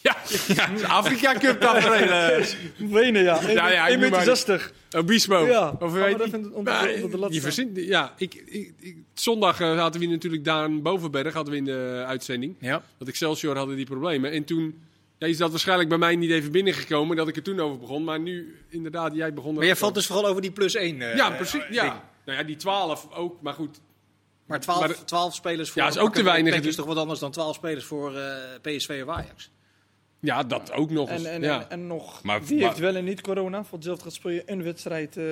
Ja, 0.04 0.18
ja 0.48 0.88
Afrika 0.88 1.34
Cup 1.34 1.60
tafereel. 1.60 2.44
Wenen, 2.96 3.24
ja. 3.24 3.42
1,60 3.42 3.52
ja, 3.52 3.88
ja, 3.88 3.98
meter 3.98 4.22
60. 4.22 4.72
Obispo. 4.96 5.46
Ja, 5.46 5.76
of 5.80 5.92
weet 5.92 6.22
onder 6.52 7.12
de 7.12 7.28
je 7.30 7.42
verzint, 7.42 7.78
ja, 7.78 8.14
ik, 8.18 8.34
ik, 8.46 8.74
ik, 8.80 8.98
zondag 9.14 9.62
uh, 9.62 9.80
hadden 9.80 10.02
we 10.02 10.08
natuurlijk 10.08 10.44
Daan 10.44 10.82
Bovenberg 10.82 11.34
hadden 11.34 11.54
we 11.54 11.60
in 11.60 11.66
de 11.66 12.04
uitzending. 12.08 12.56
Ja. 12.60 12.84
Want 12.98 13.10
Excelsior 13.10 13.58
hadden 13.58 13.76
die 13.76 13.86
problemen. 13.86 14.32
En 14.32 14.44
toen 14.44 14.82
ja, 15.18 15.28
is 15.28 15.38
dat 15.38 15.50
waarschijnlijk 15.50 15.90
bij 15.90 15.98
mij 15.98 16.16
niet 16.16 16.32
even 16.32 16.52
binnengekomen 16.52 17.16
dat 17.16 17.28
ik 17.28 17.36
er 17.36 17.44
toen 17.44 17.60
over 17.60 17.78
begon. 17.78 18.04
Maar 18.04 18.20
nu, 18.20 18.56
inderdaad, 18.70 19.16
jij 19.16 19.34
begon... 19.34 19.56
Maar 19.56 19.66
jij 19.66 19.76
valt 19.76 19.94
dus 19.94 20.06
vooral 20.06 20.26
over 20.26 20.42
die 20.42 20.52
plus 20.52 20.76
1 20.76 20.96
uh, 20.96 21.12
eh, 21.12 21.16
Ja, 21.18 21.32
precies. 21.32 21.64
ja. 21.70 22.04
Nou 22.26 22.38
ja, 22.38 22.44
die 22.44 22.56
12 22.56 23.08
ook, 23.14 23.42
maar 23.42 23.54
goed. 23.54 23.80
Maar 24.46 24.60
12, 24.60 25.04
12 25.04 25.36
spelers 25.36 25.70
voor... 25.70 25.82
Ja, 25.82 25.88
is 25.88 25.98
ook 25.98 26.14
te 26.14 26.24
weinig. 26.24 26.56
Het 26.56 26.66
is 26.66 26.76
toch 26.76 26.86
wat 26.86 26.98
anders 26.98 27.20
dan 27.20 27.32
12 27.32 27.56
spelers 27.56 27.86
voor 27.86 28.14
uh, 28.14 28.36
PSV 28.62 29.04
of 29.06 29.14
Ajax? 29.14 29.52
Ja, 30.24 30.44
dat 30.44 30.72
ook 30.72 30.90
nog 30.90 31.10
eens. 31.10 31.24
En, 31.24 31.44
en, 31.44 31.70
en, 31.70 31.88
nog, 31.88 32.24
maar, 32.24 32.44
wie 32.44 32.66
heeft 32.66 32.78
wel 32.78 32.96
en 32.96 33.04
niet 33.04 33.22
corona? 33.22 33.64
Voor 33.64 33.78
hetzelfde 33.78 34.04
gaat 34.04 34.14
speel 34.14 34.42
een 34.46 34.64
wedstrijd, 34.64 35.18
uh, 35.18 35.26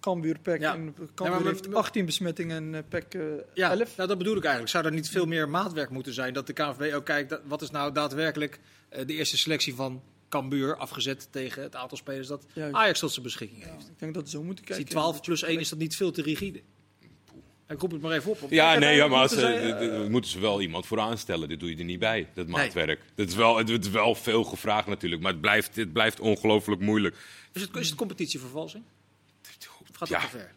Cambuur, 0.00 0.38
PEC. 0.38 0.60
Ja. 0.60 0.74
En 0.74 0.94
Cambuur 1.14 1.38
ja, 1.38 1.46
heeft 1.46 1.74
18 1.74 2.04
besmettingen 2.04 2.56
en 2.56 2.74
uh, 2.74 2.78
PEC 2.88 3.14
uh, 3.14 3.22
ja, 3.54 3.70
11. 3.70 3.96
Nou, 3.96 4.08
dat 4.08 4.18
bedoel 4.18 4.36
ik 4.36 4.42
eigenlijk. 4.42 4.72
Zou 4.72 4.84
er 4.84 4.92
niet 4.92 5.08
veel 5.08 5.26
meer 5.26 5.48
maatwerk 5.48 5.90
moeten 5.90 6.12
zijn? 6.12 6.32
Dat 6.34 6.46
de 6.46 6.52
KNVB 6.52 6.94
ook 6.94 7.04
kijkt, 7.04 7.30
dat, 7.30 7.40
wat 7.44 7.62
is 7.62 7.70
nou 7.70 7.92
daadwerkelijk 7.92 8.60
uh, 8.92 9.06
de 9.06 9.14
eerste 9.14 9.36
selectie 9.36 9.74
van 9.74 10.02
Cambuur 10.28 10.76
afgezet 10.76 11.28
tegen 11.30 11.62
het 11.62 11.76
aantal 11.76 11.98
spelers 11.98 12.28
dat 12.28 12.46
Juist. 12.52 12.74
Ajax 12.74 12.98
tot 12.98 13.12
zijn 13.12 13.24
beschikking 13.24 13.64
heeft? 13.64 13.88
ik 13.88 13.98
denk 13.98 14.14
dat 14.14 14.22
we 14.22 14.30
zo 14.30 14.42
moeten 14.42 14.64
kijken. 14.64 14.84
Die 14.84 14.94
12 14.94 15.20
plus 15.20 15.42
1 15.42 15.60
is 15.60 15.68
dat 15.68 15.78
niet 15.78 15.96
veel 15.96 16.10
te 16.10 16.22
rigide? 16.22 16.60
Ik 17.68 17.80
roep 17.80 17.90
het 17.90 18.00
maar 18.00 18.12
even 18.12 18.30
op. 18.30 18.50
Ja, 18.50 18.78
nee, 18.78 18.96
ja, 18.96 19.08
maar 19.08 19.28
ze, 19.28 20.06
moeten 20.10 20.30
ze 20.30 20.40
wel 20.40 20.60
iemand 20.60 20.86
voor 20.86 21.00
aanstellen. 21.00 21.48
Dit 21.48 21.60
doe 21.60 21.70
je 21.70 21.76
er 21.76 21.84
niet 21.84 21.98
bij, 21.98 22.28
dat 22.34 22.46
maatwerk. 22.46 23.00
Dat 23.14 23.28
is 23.28 23.34
wel, 23.34 23.56
het 23.56 23.68
is 23.68 23.90
wel 23.90 24.14
veel 24.14 24.44
gevraagd 24.44 24.86
natuurlijk, 24.86 25.22
maar 25.22 25.32
het 25.32 25.40
blijft, 25.40 25.76
het 25.76 25.92
blijft 25.92 26.20
ongelooflijk 26.20 26.80
moeilijk. 26.80 27.16
Is 27.52 27.60
het, 27.60 27.76
is 27.76 27.88
het 27.88 27.98
competitievervalsing? 27.98 28.84
Of 29.90 29.96
gaat 29.96 30.08
het 30.08 30.20
te 30.20 30.26
ver? 30.26 30.52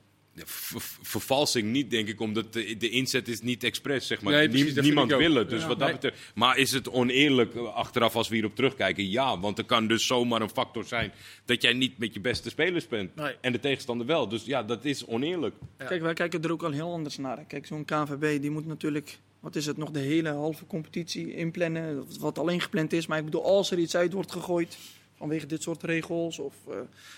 Vervalsing 1.02 1.72
niet, 1.72 1.90
denk 1.92 2.08
ik, 2.08 2.20
omdat 2.20 2.54
de, 2.54 2.78
de 2.78 2.90
inzet 2.90 3.28
is 3.28 3.42
niet 3.42 3.64
expres, 3.64 4.08
zeg 4.08 4.22
maar. 4.22 4.34
Nee, 4.34 4.74
niemand 4.74 5.16
wil 5.16 5.36
het. 5.36 5.50
Dus 5.50 5.66
wat 5.66 5.80
dat 5.80 5.92
betreft. 5.92 6.18
Maar 6.36 6.58
is 6.58 6.72
het 6.72 6.90
oneerlijk 6.90 7.56
eh, 7.56 7.74
achteraf 7.74 8.16
als 8.16 8.28
we 8.28 8.36
hierop 8.36 8.56
terugkijken? 8.56 9.10
Ja, 9.10 9.40
want 9.40 9.58
er 9.58 9.64
kan 9.64 9.88
dus 9.88 10.06
zomaar 10.06 10.42
een 10.42 10.50
factor 10.50 10.86
zijn 10.86 11.12
dat 11.46 11.62
jij 11.62 11.74
niet 11.74 11.98
met 11.98 12.14
je 12.14 12.20
beste 12.20 12.50
spelers 12.50 12.88
bent. 12.88 13.12
En 13.42 13.52
de 13.52 13.60
tegenstander 13.60 14.08
wel. 14.08 14.28
Dus 14.28 14.46
ja, 14.46 14.64
dat 14.64 14.86
is 14.86 15.06
oneerlijk. 15.06 15.56
Kijk, 15.78 16.02
wij 16.02 16.14
kijken 16.14 16.42
er 16.42 16.52
ook 16.52 16.64
al 16.64 16.72
heel 16.72 16.92
anders 16.92 17.18
naar. 17.18 17.46
Kijk, 17.48 17.66
zo'n 17.66 17.86
KVB 17.86 18.42
die 18.42 18.52
moet 18.52 18.66
natuurlijk 18.66 19.20
wat 19.40 19.56
is 19.56 19.66
het, 19.66 19.78
nog 19.78 19.92
de 19.92 20.00
hele 20.00 20.30
halve 20.30 20.66
competitie 20.66 21.36
inplannen. 21.36 22.06
Wat 22.20 22.40
alleen 22.40 22.62
gepland 22.62 22.94
is. 22.94 23.08
Maar 23.08 23.18
ik 23.18 23.26
bedoel, 23.26 23.46
als 23.46 23.72
er 23.72 23.78
iets 23.78 23.96
uit 23.96 24.14
wordt 24.14 24.32
gegooid 24.32 24.78
vanwege 25.18 25.46
dit 25.46 25.62
soort 25.62 25.84
regels. 25.84 26.40
Of 26.40 26.56
uh, 26.70 26.76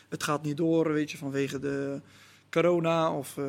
het 0.09 0.23
gaat 0.23 0.43
niet 0.43 0.57
door, 0.57 0.93
weet 0.93 1.11
je, 1.11 1.17
vanwege 1.17 1.59
de 1.59 2.01
corona 2.49 3.15
of 3.15 3.37
uh, 3.37 3.45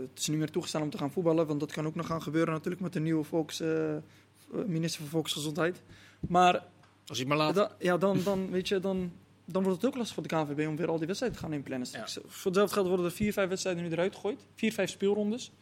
het 0.00 0.18
is 0.18 0.28
niet 0.28 0.38
meer 0.38 0.50
toegestaan 0.50 0.82
om 0.82 0.90
te 0.90 0.98
gaan 0.98 1.10
voetballen. 1.10 1.46
Want 1.46 1.60
dat 1.60 1.72
kan 1.72 1.86
ook 1.86 1.94
nog 1.94 2.06
gaan 2.06 2.22
gebeuren 2.22 2.52
natuurlijk 2.52 2.82
met 2.82 2.92
de 2.92 3.00
nieuwe 3.00 3.24
volks, 3.24 3.60
uh, 3.60 3.96
minister 4.66 5.00
van 5.00 5.10
Volksgezondheid. 5.10 5.82
Maar 6.20 6.62
als 7.06 7.18
hij 7.18 7.26
maar 7.26 7.36
laat. 7.36 7.54
Da, 7.54 7.76
ja, 7.78 7.96
dan, 7.96 8.22
dan, 8.24 8.50
weet 8.56 8.68
je, 8.68 8.80
dan, 8.80 9.12
dan 9.44 9.62
wordt 9.62 9.82
het 9.82 9.90
ook 9.90 9.96
lastig 9.96 10.14
voor 10.14 10.28
de 10.28 10.28
KNVB 10.28 10.68
om 10.68 10.76
weer 10.76 10.88
al 10.88 10.98
die 10.98 11.06
wedstrijden 11.06 11.38
te 11.38 11.44
gaan 11.44 11.54
inplannen. 11.54 11.88
Ja. 11.92 12.06
Voor 12.26 12.50
hetzelfde 12.50 12.74
geld 12.74 12.86
worden 12.86 13.06
er 13.06 13.12
vier, 13.12 13.32
vijf 13.32 13.48
wedstrijden 13.48 13.82
nu 13.82 13.90
eruit 13.90 14.14
gegooid. 14.14 14.46
Vier, 14.54 14.72
vijf 14.72 14.90
speelrondes. 14.90 15.52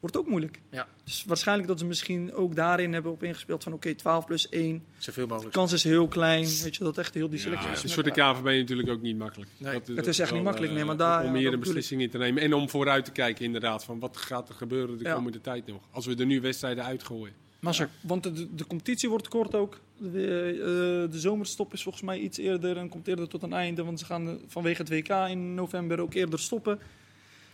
Wordt 0.00 0.16
ook 0.16 0.26
moeilijk. 0.26 0.60
Ja. 0.70 0.88
Dus 1.04 1.24
waarschijnlijk 1.26 1.68
dat 1.68 1.78
ze 1.78 1.84
misschien 1.84 2.34
ook 2.34 2.54
daarin 2.54 2.92
hebben 2.92 3.12
op 3.12 3.22
ingespeeld 3.22 3.62
van 3.62 3.72
oké, 3.72 3.86
okay, 3.86 3.98
12 3.98 4.26
plus 4.26 4.48
1. 4.48 4.84
Zoveel 4.98 5.26
mogelijk. 5.26 5.52
De 5.52 5.58
kans 5.58 5.72
is 5.72 5.84
heel 5.84 6.08
klein. 6.08 6.46
Weet 6.62 6.76
je, 6.76 6.84
dat 6.84 6.98
echt 6.98 7.14
heel 7.14 7.28
die 7.28 7.38
selectie 7.38 7.68
ja, 7.68 7.82
is. 7.82 7.94
voor 7.94 8.02
de 8.02 8.10
KNVB 8.10 8.44
natuurlijk 8.44 8.88
ook 8.88 9.02
niet 9.02 9.18
makkelijk. 9.18 9.50
Nee. 9.56 9.72
Dat, 9.72 9.96
het 9.96 10.06
is 10.06 10.18
echt 10.18 10.32
niet 10.32 10.42
makkelijk, 10.42 10.72
nee, 10.72 10.84
maar 10.84 10.96
daar... 10.96 11.24
Om 11.24 11.32
meer 11.32 11.52
een 11.52 11.60
beslissing 11.60 12.00
in 12.00 12.10
te 12.10 12.18
nemen. 12.18 12.42
En 12.42 12.54
om 12.54 12.68
vooruit 12.68 13.04
te 13.04 13.12
kijken 13.12 13.44
inderdaad, 13.44 13.84
van 13.84 13.98
wat 13.98 14.16
gaat 14.16 14.48
er 14.48 14.54
gebeuren 14.54 14.98
de 14.98 15.12
komende 15.12 15.40
tijd 15.40 15.66
nog. 15.66 15.82
Als 15.90 16.06
we 16.06 16.14
er 16.14 16.26
nu 16.26 16.40
wedstrijden 16.40 16.84
uitgooien. 16.84 17.34
Massak, 17.60 17.88
want 18.00 18.22
de, 18.22 18.54
de, 18.54 18.66
competitie 18.66 19.08
wordt 19.08 19.28
kort 19.28 19.54
ook. 19.54 19.80
De, 19.96 20.54
uh, 20.54 21.12
de 21.12 21.18
zomerstop 21.18 21.72
is 21.72 21.82
volgens 21.82 22.04
mij 22.04 22.18
iets 22.18 22.38
eerder 22.38 22.76
en 22.76 22.88
komt 22.88 23.08
eerder 23.08 23.28
tot 23.28 23.42
een 23.42 23.52
einde. 23.52 23.84
Want 23.84 23.98
ze 23.98 24.04
gaan 24.04 24.38
vanwege 24.46 24.82
het 24.82 24.90
WK 24.90 25.08
in 25.08 25.54
november 25.54 26.00
ook 26.00 26.14
eerder 26.14 26.38
stoppen. 26.38 26.78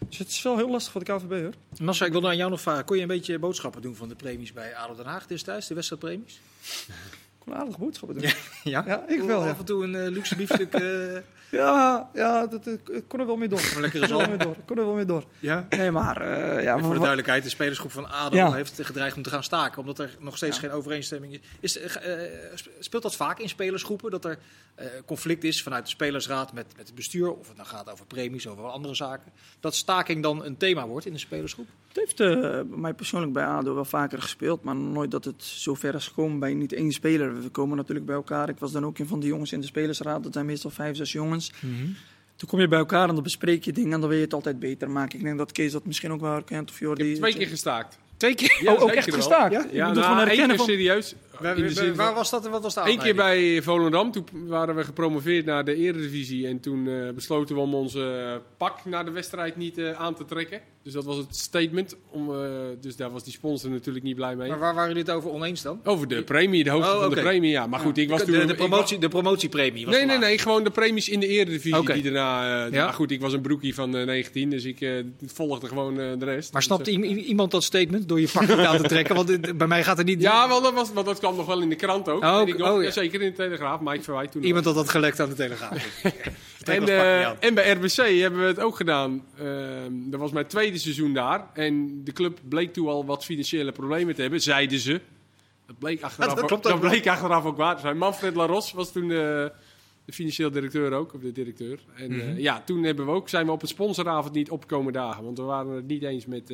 Dus 0.09 0.18
het 0.18 0.28
is 0.28 0.42
wel 0.42 0.57
heel 0.57 0.70
lastig 0.70 0.92
voor 0.92 1.05
de 1.05 1.12
KVB 1.12 1.42
hoor. 1.42 1.55
Massa, 1.80 2.05
ik 2.05 2.12
wil 2.12 2.20
naar 2.20 2.36
jou 2.36 2.50
nog 2.50 2.61
vragen. 2.61 2.84
Kon 2.84 2.96
je 2.96 3.02
een 3.02 3.09
beetje 3.09 3.38
boodschappen 3.38 3.82
doen 3.82 3.94
van 3.94 4.09
de 4.09 4.14
premies 4.14 4.52
bij 4.52 4.76
ADO 4.76 4.94
Den 4.94 5.07
Haag 5.07 5.26
destijds, 5.26 5.66
de 5.66 5.74
wedstrijdpremies? 5.74 6.40
Ik 6.88 6.94
kon 7.38 7.55
aardige 7.55 7.78
boodschappen 7.78 8.18
doen. 8.18 8.28
Ja, 8.28 8.34
ja? 8.74 9.04
ik 9.08 9.22
wel. 9.22 9.44
Ja. 9.44 9.50
Af 9.50 9.58
en 9.58 9.64
toe 9.64 9.84
een 9.84 9.94
uh, 9.94 10.08
luxe 10.08 10.36
biefstuk. 10.36 10.80
Uh... 10.80 11.16
Ja, 11.54 12.10
ja 12.14 12.46
dat, 12.46 12.66
ik 12.66 13.04
kon 13.08 13.20
er 13.20 13.26
wel 13.26 13.36
mee 13.36 13.48
door. 13.48 13.60
Lekkere 13.80 14.06
zon. 14.06 14.32
Ik 14.32 14.56
kon 14.66 14.78
er 14.78 14.84
wel 14.84 14.94
mee 14.94 15.04
door. 15.04 15.24
Ja? 15.38 15.66
Nee, 15.70 15.90
maar... 15.90 16.22
Uh, 16.22 16.62
ja, 16.62 16.78
voor 16.78 16.92
de 16.92 16.98
duidelijkheid, 16.98 17.42
de 17.42 17.48
spelersgroep 17.48 17.90
van 17.90 18.10
ADO 18.10 18.36
ja. 18.36 18.52
heeft 18.52 18.80
gedreigd 18.82 19.16
om 19.16 19.22
te 19.22 19.30
gaan 19.30 19.42
staken. 19.42 19.80
Omdat 19.80 19.98
er 19.98 20.16
nog 20.18 20.36
steeds 20.36 20.56
ja. 20.56 20.62
geen 20.62 20.70
overeenstemming 20.70 21.40
is. 21.60 21.76
is 21.76 21.86
uh, 21.86 21.92
speelt 22.78 23.02
dat 23.02 23.16
vaak 23.16 23.38
in 23.38 23.48
spelersgroepen? 23.48 24.10
Dat 24.10 24.24
er 24.24 24.38
uh, 24.80 24.86
conflict 25.06 25.44
is 25.44 25.62
vanuit 25.62 25.84
de 25.84 25.90
spelersraad 25.90 26.52
met, 26.52 26.66
met 26.76 26.86
het 26.86 26.94
bestuur? 26.94 27.32
Of 27.32 27.48
het 27.48 27.56
dan 27.56 27.66
gaat 27.66 27.90
over 27.90 28.06
premies, 28.06 28.46
over 28.46 28.64
andere 28.64 28.94
zaken. 28.94 29.32
Dat 29.60 29.74
staking 29.74 30.22
dan 30.22 30.44
een 30.44 30.56
thema 30.56 30.86
wordt 30.86 31.06
in 31.06 31.12
de 31.12 31.18
spelersgroep? 31.18 31.66
Het 31.88 31.96
heeft 31.96 32.16
bij 32.16 32.64
mij 32.64 32.94
persoonlijk 32.94 33.32
bij 33.32 33.44
ADO 33.44 33.74
wel 33.74 33.84
vaker 33.84 34.22
gespeeld. 34.22 34.62
Maar 34.62 34.76
nooit 34.76 35.10
dat 35.10 35.24
het 35.24 35.42
zo 35.42 35.74
ver 35.74 35.94
is 35.94 36.06
gekomen 36.06 36.38
bij 36.38 36.54
niet 36.54 36.72
één 36.72 36.92
speler. 36.92 37.42
We 37.42 37.48
komen 37.48 37.76
natuurlijk 37.76 38.06
bij 38.06 38.14
elkaar. 38.14 38.48
Ik 38.55 38.61
was 38.61 38.72
dan 38.72 38.84
ook 38.84 38.98
een 38.98 39.07
van 39.07 39.20
de 39.20 39.26
jongens 39.26 39.52
in 39.52 39.61
de 39.61 39.66
spelersraad. 39.66 40.22
Dat 40.22 40.32
zijn 40.32 40.46
meestal 40.46 40.70
vijf, 40.70 40.96
zes 40.96 41.12
jongens. 41.12 41.52
Mm 41.61 41.76
-hmm. 41.76 41.96
Toen 42.36 42.48
kom 42.48 42.61
je 42.61 42.68
bij 42.68 42.78
elkaar 42.78 43.09
en 43.09 43.14
dan 43.14 43.22
bespreek 43.22 43.64
je 43.64 43.72
dingen 43.72 43.92
en 43.92 44.00
dan 44.00 44.09
wil 44.09 44.18
je 44.18 44.24
het 44.24 44.34
altijd 44.34 44.59
beter 44.59 44.90
maken. 44.90 45.18
Ik 45.18 45.24
denk 45.24 45.38
dat 45.38 45.52
Kees 45.52 45.72
dat 45.72 45.84
misschien 45.84 46.12
ook 46.12 46.20
wel 46.20 46.32
herkent. 46.32 46.70
Of 46.70 46.78
Jordi. 46.78 47.05
Ik 47.05 47.11
heb 47.11 47.18
twee 47.18 47.36
keer 47.36 47.46
gestaakt. 47.46 47.98
Twee 48.16 48.34
keer? 48.34 48.59
Ja, 48.61 48.72
oh, 48.72 48.82
ook 48.82 48.90
echt 48.90 49.14
gestaakt? 49.14 49.52
Ja, 49.52 49.66
ja 49.70 49.92
nou, 49.92 50.28
één 50.28 50.48
keer 50.48 50.59
serieus. 50.59 51.14
Waar, 51.40 51.74
waar, 51.74 51.94
waar 51.94 52.14
was 52.14 52.30
dat 52.30 52.44
en 52.44 52.50
wat 52.50 52.62
was 52.62 52.74
de 52.74 52.80
Eén 52.84 52.98
keer 52.98 53.14
bij 53.14 53.62
Volendam. 53.62 54.12
Toen 54.12 54.26
waren 54.32 54.76
we 54.76 54.84
gepromoveerd 54.84 55.44
naar 55.44 55.64
de 55.64 55.74
Eredivisie. 55.74 56.46
En 56.46 56.61
toen 56.61 56.86
uh, 56.86 57.11
besloten 57.11 57.55
we 57.55 57.61
om 57.61 57.74
onze 57.74 58.40
pak 58.57 58.84
naar 58.84 59.05
de 59.05 59.11
wedstrijd 59.11 59.57
niet 59.57 59.78
uh, 59.78 60.00
aan 60.00 60.14
te 60.14 60.24
trekken. 60.24 60.61
Dus 60.85 60.93
dat 60.93 61.05
was 61.05 61.16
het 61.16 61.37
statement. 61.37 61.97
Om, 62.11 62.30
uh, 62.30 62.37
dus 62.80 62.97
daar 62.97 63.11
was 63.11 63.24
die 63.24 63.32
sponsor 63.32 63.70
natuurlijk 63.70 64.05
niet 64.05 64.16
blij 64.16 64.37
mee. 64.37 64.49
Maar 64.49 64.59
waar 64.59 64.74
waren 64.74 64.89
jullie 64.89 65.03
het 65.03 65.12
over 65.12 65.30
oneens 65.30 65.62
dan? 65.62 65.80
Over 65.85 66.09
de 66.09 66.22
premie, 66.22 66.64
de 66.64 66.70
hoogte 66.70 66.89
oh, 66.89 66.95
okay. 66.95 67.07
van 67.07 67.14
de 67.14 67.22
premie. 67.22 67.51
Ja, 67.51 67.66
maar 67.66 67.80
goed, 67.80 67.99
ik 67.99 68.09
was 68.09 68.24
de, 68.24 68.32
toen... 68.32 68.47
De, 68.47 68.55
promotie, 68.55 68.99
de 68.99 69.09
promotiepremie 69.09 69.87
was 69.87 69.95
Nee, 69.95 70.05
nee, 70.05 70.18
nee. 70.18 70.39
Gewoon 70.39 70.64
de 70.64 70.70
premies 70.70 71.09
in 71.09 71.20
de 71.20 71.26
Eredivisie. 71.26 71.78
Okay. 71.78 71.95
Die 71.95 72.12
daarna... 72.12 72.64
ja? 72.66 72.93
goed, 72.93 73.11
ik 73.11 73.20
was 73.20 73.32
een 73.32 73.41
broekie 73.41 73.74
van 73.74 73.91
19. 73.91 74.51
Dus 74.51 74.64
ik 74.64 75.05
volgde 75.26 75.66
gewoon 75.66 75.95
de 75.95 76.24
rest. 76.24 76.53
Maar 76.53 76.62
snapt 76.62 76.85
dus, 76.85 76.95
iemand 76.95 77.51
dat 77.51 77.64
statement 77.64 78.09
door 78.09 78.20
je 78.20 78.28
pak 78.32 78.49
niet 78.49 78.59
aan 78.59 78.76
te 78.76 78.89
trekken? 78.89 79.14
Want 79.14 79.57
bij 79.57 79.66
mij 79.66 79.85
gaat 79.85 79.97
het 79.97 80.07
niet... 80.07 80.20
Ja, 80.20 80.49
wel, 80.49 80.62
dat, 80.62 80.74
was, 80.74 80.93
want 80.93 81.07
dat 81.07 81.18
kwam 81.18 81.37
nog 81.37 81.47
wel 81.47 81.61
in 81.61 81.68
de 81.68 81.76
krant 81.76 82.09
ook. 82.09 82.24
Oh, 82.24 82.49
ik 82.49 82.61
oh, 82.61 82.82
ja. 82.82 82.91
Zeker 82.91 83.22
in 83.22 83.30
de 83.30 83.37
Telegraaf, 83.37 83.80
Mike 83.80 84.03
Verwijt 84.03 84.32
toen. 84.32 84.45
Iemand 84.45 84.64
had 84.64 84.74
dat 84.74 84.89
gelekt 84.89 85.20
aan 85.20 85.28
de 85.28 85.35
Telegraaf. 85.35 86.03
en, 86.64 86.89
uh, 86.89 87.45
en 87.45 87.55
bij 87.55 87.70
RBC 87.70 88.20
hebben 88.20 88.41
we 88.41 88.47
het 88.47 88.61
ook 88.61 88.76
gedaan. 88.76 89.24
Uh, 89.43 89.49
dat 89.91 90.20
was 90.20 90.30
mijn 90.30 90.47
tweede 90.47 90.73
seizoen 90.78 91.12
daar. 91.12 91.50
En 91.52 92.04
de 92.04 92.12
club 92.12 92.38
bleek 92.48 92.72
toen 92.72 92.88
al 92.88 93.04
wat 93.04 93.24
financiële 93.24 93.72
problemen 93.72 94.14
te 94.14 94.20
hebben, 94.20 94.40
zeiden 94.40 94.78
ze. 94.78 95.00
Dat 95.66 95.78
bleek 95.78 96.02
achteraf, 96.08 96.34
dat 96.34 96.52
ook, 96.52 96.62
dat 96.62 96.80
bleek 96.80 97.06
achteraf 97.06 97.44
ook 97.44 97.56
waar 97.56 97.74
te 97.74 97.80
zijn. 97.80 97.98
Manfred 97.98 98.34
Laros 98.34 98.72
was 98.72 98.92
toen 98.92 99.08
de, 99.08 99.52
de 100.04 100.12
financieel 100.12 100.50
directeur 100.50 100.92
ook, 100.92 101.14
of 101.14 101.20
de 101.20 101.32
directeur. 101.32 101.78
En 101.94 102.12
mm 102.12 102.20
-hmm. 102.20 102.28
uh, 102.28 102.38
ja, 102.38 102.62
toen 102.66 102.82
hebben 102.82 103.06
we 103.06 103.12
ook, 103.12 103.28
zijn 103.28 103.46
we 103.46 103.52
op 103.52 103.60
het 103.60 103.70
sponsoravond 103.70 104.34
niet 104.34 104.50
opkomen 104.50 104.92
dagen. 104.92 105.24
Want 105.24 105.38
we 105.38 105.44
waren 105.44 105.72
het 105.72 105.86
niet 105.86 106.02
eens 106.02 106.26
met, 106.26 106.52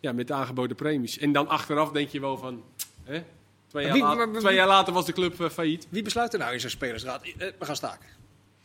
ja, 0.00 0.12
met 0.12 0.26
de 0.26 0.34
aangeboden 0.34 0.76
premies. 0.76 1.18
En 1.18 1.32
dan 1.32 1.48
achteraf 1.48 1.90
denk 1.90 2.08
je 2.08 2.20
wel 2.20 2.36
van... 2.36 2.62
Hè? 3.04 3.22
Twee 3.66 3.84
jaar, 3.84 3.92
wie, 3.92 4.02
later, 4.02 4.38
twee 4.38 4.54
jaar 4.54 4.66
later 4.66 4.92
was 4.92 5.06
de 5.06 5.12
club 5.12 5.40
uh, 5.40 5.48
failliet. 5.48 5.86
Wie 5.90 6.02
besluit 6.02 6.32
er 6.32 6.38
nou 6.38 6.52
in 6.52 6.60
zo'n 6.60 6.70
spelersraad? 6.70 7.22
We 7.36 7.54
gaan 7.58 7.76
staken. 7.76 8.08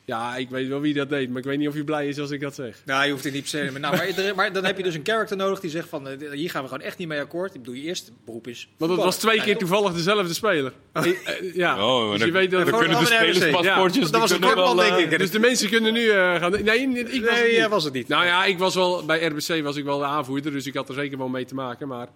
Ja, 0.05 0.35
ik 0.35 0.49
weet 0.49 0.67
wel 0.67 0.79
wie 0.79 0.93
dat 0.93 1.09
deed, 1.09 1.29
maar 1.29 1.37
ik 1.37 1.43
weet 1.45 1.57
niet 1.57 1.67
of 1.67 1.73
hij 1.73 1.83
blij 1.83 2.07
is 2.07 2.19
als 2.19 2.31
ik 2.31 2.39
dat 2.39 2.55
zeg. 2.55 2.81
Nou, 2.85 3.05
je 3.05 3.11
hoeft 3.11 3.23
het 3.23 3.33
niet 3.33 3.41
per 3.41 3.49
se. 3.49 3.69
Maar, 3.71 3.79
nou, 3.79 3.95
maar, 3.95 4.35
maar, 4.35 4.53
dan 4.53 4.65
heb 4.65 4.77
je 4.77 4.83
dus 4.83 4.95
een 4.95 5.01
character 5.03 5.37
nodig 5.37 5.59
die 5.59 5.69
zegt 5.69 5.89
van, 5.89 6.07
uh, 6.07 6.31
hier 6.31 6.49
gaan 6.49 6.61
we 6.61 6.67
gewoon 6.67 6.83
echt 6.83 6.97
niet 6.97 7.07
mee 7.07 7.19
akkoord. 7.19 7.53
Ik 7.53 7.59
bedoel, 7.59 7.75
je 7.75 7.81
eerste 7.81 8.11
beroep 8.25 8.47
is... 8.47 8.67
Want 8.77 8.91
het 8.91 9.01
was 9.01 9.17
twee 9.17 9.41
keer 9.41 9.57
toevallig 9.57 9.93
dezelfde 9.93 10.33
speler. 10.33 10.73
Uh, 10.93 11.13
ja, 11.53 11.85
oh, 11.85 12.11
dus 12.11 12.23
je 12.23 12.31
weet 12.31 12.51
dat... 12.51 12.65
Dan 12.67 12.79
kunnen 12.79 12.99
de 12.99 13.05
spelerspaspoortjes... 13.05 14.05
Ja, 14.05 14.11
dat 14.11 14.21
was 14.21 14.31
een 14.31 14.55
wel, 14.55 14.75
denk 14.75 14.97
ik. 14.97 15.19
Dus 15.19 15.31
de 15.31 15.39
mensen 15.39 15.69
kunnen 15.69 15.93
nu 15.93 16.01
uh, 16.01 16.35
gaan... 16.35 16.51
Nee, 16.51 16.89
ik 16.89 17.25
was, 17.25 17.39
nee, 17.39 17.59
het 17.59 17.69
was 17.69 17.83
het 17.83 17.93
niet. 17.93 18.07
Nou 18.07 18.25
ja, 18.25 18.45
ik 18.45 18.57
was 18.57 18.75
wel... 18.75 19.05
Bij 19.05 19.25
RBC 19.25 19.63
was 19.63 19.75
ik 19.75 19.83
wel 19.83 19.97
de 19.97 20.05
aanvoerder, 20.05 20.51
dus 20.51 20.65
ik 20.65 20.73
had 20.73 20.89
er 20.89 20.95
zeker 20.95 21.17
wel 21.17 21.27
mee 21.27 21.45
te 21.45 21.55
maken, 21.55 21.87
maar... 21.87 22.07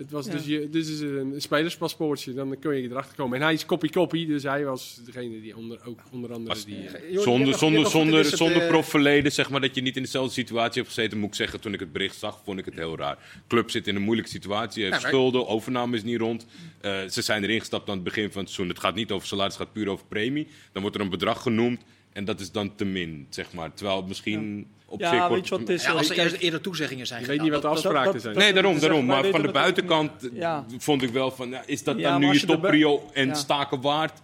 Het 0.00 0.10
was 0.10 0.26
ja. 0.26 0.32
dus, 0.32 0.44
je, 0.44 0.68
dus 0.70 0.88
is 0.88 1.00
een 1.00 1.34
spelerspaspoortje, 1.36 2.32
dan 2.32 2.58
kun 2.58 2.76
je 2.76 2.88
erachter 2.88 3.16
komen. 3.16 3.38
En 3.38 3.44
hij 3.44 3.52
is 3.52 3.66
kopie-kopie, 3.66 4.26
dus 4.26 4.42
hij 4.42 4.64
was 4.64 5.00
degene 5.04 5.40
die 5.40 5.56
onder, 5.56 5.78
ook 5.84 6.00
onder 6.10 6.32
andere... 6.32 6.54
Was, 6.54 6.64
die, 6.64 6.76
uh, 6.76 7.20
zonder 7.20 7.58
zonder, 7.58 7.86
zonder, 7.86 8.24
zonder 8.24 8.66
profverleden, 8.66 9.32
zeg 9.32 9.50
maar, 9.50 9.60
dat 9.60 9.74
je 9.74 9.80
niet 9.80 9.96
in 9.96 10.02
dezelfde 10.02 10.32
situatie 10.32 10.82
hebt 10.82 10.94
gezeten, 10.94 11.18
moet 11.18 11.28
ik 11.28 11.34
zeggen, 11.34 11.60
toen 11.60 11.72
ik 11.72 11.80
het 11.80 11.92
bericht 11.92 12.16
zag, 12.16 12.40
vond 12.44 12.58
ik 12.58 12.64
het 12.64 12.74
heel 12.74 12.96
raar. 12.96 13.18
Club 13.48 13.70
zit 13.70 13.86
in 13.86 13.96
een 13.96 14.02
moeilijke 14.02 14.30
situatie, 14.30 14.84
heeft 14.84 15.02
ja, 15.02 15.08
schulden, 15.08 15.46
overname 15.46 15.96
is 15.96 16.02
niet 16.02 16.18
rond. 16.18 16.46
Uh, 16.82 17.08
ze 17.08 17.22
zijn 17.22 17.42
erin 17.42 17.58
gestapt 17.58 17.88
aan 17.88 17.94
het 17.94 18.04
begin 18.04 18.32
van 18.32 18.42
het 18.42 18.50
seizoen. 18.50 18.68
Het 18.74 18.84
gaat 18.84 18.94
niet 18.94 19.10
over 19.10 19.26
salaris, 19.26 19.54
het 19.54 19.62
gaat 19.62 19.72
puur 19.72 19.88
over 19.88 20.06
premie. 20.06 20.46
Dan 20.72 20.82
wordt 20.82 20.96
er 20.96 21.02
een 21.02 21.10
bedrag 21.10 21.42
genoemd 21.42 21.82
en 22.12 22.24
dat 22.24 22.40
is 22.40 22.50
dan 22.50 22.74
te 22.74 22.84
min, 22.84 23.26
zeg 23.30 23.52
maar. 23.52 23.74
Terwijl 23.74 24.02
misschien... 24.02 24.66
Ja 24.90 24.96
op 24.96 25.00
ja, 25.00 25.10
zich 25.10 25.28
weet 25.28 25.44
je 25.44 25.50
wat 25.50 25.60
het 25.60 25.68
is? 25.68 25.84
Ja, 25.84 25.92
als 25.92 26.10
er 26.10 26.34
eerder 26.34 26.60
toezeggingen 26.60 27.06
zijn. 27.06 27.20
Je 27.20 27.26
weet 27.26 27.40
niet 27.40 27.50
wat 27.50 27.62
de 27.62 27.68
afspraken 27.68 28.20
zijn. 28.20 28.36
Nee, 28.36 28.52
daarom, 28.52 28.78
daarom. 28.78 29.04
Maar 29.04 29.24
van 29.24 29.42
de 29.42 29.50
buitenkant 29.50 30.10
ja. 30.32 30.64
vond 30.78 31.02
ik 31.02 31.10
wel 31.10 31.30
van, 31.30 31.50
ja, 31.50 31.62
is 31.66 31.82
dat 31.82 32.00
dan 32.00 32.20
nu 32.20 32.32
je 32.32 32.46
topprio 32.46 33.10
en 33.12 33.36
staken 33.36 33.80
waard? 33.80 34.20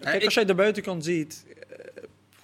Kijk, 0.00 0.24
als 0.24 0.34
jij 0.34 0.44
de 0.44 0.54
buitenkant 0.54 1.04
ziet, 1.04 1.44
uh, 1.48 1.54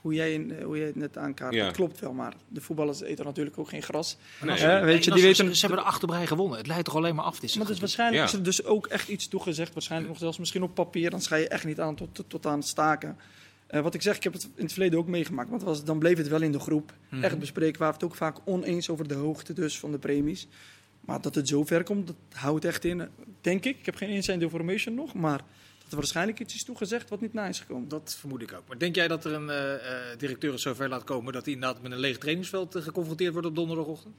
hoe, 0.01 0.15
jij, 0.15 0.47
hoe 0.63 0.77
jij 0.77 0.87
het 0.87 0.97
net 0.97 1.19
aankaart, 1.19 1.57
dat 1.57 1.73
klopt 1.73 2.01
wel. 2.01 2.13
Maar 2.13 2.35
de 2.49 2.61
voetballers 2.61 3.01
eten 3.01 3.25
natuurlijk 3.25 3.59
ook 3.59 3.69
geen 3.69 3.83
gras. 3.83 4.17
Nee, 4.41 4.81
weet 4.81 5.05
je, 5.05 5.11
die 5.11 5.23
weten, 5.23 5.57
ze 5.57 5.67
hebben 5.67 5.85
de 5.85 5.91
achterbrei 5.91 6.27
gewonnen. 6.27 6.59
Het 6.59 6.67
leidt 6.67 6.85
toch 6.85 6.97
alleen 6.97 7.15
maar 7.15 7.25
af. 7.25 7.41
Dit 7.41 7.57
maar 7.57 7.67
dus 7.67 7.81
waarschijnlijk 7.81 8.25
is 8.25 8.33
er 8.33 8.43
dus 8.43 8.65
ook 8.65 8.87
echt 8.87 9.09
iets 9.09 9.29
toegezegd. 9.29 9.73
Waarschijnlijk 9.73 10.11
nog 10.11 10.21
zelfs 10.21 10.39
misschien 10.39 10.63
op 10.63 10.75
papier. 10.75 11.11
Dan 11.11 11.21
ga 11.21 11.37
je 11.37 11.49
echt 11.49 11.65
niet 11.65 11.81
aan 11.81 11.95
tot, 11.95 12.25
tot 12.29 12.47
aan 12.47 12.59
het 12.59 12.69
staken. 12.69 13.17
Uh, 13.73 13.81
wat 13.81 13.95
ik 13.95 14.03
zeg, 14.03 14.17
ik 14.17 14.23
heb 14.23 14.33
het 14.33 14.49
in 14.55 14.63
het 14.63 14.73
verleden 14.73 14.99
ook 14.99 15.07
meegemaakt. 15.07 15.51
Want 15.51 15.63
was, 15.63 15.85
dan 15.85 15.99
bleef 15.99 16.17
het 16.17 16.29
wel 16.29 16.43
in 16.43 16.53
de 16.53 16.59
groep. 16.59 16.93
Mm 16.93 17.09
-hmm. 17.09 17.25
Echt 17.25 17.39
bespreken. 17.39 17.81
We 17.81 17.93
het 17.93 18.05
ook 18.05 18.15
vaak 18.15 18.37
oneens 18.45 18.91
over 18.91 19.09
de 19.09 19.15
hoogte 19.15 19.53
dus 19.53 19.79
van 19.79 19.91
de 19.91 19.99
premies. 19.99 20.49
Maar 21.01 21.21
dat 21.21 21.35
het 21.35 21.49
zo 21.49 21.65
ver 21.65 21.83
komt, 21.83 22.07
dat 22.07 22.17
houdt 22.33 22.65
echt 22.65 22.85
in. 22.85 23.09
Denk 23.41 23.65
ik. 23.65 23.79
Ik 23.79 23.87
heb 23.87 23.95
geen 23.95 24.09
inside 24.09 24.45
information 24.45 24.95
nog. 24.95 25.15
Maar 25.15 25.39
dat 25.83 25.91
er 25.91 25.97
waarschijnlijk 25.97 26.41
iets 26.41 26.55
is 26.55 26.65
toegezegd 26.65 27.09
wat 27.09 27.21
niet 27.21 27.33
na 27.33 27.47
is 27.47 27.61
gekomen. 27.61 27.89
Dat 27.89 28.17
vermoed 28.19 28.43
ik 28.43 28.53
ook. 28.53 28.63
Maar 28.69 28.79
denk 28.79 28.95
jij 28.95 29.09
dat 29.09 29.25
er 29.25 29.33
een 29.33 29.49
uh, 29.49 29.57
uh, 29.57 30.19
directeur 30.19 30.53
het 30.53 30.61
zover 30.61 30.89
laat 30.89 31.05
komen 31.05 31.33
dat 31.33 31.45
hij 31.45 31.55
inderdaad 31.55 31.83
met 31.83 31.93
een 31.93 31.99
leeg 31.99 32.19
trainingsveld 32.19 32.77
geconfronteerd 32.79 33.33
wordt 33.33 33.49
op 33.49 33.55
donderdagochtend? 33.55 34.15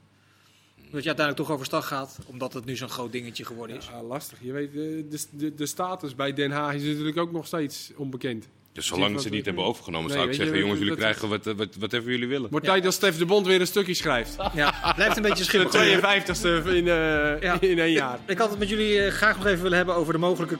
Dat 0.76 1.02
je 1.02 1.08
uiteindelijk 1.08 1.36
toch 1.36 1.50
over 1.50 1.66
stag 1.66 1.86
gaat, 1.86 2.18
omdat 2.26 2.52
het 2.52 2.64
nu 2.64 2.76
zo'n 2.76 2.88
groot 2.88 3.12
dingetje 3.12 3.44
geworden 3.44 3.76
is. 3.76 3.86
Ja, 3.86 4.02
lastig. 4.02 4.38
Je 4.42 4.52
weet, 4.52 4.72
de, 4.72 5.24
de, 5.30 5.54
de 5.54 5.66
status 5.66 6.14
bij 6.14 6.32
Den 6.32 6.50
Haag 6.50 6.74
is 6.74 6.82
natuurlijk 6.82 7.16
ook 7.16 7.32
nog 7.32 7.46
steeds 7.46 7.92
onbekend. 7.96 8.48
Dus 8.74 8.86
zolang 8.86 9.18
ze 9.18 9.24
het 9.24 9.34
niet 9.34 9.44
hebben 9.44 9.64
overgenomen, 9.64 10.08
nee, 10.08 10.16
zou 10.16 10.28
ik 10.28 10.34
zeggen: 10.34 10.58
jongens, 10.58 10.78
jullie 10.78 10.96
krijgen 10.96 11.28
wat, 11.28 11.44
wat, 11.44 11.68
wat 11.78 11.92
even 11.92 12.10
jullie 12.10 12.28
willen. 12.28 12.50
Wordt 12.50 12.66
tijd 12.66 12.82
dat 12.82 12.94
Stef 12.94 13.18
de 13.18 13.26
Bond 13.26 13.46
weer 13.46 13.60
een 13.60 13.66
stukje 13.66 13.94
schrijft. 13.94 14.36
Ja, 14.54 14.74
blijft 14.96 15.16
een 15.16 15.22
beetje 15.22 15.44
schillen. 15.44 15.70
De 15.70 16.00
52ste 16.00 16.68
in, 16.68 16.86
uh, 16.86 17.40
ja. 17.40 17.60
in 17.60 17.78
één 17.78 17.92
jaar. 17.92 18.18
Ik 18.26 18.38
had 18.38 18.50
het 18.50 18.58
met 18.58 18.68
jullie 18.68 18.96
uh, 18.96 19.10
graag 19.10 19.36
nog 19.36 19.46
even 19.46 19.62
willen 19.62 19.76
hebben 19.76 19.94
over 19.94 20.12
de 20.12 20.18
mogelijke 20.18 20.58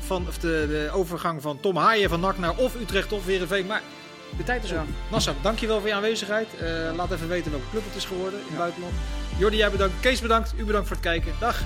van, 0.00 0.26
of 0.28 0.38
de, 0.38 0.66
de, 0.68 0.88
overgang 0.92 1.42
van 1.42 1.60
Tom 1.60 1.76
Haaien 1.76 2.08
van 2.08 2.20
NAC 2.20 2.38
naar 2.38 2.56
of 2.56 2.74
Utrecht 2.80 3.12
of 3.12 3.26
Heerenveen. 3.26 3.66
Maar 3.66 3.82
de 4.36 4.44
tijd 4.44 4.64
is 4.64 4.70
op. 4.70 4.76
Ja. 4.76 4.84
Massa, 5.10 5.34
dankjewel 5.42 5.78
voor 5.78 5.88
je 5.88 5.94
aanwezigheid. 5.94 6.48
Uh, 6.62 6.96
laat 6.96 7.12
even 7.12 7.28
weten 7.28 7.50
welke 7.50 7.70
club 7.70 7.84
het 7.84 7.96
is 7.96 8.04
geworden 8.04 8.38
in 8.38 8.46
het 8.46 8.58
buitenland. 8.58 8.94
Jordi, 9.38 9.56
jij 9.56 9.70
bedankt. 9.70 9.94
Kees 10.00 10.20
bedankt. 10.20 10.54
U 10.56 10.64
bedankt 10.64 10.86
voor 10.86 10.96
het 10.96 11.04
kijken. 11.04 11.32
Dag. 11.40 11.62